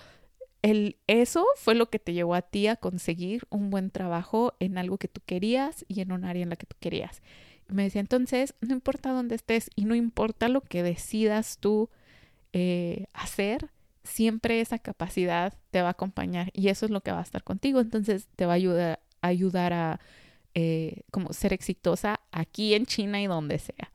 el, 0.62 0.96
eso 1.06 1.46
fue 1.56 1.74
lo 1.74 1.88
que 1.88 1.98
te 1.98 2.12
llevó 2.12 2.34
a 2.34 2.42
ti 2.42 2.66
a 2.66 2.76
conseguir 2.76 3.44
un 3.50 3.70
buen 3.70 3.90
trabajo 3.90 4.54
en 4.60 4.78
algo 4.78 4.98
que 4.98 5.08
tú 5.08 5.20
querías 5.24 5.84
y 5.88 6.00
en 6.00 6.12
un 6.12 6.24
área 6.24 6.42
en 6.42 6.50
la 6.50 6.56
que 6.56 6.66
tú 6.66 6.76
querías. 6.80 7.22
Me 7.68 7.84
decía 7.84 8.00
entonces, 8.00 8.54
no 8.60 8.74
importa 8.74 9.12
dónde 9.12 9.34
estés 9.34 9.70
y 9.76 9.84
no 9.84 9.94
importa 9.94 10.48
lo 10.48 10.62
que 10.62 10.82
decidas 10.82 11.58
tú 11.58 11.90
eh, 12.52 13.06
hacer, 13.12 13.70
siempre 14.08 14.60
esa 14.60 14.78
capacidad 14.78 15.54
te 15.70 15.82
va 15.82 15.88
a 15.88 15.92
acompañar 15.92 16.50
y 16.52 16.68
eso 16.68 16.86
es 16.86 16.90
lo 16.90 17.00
que 17.02 17.12
va 17.12 17.20
a 17.20 17.22
estar 17.22 17.44
contigo. 17.44 17.80
Entonces 17.80 18.28
te 18.36 18.46
va 18.46 18.52
a 18.52 18.56
ayudar, 18.56 19.00
a, 19.22 19.26
ayudar 19.26 19.72
a 19.72 20.00
eh, 20.54 21.02
como 21.10 21.32
ser 21.32 21.52
exitosa 21.52 22.20
aquí 22.32 22.74
en 22.74 22.86
China 22.86 23.20
y 23.20 23.26
donde 23.26 23.58
sea. 23.58 23.92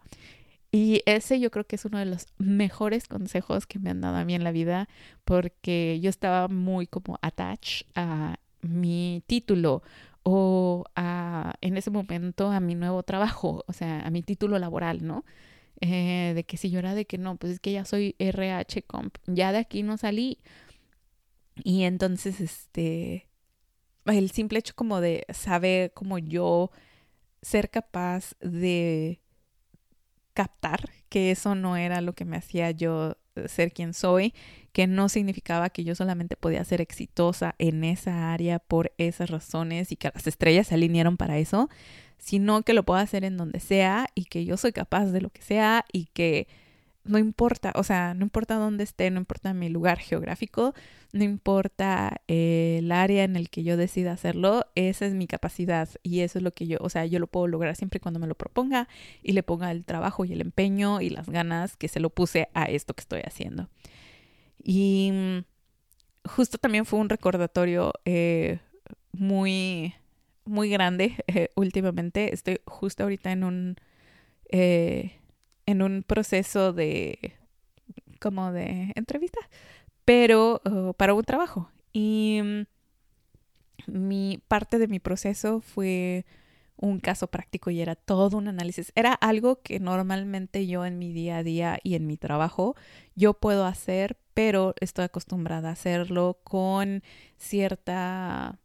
Y 0.71 1.03
ese 1.05 1.39
yo 1.39 1.51
creo 1.51 1.65
que 1.67 1.75
es 1.75 1.85
uno 1.85 1.99
de 1.99 2.05
los 2.05 2.27
mejores 2.37 3.07
consejos 3.07 3.67
que 3.67 3.79
me 3.79 3.91
han 3.91 4.01
dado 4.01 4.17
a 4.17 4.25
mí 4.25 4.33
en 4.33 4.43
la 4.43 4.51
vida 4.51 4.89
porque 5.23 5.99
yo 6.01 6.09
estaba 6.09 6.47
muy 6.47 6.87
como 6.87 7.19
attached 7.21 7.85
a 7.93 8.37
mi 8.61 9.21
título 9.27 9.83
o 10.23 10.85
a, 10.95 11.53
en 11.61 11.77
ese 11.77 11.91
momento 11.91 12.51
a 12.51 12.59
mi 12.59 12.75
nuevo 12.75 13.03
trabajo, 13.03 13.63
o 13.67 13.73
sea, 13.73 13.99
a 14.01 14.09
mi 14.09 14.23
título 14.23 14.57
laboral, 14.57 15.05
¿no? 15.05 15.25
Eh, 15.81 16.33
de 16.35 16.43
que 16.45 16.57
si 16.57 16.69
yo 16.69 16.79
era 16.79 16.95
de 16.95 17.05
que 17.05 17.17
no, 17.17 17.35
pues 17.37 17.53
es 17.53 17.59
que 17.59 17.71
ya 17.71 17.85
soy 17.85 18.15
RH 18.19 18.83
comp, 18.83 19.17
ya 19.27 19.51
de 19.51 19.59
aquí 19.59 19.83
no 19.83 19.97
salí. 19.97 20.39
Y 21.63 21.83
entonces, 21.83 22.39
este, 22.41 23.29
el 24.05 24.31
simple 24.31 24.59
hecho 24.59 24.73
como 24.75 25.01
de 25.01 25.25
saber 25.33 25.93
como 25.93 26.17
yo 26.17 26.71
ser 27.41 27.69
capaz 27.69 28.33
de 28.39 29.21
captar 30.33 30.89
que 31.09 31.31
eso 31.31 31.55
no 31.55 31.77
era 31.77 32.01
lo 32.01 32.13
que 32.13 32.25
me 32.25 32.37
hacía 32.37 32.71
yo 32.71 33.17
ser 33.47 33.71
quien 33.71 33.93
soy, 33.93 34.33
que 34.71 34.87
no 34.87 35.09
significaba 35.09 35.69
que 35.69 35.83
yo 35.83 35.95
solamente 35.95 36.35
podía 36.35 36.63
ser 36.63 36.81
exitosa 36.81 37.55
en 37.57 37.83
esa 37.83 38.33
área 38.33 38.59
por 38.59 38.93
esas 38.97 39.29
razones 39.29 39.91
y 39.91 39.95
que 39.95 40.11
las 40.13 40.27
estrellas 40.27 40.67
se 40.67 40.75
alinearon 40.75 41.17
para 41.17 41.37
eso, 41.37 41.69
sino 42.23 42.61
que 42.61 42.73
lo 42.73 42.83
puedo 42.83 43.01
hacer 43.01 43.25
en 43.25 43.35
donde 43.35 43.59
sea 43.59 44.07
y 44.15 44.25
que 44.25 44.45
yo 44.45 44.55
soy 44.55 44.71
capaz 44.71 45.07
de 45.07 45.19
lo 45.19 45.29
que 45.29 45.41
sea 45.41 45.83
y 45.91 46.05
que 46.05 46.47
no 47.03 47.17
importa, 47.17 47.73
o 47.75 47.83
sea, 47.83 48.13
no 48.13 48.23
importa 48.23 48.55
dónde 48.55 48.85
esté, 48.85 49.11
no 49.11 49.19
importa 49.19 49.53
mi 49.53 49.67
lugar 49.67 49.99
geográfico, 49.99 50.73
no 51.11 51.25
importa 51.25 52.21
eh, 52.29 52.77
el 52.79 52.93
área 52.93 53.25
en 53.25 53.35
el 53.35 53.49
que 53.49 53.63
yo 53.63 53.75
decida 53.75 54.13
hacerlo, 54.13 54.65
esa 54.75 55.05
es 55.05 55.13
mi 55.13 55.27
capacidad 55.27 55.89
y 56.01 56.21
eso 56.21 56.39
es 56.39 56.43
lo 56.43 56.51
que 56.51 56.65
yo, 56.65 56.77
o 56.79 56.87
sea, 56.87 57.05
yo 57.05 57.19
lo 57.19 57.27
puedo 57.27 57.47
lograr 57.47 57.75
siempre 57.75 57.99
cuando 57.99 58.21
me 58.21 58.27
lo 58.27 58.35
proponga 58.35 58.87
y 59.21 59.33
le 59.33 59.43
ponga 59.43 59.69
el 59.71 59.83
trabajo 59.83 60.23
y 60.23 60.31
el 60.31 60.39
empeño 60.39 61.01
y 61.01 61.09
las 61.09 61.27
ganas 61.27 61.75
que 61.75 61.89
se 61.89 61.99
lo 61.99 62.09
puse 62.09 62.47
a 62.53 62.63
esto 62.65 62.93
que 62.93 63.01
estoy 63.01 63.21
haciendo. 63.25 63.67
Y 64.63 65.11
mm, 65.11 66.29
justo 66.29 66.57
también 66.57 66.85
fue 66.85 66.99
un 66.99 67.09
recordatorio 67.09 67.91
eh, 68.05 68.59
muy 69.11 69.93
muy 70.45 70.69
grande 70.69 71.15
eh, 71.27 71.49
últimamente. 71.55 72.33
Estoy 72.33 72.59
justo 72.65 73.03
ahorita 73.03 73.31
en 73.31 73.43
un 73.43 73.75
eh, 74.49 75.19
en 75.65 75.81
un 75.81 76.03
proceso 76.03 76.73
de 76.73 77.35
como 78.19 78.51
de 78.51 78.91
entrevista, 78.95 79.39
pero 80.05 80.61
uh, 80.65 80.93
para 80.93 81.13
un 81.13 81.23
trabajo. 81.23 81.69
Y 81.91 82.39
mm, 82.43 82.63
mi 83.87 84.41
parte 84.47 84.79
de 84.79 84.87
mi 84.87 84.99
proceso 84.99 85.61
fue 85.61 86.25
un 86.77 86.99
caso 86.99 87.27
práctico 87.27 87.69
y 87.69 87.81
era 87.81 87.95
todo 87.95 88.37
un 88.37 88.47
análisis. 88.47 88.91
Era 88.95 89.13
algo 89.13 89.61
que 89.61 89.79
normalmente 89.79 90.67
yo 90.67 90.85
en 90.85 90.99
mi 90.99 91.13
día 91.13 91.37
a 91.37 91.43
día 91.43 91.79
y 91.83 91.95
en 91.95 92.07
mi 92.07 92.17
trabajo 92.17 92.75
yo 93.15 93.33
puedo 93.33 93.65
hacer, 93.65 94.17
pero 94.33 94.73
estoy 94.79 95.05
acostumbrada 95.05 95.69
a 95.69 95.73
hacerlo 95.73 96.39
con 96.43 97.03
cierta 97.37 98.59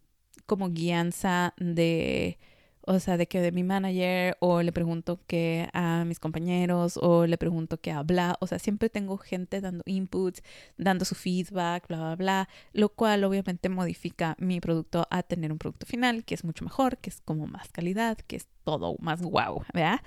como 0.48 0.70
guianza 0.70 1.54
de, 1.58 2.38
o 2.80 2.98
sea, 3.00 3.18
de 3.18 3.28
que 3.28 3.42
de 3.42 3.52
mi 3.52 3.62
manager 3.64 4.36
o 4.40 4.62
le 4.62 4.72
pregunto 4.72 5.20
que 5.26 5.68
a 5.74 6.04
mis 6.06 6.18
compañeros 6.18 6.98
o 7.00 7.26
le 7.26 7.36
pregunto 7.36 7.78
que 7.80 7.92
habla, 7.92 8.38
o 8.40 8.46
sea, 8.46 8.58
siempre 8.58 8.88
tengo 8.88 9.18
gente 9.18 9.60
dando 9.60 9.84
inputs, 9.86 10.42
dando 10.78 11.04
su 11.04 11.14
feedback, 11.14 11.86
bla, 11.86 11.98
bla, 11.98 12.16
bla, 12.16 12.48
lo 12.72 12.88
cual 12.88 13.24
obviamente 13.24 13.68
modifica 13.68 14.36
mi 14.38 14.58
producto 14.58 15.06
a 15.10 15.22
tener 15.22 15.52
un 15.52 15.58
producto 15.58 15.84
final 15.84 16.24
que 16.24 16.34
es 16.34 16.44
mucho 16.44 16.64
mejor, 16.64 16.96
que 16.96 17.10
es 17.10 17.20
como 17.20 17.46
más 17.46 17.68
calidad, 17.70 18.16
que 18.16 18.36
es 18.36 18.48
todo 18.64 18.96
más 19.00 19.20
guau, 19.20 19.64
¿verdad? 19.74 20.00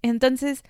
Entonces, 0.00 0.64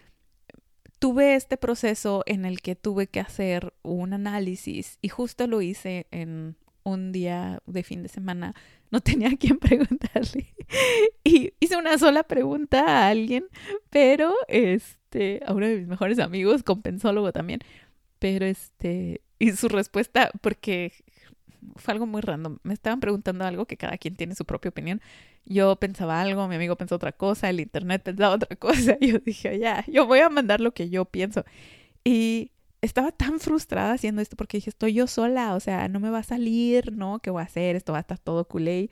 tuve 0.99 1.37
este 1.37 1.57
proceso 1.57 2.25
en 2.27 2.45
el 2.45 2.61
que 2.61 2.75
tuve 2.75 3.07
que 3.07 3.21
hacer 3.21 3.73
un 3.83 4.15
análisis 4.15 4.99
y 5.01 5.09
justo 5.11 5.47
lo 5.47 5.63
hice 5.63 6.09
en 6.11 6.57
un 6.85 7.13
día 7.13 7.63
de 7.67 7.83
fin 7.83 8.03
de 8.03 8.09
semana 8.09 8.55
no 8.91 9.01
tenía 9.01 9.29
a 9.29 9.37
quién 9.37 9.59
preguntarle. 9.59 10.55
Y 11.25 11.55
hice 11.61 11.77
una 11.77 11.99
sola 11.99 12.23
pregunta 12.23 12.85
a 12.87 13.09
alguien, 13.09 13.45
pero 13.91 14.35
este, 14.49 15.41
a 15.47 15.53
uno 15.53 15.67
de 15.67 15.79
mis 15.79 15.89
mejores 15.89 16.19
amigos, 16.19 16.63
compensólogo 16.63 17.33
también, 17.33 17.61
pero 18.19 18.47
este, 18.47 19.23
y 19.39 19.53
su 19.53 19.69
respuesta, 19.69 20.31
porque 20.41 20.93
fue 21.77 21.93
algo 21.93 22.07
muy 22.07 22.21
random, 22.21 22.59
me 22.63 22.75
estaban 22.75 23.01
preguntando 23.01 23.45
algo 23.45 23.67
que 23.67 23.77
cada 23.77 23.99
quien 23.99 24.17
tiene 24.17 24.35
su 24.35 24.45
propia 24.45 24.71
opinión. 24.71 25.01
Yo 25.45 25.77
pensaba 25.77 26.21
algo, 26.21 26.47
mi 26.49 26.57
amigo 26.57 26.77
pensó 26.77 26.97
otra 26.97 27.13
cosa, 27.13 27.51
el 27.51 27.61
internet 27.61 28.03
pensaba 28.03 28.35
otra 28.35 28.57
cosa, 28.59 28.97
y 29.01 29.13
yo 29.13 29.19
dije, 29.19 29.59
ya, 29.59 29.85
yo 29.89 30.07
voy 30.07 30.21
a 30.21 30.29
mandar 30.29 30.61
lo 30.61 30.73
que 30.73 30.91
yo 30.91 31.05
pienso. 31.05 31.45
Y 32.05 32.52
estaba 32.83 33.13
tan 33.13 33.41
frustrada 33.41 33.93
haciendo 33.93 34.21
esto 34.21 34.37
porque 34.37 34.59
dije, 34.59 34.71
estoy 34.71 34.93
yo 34.93 35.07
sola, 35.07 35.55
o 35.55 35.61
sea, 35.61 35.89
no 35.89 36.01
me 36.01 36.11
va 36.11 36.19
a 36.19 36.23
salir, 36.25 36.93
¿no? 36.93 37.21
¿Qué 37.21 37.31
voy 37.31 37.41
a 37.41 37.45
hacer? 37.47 37.77
Esto 37.77 37.93
va 37.93 37.99
a 37.99 38.03
estar 38.03 38.19
todo 38.19 38.47
culé. 38.47 38.91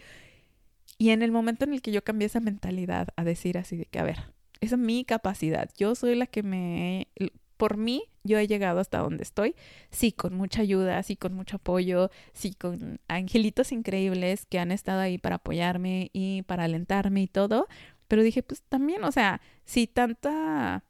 Y 0.97 1.11
en 1.11 1.22
el 1.22 1.32
momento 1.32 1.64
en 1.64 1.74
el 1.74 1.82
que 1.82 1.93
yo 1.93 2.05
cambié 2.05 2.26
esa 2.26 2.41
mentalidad 2.41 3.09
a 3.16 3.24
decir 3.24 3.59
así 3.59 3.76
de 3.76 3.86
que, 3.86 3.99
a 3.99 4.05
ver, 4.05 4.18
esa 4.61 4.76
es 4.76 4.80
mi 4.80 5.05
capacidad, 5.05 5.70
yo 5.76 5.95
soy 5.95 6.14
la 6.14 6.26
que 6.26 6.43
me... 6.43 7.09
Por 7.57 7.76
mí, 7.76 8.05
yo 8.24 8.38
he 8.38 8.47
llegado 8.47 8.80
hasta 8.80 9.01
donde 9.01 9.22
estoy, 9.22 9.55
sí, 9.91 10.12
con 10.12 10.34
mucha 10.34 10.62
ayuda, 10.62 11.03
sí, 11.03 11.16
con 11.16 11.34
mucho 11.34 11.57
apoyo, 11.57 12.11
sí, 12.32 12.55
con 12.55 13.01
angelitos 13.07 13.72
increíbles 13.72 14.47
que 14.47 14.59
han 14.59 14.72
estado 14.72 15.01
ahí 15.01 15.18
para 15.18 15.36
apoyarme 15.36 16.11
y 16.14 16.41
para 16.43 16.64
alentarme 16.64 17.20
y 17.20 17.26
todo, 17.26 17.68
pero 18.09 18.22
dije, 18.22 18.43
pues 18.43 18.62
también, 18.62 19.05
o 19.05 19.12
sea, 19.12 19.43
si 19.66 19.86
tanta 19.86 20.84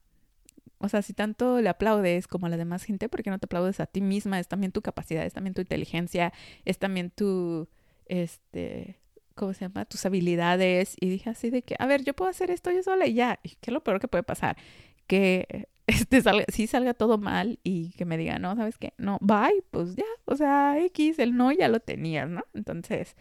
o 0.80 0.88
sea, 0.88 1.02
si 1.02 1.12
tanto 1.12 1.60
le 1.60 1.68
aplaudes 1.68 2.26
como 2.26 2.46
a 2.46 2.48
la 2.48 2.56
demás 2.56 2.84
gente, 2.84 3.10
¿por 3.10 3.22
qué 3.22 3.30
no 3.30 3.38
te 3.38 3.44
aplaudes 3.44 3.80
a 3.80 3.86
ti 3.86 4.00
misma? 4.00 4.40
Es 4.40 4.48
también 4.48 4.72
tu 4.72 4.80
capacidad, 4.80 5.24
es 5.26 5.34
también 5.34 5.52
tu 5.52 5.60
inteligencia, 5.60 6.32
es 6.64 6.78
también 6.78 7.10
tu, 7.10 7.68
este, 8.06 8.98
¿cómo 9.34 9.52
se 9.52 9.66
llama? 9.66 9.84
Tus 9.84 10.06
habilidades 10.06 10.96
y 10.98 11.10
dije 11.10 11.28
así 11.28 11.50
de 11.50 11.62
que, 11.62 11.76
a 11.78 11.86
ver, 11.86 12.02
yo 12.02 12.14
puedo 12.14 12.30
hacer 12.30 12.50
esto 12.50 12.70
yo 12.70 12.82
sola 12.82 13.06
y 13.06 13.12
ya. 13.14 13.38
¿Y 13.42 13.50
qué 13.50 13.70
es 13.70 13.72
lo 13.74 13.84
peor 13.84 14.00
que 14.00 14.08
puede 14.08 14.24
pasar? 14.24 14.56
Que 15.06 15.68
este 15.86 16.22
salga, 16.22 16.46
sí 16.48 16.66
salga 16.66 16.94
todo 16.94 17.18
mal 17.18 17.58
y 17.62 17.90
que 17.92 18.06
me 18.06 18.16
diga, 18.16 18.38
no, 18.38 18.56
¿sabes 18.56 18.78
qué? 18.78 18.94
No, 18.96 19.18
bye, 19.20 19.62
pues 19.70 19.96
ya, 19.96 20.04
o 20.24 20.34
sea, 20.36 20.82
X, 20.86 21.18
el 21.18 21.36
no 21.36 21.52
ya 21.52 21.68
lo 21.68 21.80
tenías, 21.80 22.28
¿no? 22.28 22.44
Entonces, 22.54 23.16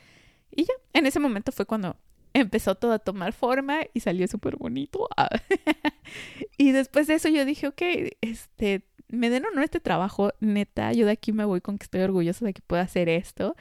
y 0.49 0.63
ya, 0.63 0.73
en 0.93 1.05
ese 1.05 1.19
momento 1.19 1.51
fue 1.51 1.65
cuando 1.65 1.97
empezó 2.33 2.75
todo 2.75 2.93
a 2.93 2.99
tomar 2.99 3.33
forma 3.33 3.81
y 3.93 3.99
salió 3.99 4.27
súper 4.27 4.55
bonito. 4.57 5.07
y 6.57 6.71
después 6.71 7.07
de 7.07 7.15
eso 7.15 7.29
yo 7.29 7.45
dije, 7.45 7.67
ok, 7.67 7.81
este, 8.21 8.83
me 9.07 9.29
den 9.29 9.45
honor 9.45 9.63
este 9.63 9.79
trabajo, 9.79 10.31
neta, 10.39 10.93
yo 10.93 11.05
de 11.05 11.13
aquí 11.13 11.31
me 11.31 11.45
voy 11.45 11.61
con 11.61 11.77
que 11.77 11.83
estoy 11.83 12.01
orgullosa 12.01 12.45
de 12.45 12.53
que 12.53 12.61
pueda 12.61 12.83
hacer 12.83 13.09
esto 13.09 13.55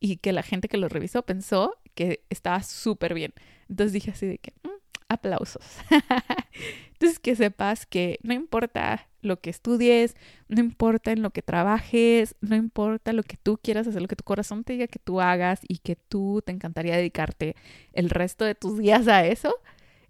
y 0.00 0.16
que 0.16 0.32
la 0.32 0.42
gente 0.42 0.68
que 0.68 0.76
lo 0.76 0.88
revisó 0.88 1.22
pensó 1.22 1.76
que 1.94 2.24
estaba 2.30 2.62
súper 2.62 3.14
bien. 3.14 3.32
Entonces 3.68 3.92
dije 3.92 4.10
así 4.10 4.26
de 4.26 4.38
que, 4.38 4.52
mm, 4.62 4.70
aplausos. 5.08 5.64
Entonces 6.92 7.18
que 7.18 7.36
sepas 7.36 7.86
que 7.86 8.18
no 8.22 8.32
importa 8.32 9.08
lo 9.22 9.40
que 9.40 9.50
estudies, 9.50 10.16
no 10.48 10.60
importa 10.60 11.12
en 11.12 11.22
lo 11.22 11.30
que 11.30 11.42
trabajes, 11.42 12.34
no 12.40 12.56
importa 12.56 13.12
lo 13.12 13.22
que 13.22 13.36
tú 13.36 13.58
quieras 13.62 13.86
hacer, 13.86 14.02
lo 14.02 14.08
que 14.08 14.16
tu 14.16 14.24
corazón 14.24 14.64
te 14.64 14.74
diga 14.74 14.86
que 14.88 14.98
tú 14.98 15.20
hagas 15.20 15.60
y 15.66 15.78
que 15.78 15.96
tú 15.96 16.42
te 16.44 16.52
encantaría 16.52 16.96
dedicarte 16.96 17.56
el 17.92 18.10
resto 18.10 18.44
de 18.44 18.54
tus 18.54 18.78
días 18.78 19.08
a 19.08 19.24
eso. 19.24 19.54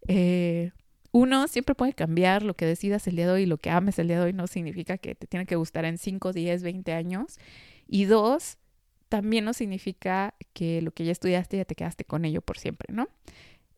Eh, 0.08 0.72
uno, 1.12 1.46
siempre 1.46 1.74
puede 1.74 1.92
cambiar 1.92 2.42
lo 2.42 2.54
que 2.54 2.64
decidas 2.64 3.06
el 3.06 3.16
día 3.16 3.26
de 3.26 3.32
hoy, 3.32 3.46
lo 3.46 3.58
que 3.58 3.70
ames 3.70 3.98
el 3.98 4.08
día 4.08 4.18
de 4.18 4.24
hoy 4.24 4.32
no 4.32 4.46
significa 4.46 4.96
que 4.96 5.14
te 5.14 5.26
tiene 5.26 5.44
que 5.44 5.56
gustar 5.56 5.84
en 5.84 5.98
5, 5.98 6.32
10, 6.32 6.62
20 6.62 6.92
años. 6.92 7.38
Y 7.86 8.06
dos, 8.06 8.56
también 9.10 9.44
no 9.44 9.52
significa 9.52 10.34
que 10.54 10.80
lo 10.80 10.90
que 10.92 11.04
ya 11.04 11.12
estudiaste 11.12 11.58
ya 11.58 11.66
te 11.66 11.74
quedaste 11.74 12.06
con 12.06 12.24
ello 12.24 12.40
por 12.40 12.58
siempre, 12.58 12.94
¿no? 12.94 13.08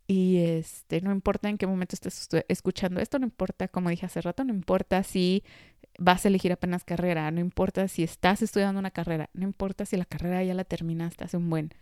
Y 0.07 0.39
este, 0.39 1.01
no 1.01 1.13
importa 1.13 1.49
en 1.49 1.57
qué 1.57 1.67
momento 1.67 1.95
estés 1.95 2.29
escuchando 2.49 3.01
esto, 3.01 3.19
no 3.19 3.25
importa, 3.25 3.69
como 3.69 3.89
dije 3.89 4.05
hace 4.05 4.21
rato, 4.21 4.45
no 4.45 4.53
importa 4.53 5.03
si 5.03 5.43
vas 5.99 6.25
a 6.25 6.29
elegir 6.29 6.53
apenas 6.53 6.85
carrera, 6.85 7.31
no 7.31 7.41
importa 7.41 7.89
si 7.89 8.03
estás 8.03 8.43
estudiando 8.43 8.79
una 8.79 8.91
carrera, 8.91 9.31
no 9.33 9.45
importa 9.45 9.87
si 9.87 9.97
la 9.97 10.05
carrera 10.05 10.43
ya 10.43 10.55
la 10.55 10.65
terminaste 10.65 11.25
hace 11.25 11.37
un 11.39 11.49
buen. 11.49 11.73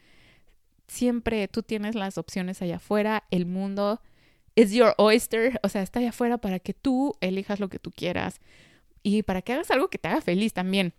Siempre 0.87 1.49
tú 1.49 1.63
tienes 1.63 1.95
las 1.95 2.17
opciones 2.17 2.63
allá 2.63 2.77
afuera, 2.77 3.25
el 3.31 3.47
mundo 3.47 4.01
es 4.55 4.73
your 4.73 4.95
oyster, 4.99 5.59
o 5.63 5.69
sea, 5.69 5.83
está 5.83 5.99
allá 5.99 6.11
afuera 6.11 6.39
para 6.39 6.61
que 6.61 6.75
tú 6.75 7.15
elijas 7.21 7.59
lo 7.59 7.69
que 7.69 7.79
tú 7.79 7.91
quieras 7.91 8.41
y 9.03 9.23
para 9.25 9.43
que 9.43 9.55
hagas 9.55 9.71
algo 9.71 9.89
que 9.89 9.99
te 9.99 10.09
haga 10.09 10.21
feliz 10.21 10.53
también. 10.53 10.93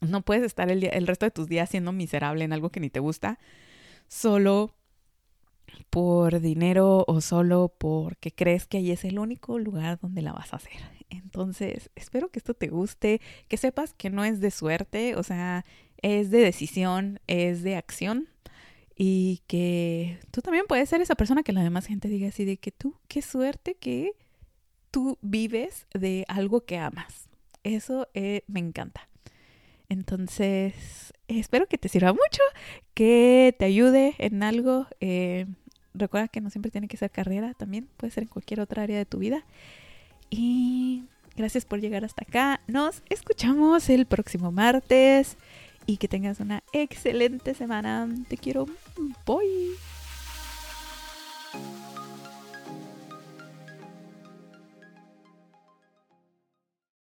No 0.00 0.22
puedes 0.22 0.44
estar 0.44 0.70
el, 0.70 0.84
el 0.84 1.06
resto 1.06 1.24
de 1.24 1.30
tus 1.30 1.46
días 1.46 1.70
siendo 1.70 1.92
miserable 1.92 2.44
en 2.44 2.52
algo 2.52 2.70
que 2.70 2.80
ni 2.80 2.90
te 2.90 3.00
gusta, 3.00 3.38
solo 4.08 4.74
por 5.90 6.40
dinero 6.40 7.04
o 7.06 7.20
solo 7.20 7.72
porque 7.78 8.32
crees 8.32 8.66
que 8.66 8.78
ahí 8.78 8.90
es 8.90 9.04
el 9.04 9.18
único 9.18 9.58
lugar 9.58 9.98
donde 10.00 10.22
la 10.22 10.32
vas 10.32 10.52
a 10.52 10.56
hacer. 10.56 10.80
Entonces, 11.10 11.90
espero 11.94 12.30
que 12.30 12.38
esto 12.38 12.54
te 12.54 12.68
guste, 12.68 13.20
que 13.48 13.56
sepas 13.56 13.94
que 13.94 14.10
no 14.10 14.24
es 14.24 14.40
de 14.40 14.50
suerte, 14.50 15.16
o 15.16 15.22
sea, 15.22 15.64
es 16.02 16.30
de 16.30 16.38
decisión, 16.38 17.20
es 17.26 17.62
de 17.62 17.76
acción 17.76 18.28
y 18.96 19.42
que 19.46 20.18
tú 20.30 20.40
también 20.40 20.66
puedes 20.68 20.88
ser 20.88 21.00
esa 21.00 21.14
persona 21.14 21.42
que 21.42 21.52
la 21.52 21.62
demás 21.62 21.86
gente 21.86 22.08
diga 22.08 22.28
así 22.28 22.44
de 22.44 22.56
que 22.56 22.70
tú, 22.70 22.96
qué 23.08 23.22
suerte 23.22 23.74
que 23.74 24.12
tú 24.90 25.18
vives 25.22 25.86
de 25.92 26.24
algo 26.28 26.64
que 26.64 26.78
amas. 26.78 27.28
Eso 27.64 28.08
eh, 28.14 28.42
me 28.46 28.60
encanta. 28.60 29.08
Entonces, 29.88 31.12
espero 31.28 31.66
que 31.66 31.78
te 31.78 31.88
sirva 31.88 32.12
mucho, 32.12 32.42
que 32.94 33.54
te 33.58 33.64
ayude 33.64 34.14
en 34.18 34.42
algo. 34.42 34.86
Eh, 35.00 35.46
recuerda 35.94 36.28
que 36.28 36.40
no 36.40 36.50
siempre 36.50 36.70
tiene 36.70 36.88
que 36.88 36.96
ser 36.96 37.10
carrera 37.10 37.54
también, 37.54 37.88
puede 37.96 38.12
ser 38.12 38.24
en 38.24 38.28
cualquier 38.28 38.60
otra 38.60 38.82
área 38.82 38.98
de 38.98 39.06
tu 39.06 39.18
vida. 39.18 39.44
Y 40.30 41.04
gracias 41.36 41.64
por 41.64 41.80
llegar 41.80 42.04
hasta 42.04 42.24
acá. 42.24 42.60
Nos 42.66 43.02
escuchamos 43.08 43.88
el 43.88 44.06
próximo 44.06 44.52
martes 44.52 45.36
y 45.86 45.98
que 45.98 46.08
tengas 46.08 46.40
una 46.40 46.62
excelente 46.72 47.54
semana. 47.54 48.08
Te 48.28 48.36
quiero. 48.36 48.66
Bye. 49.26 49.74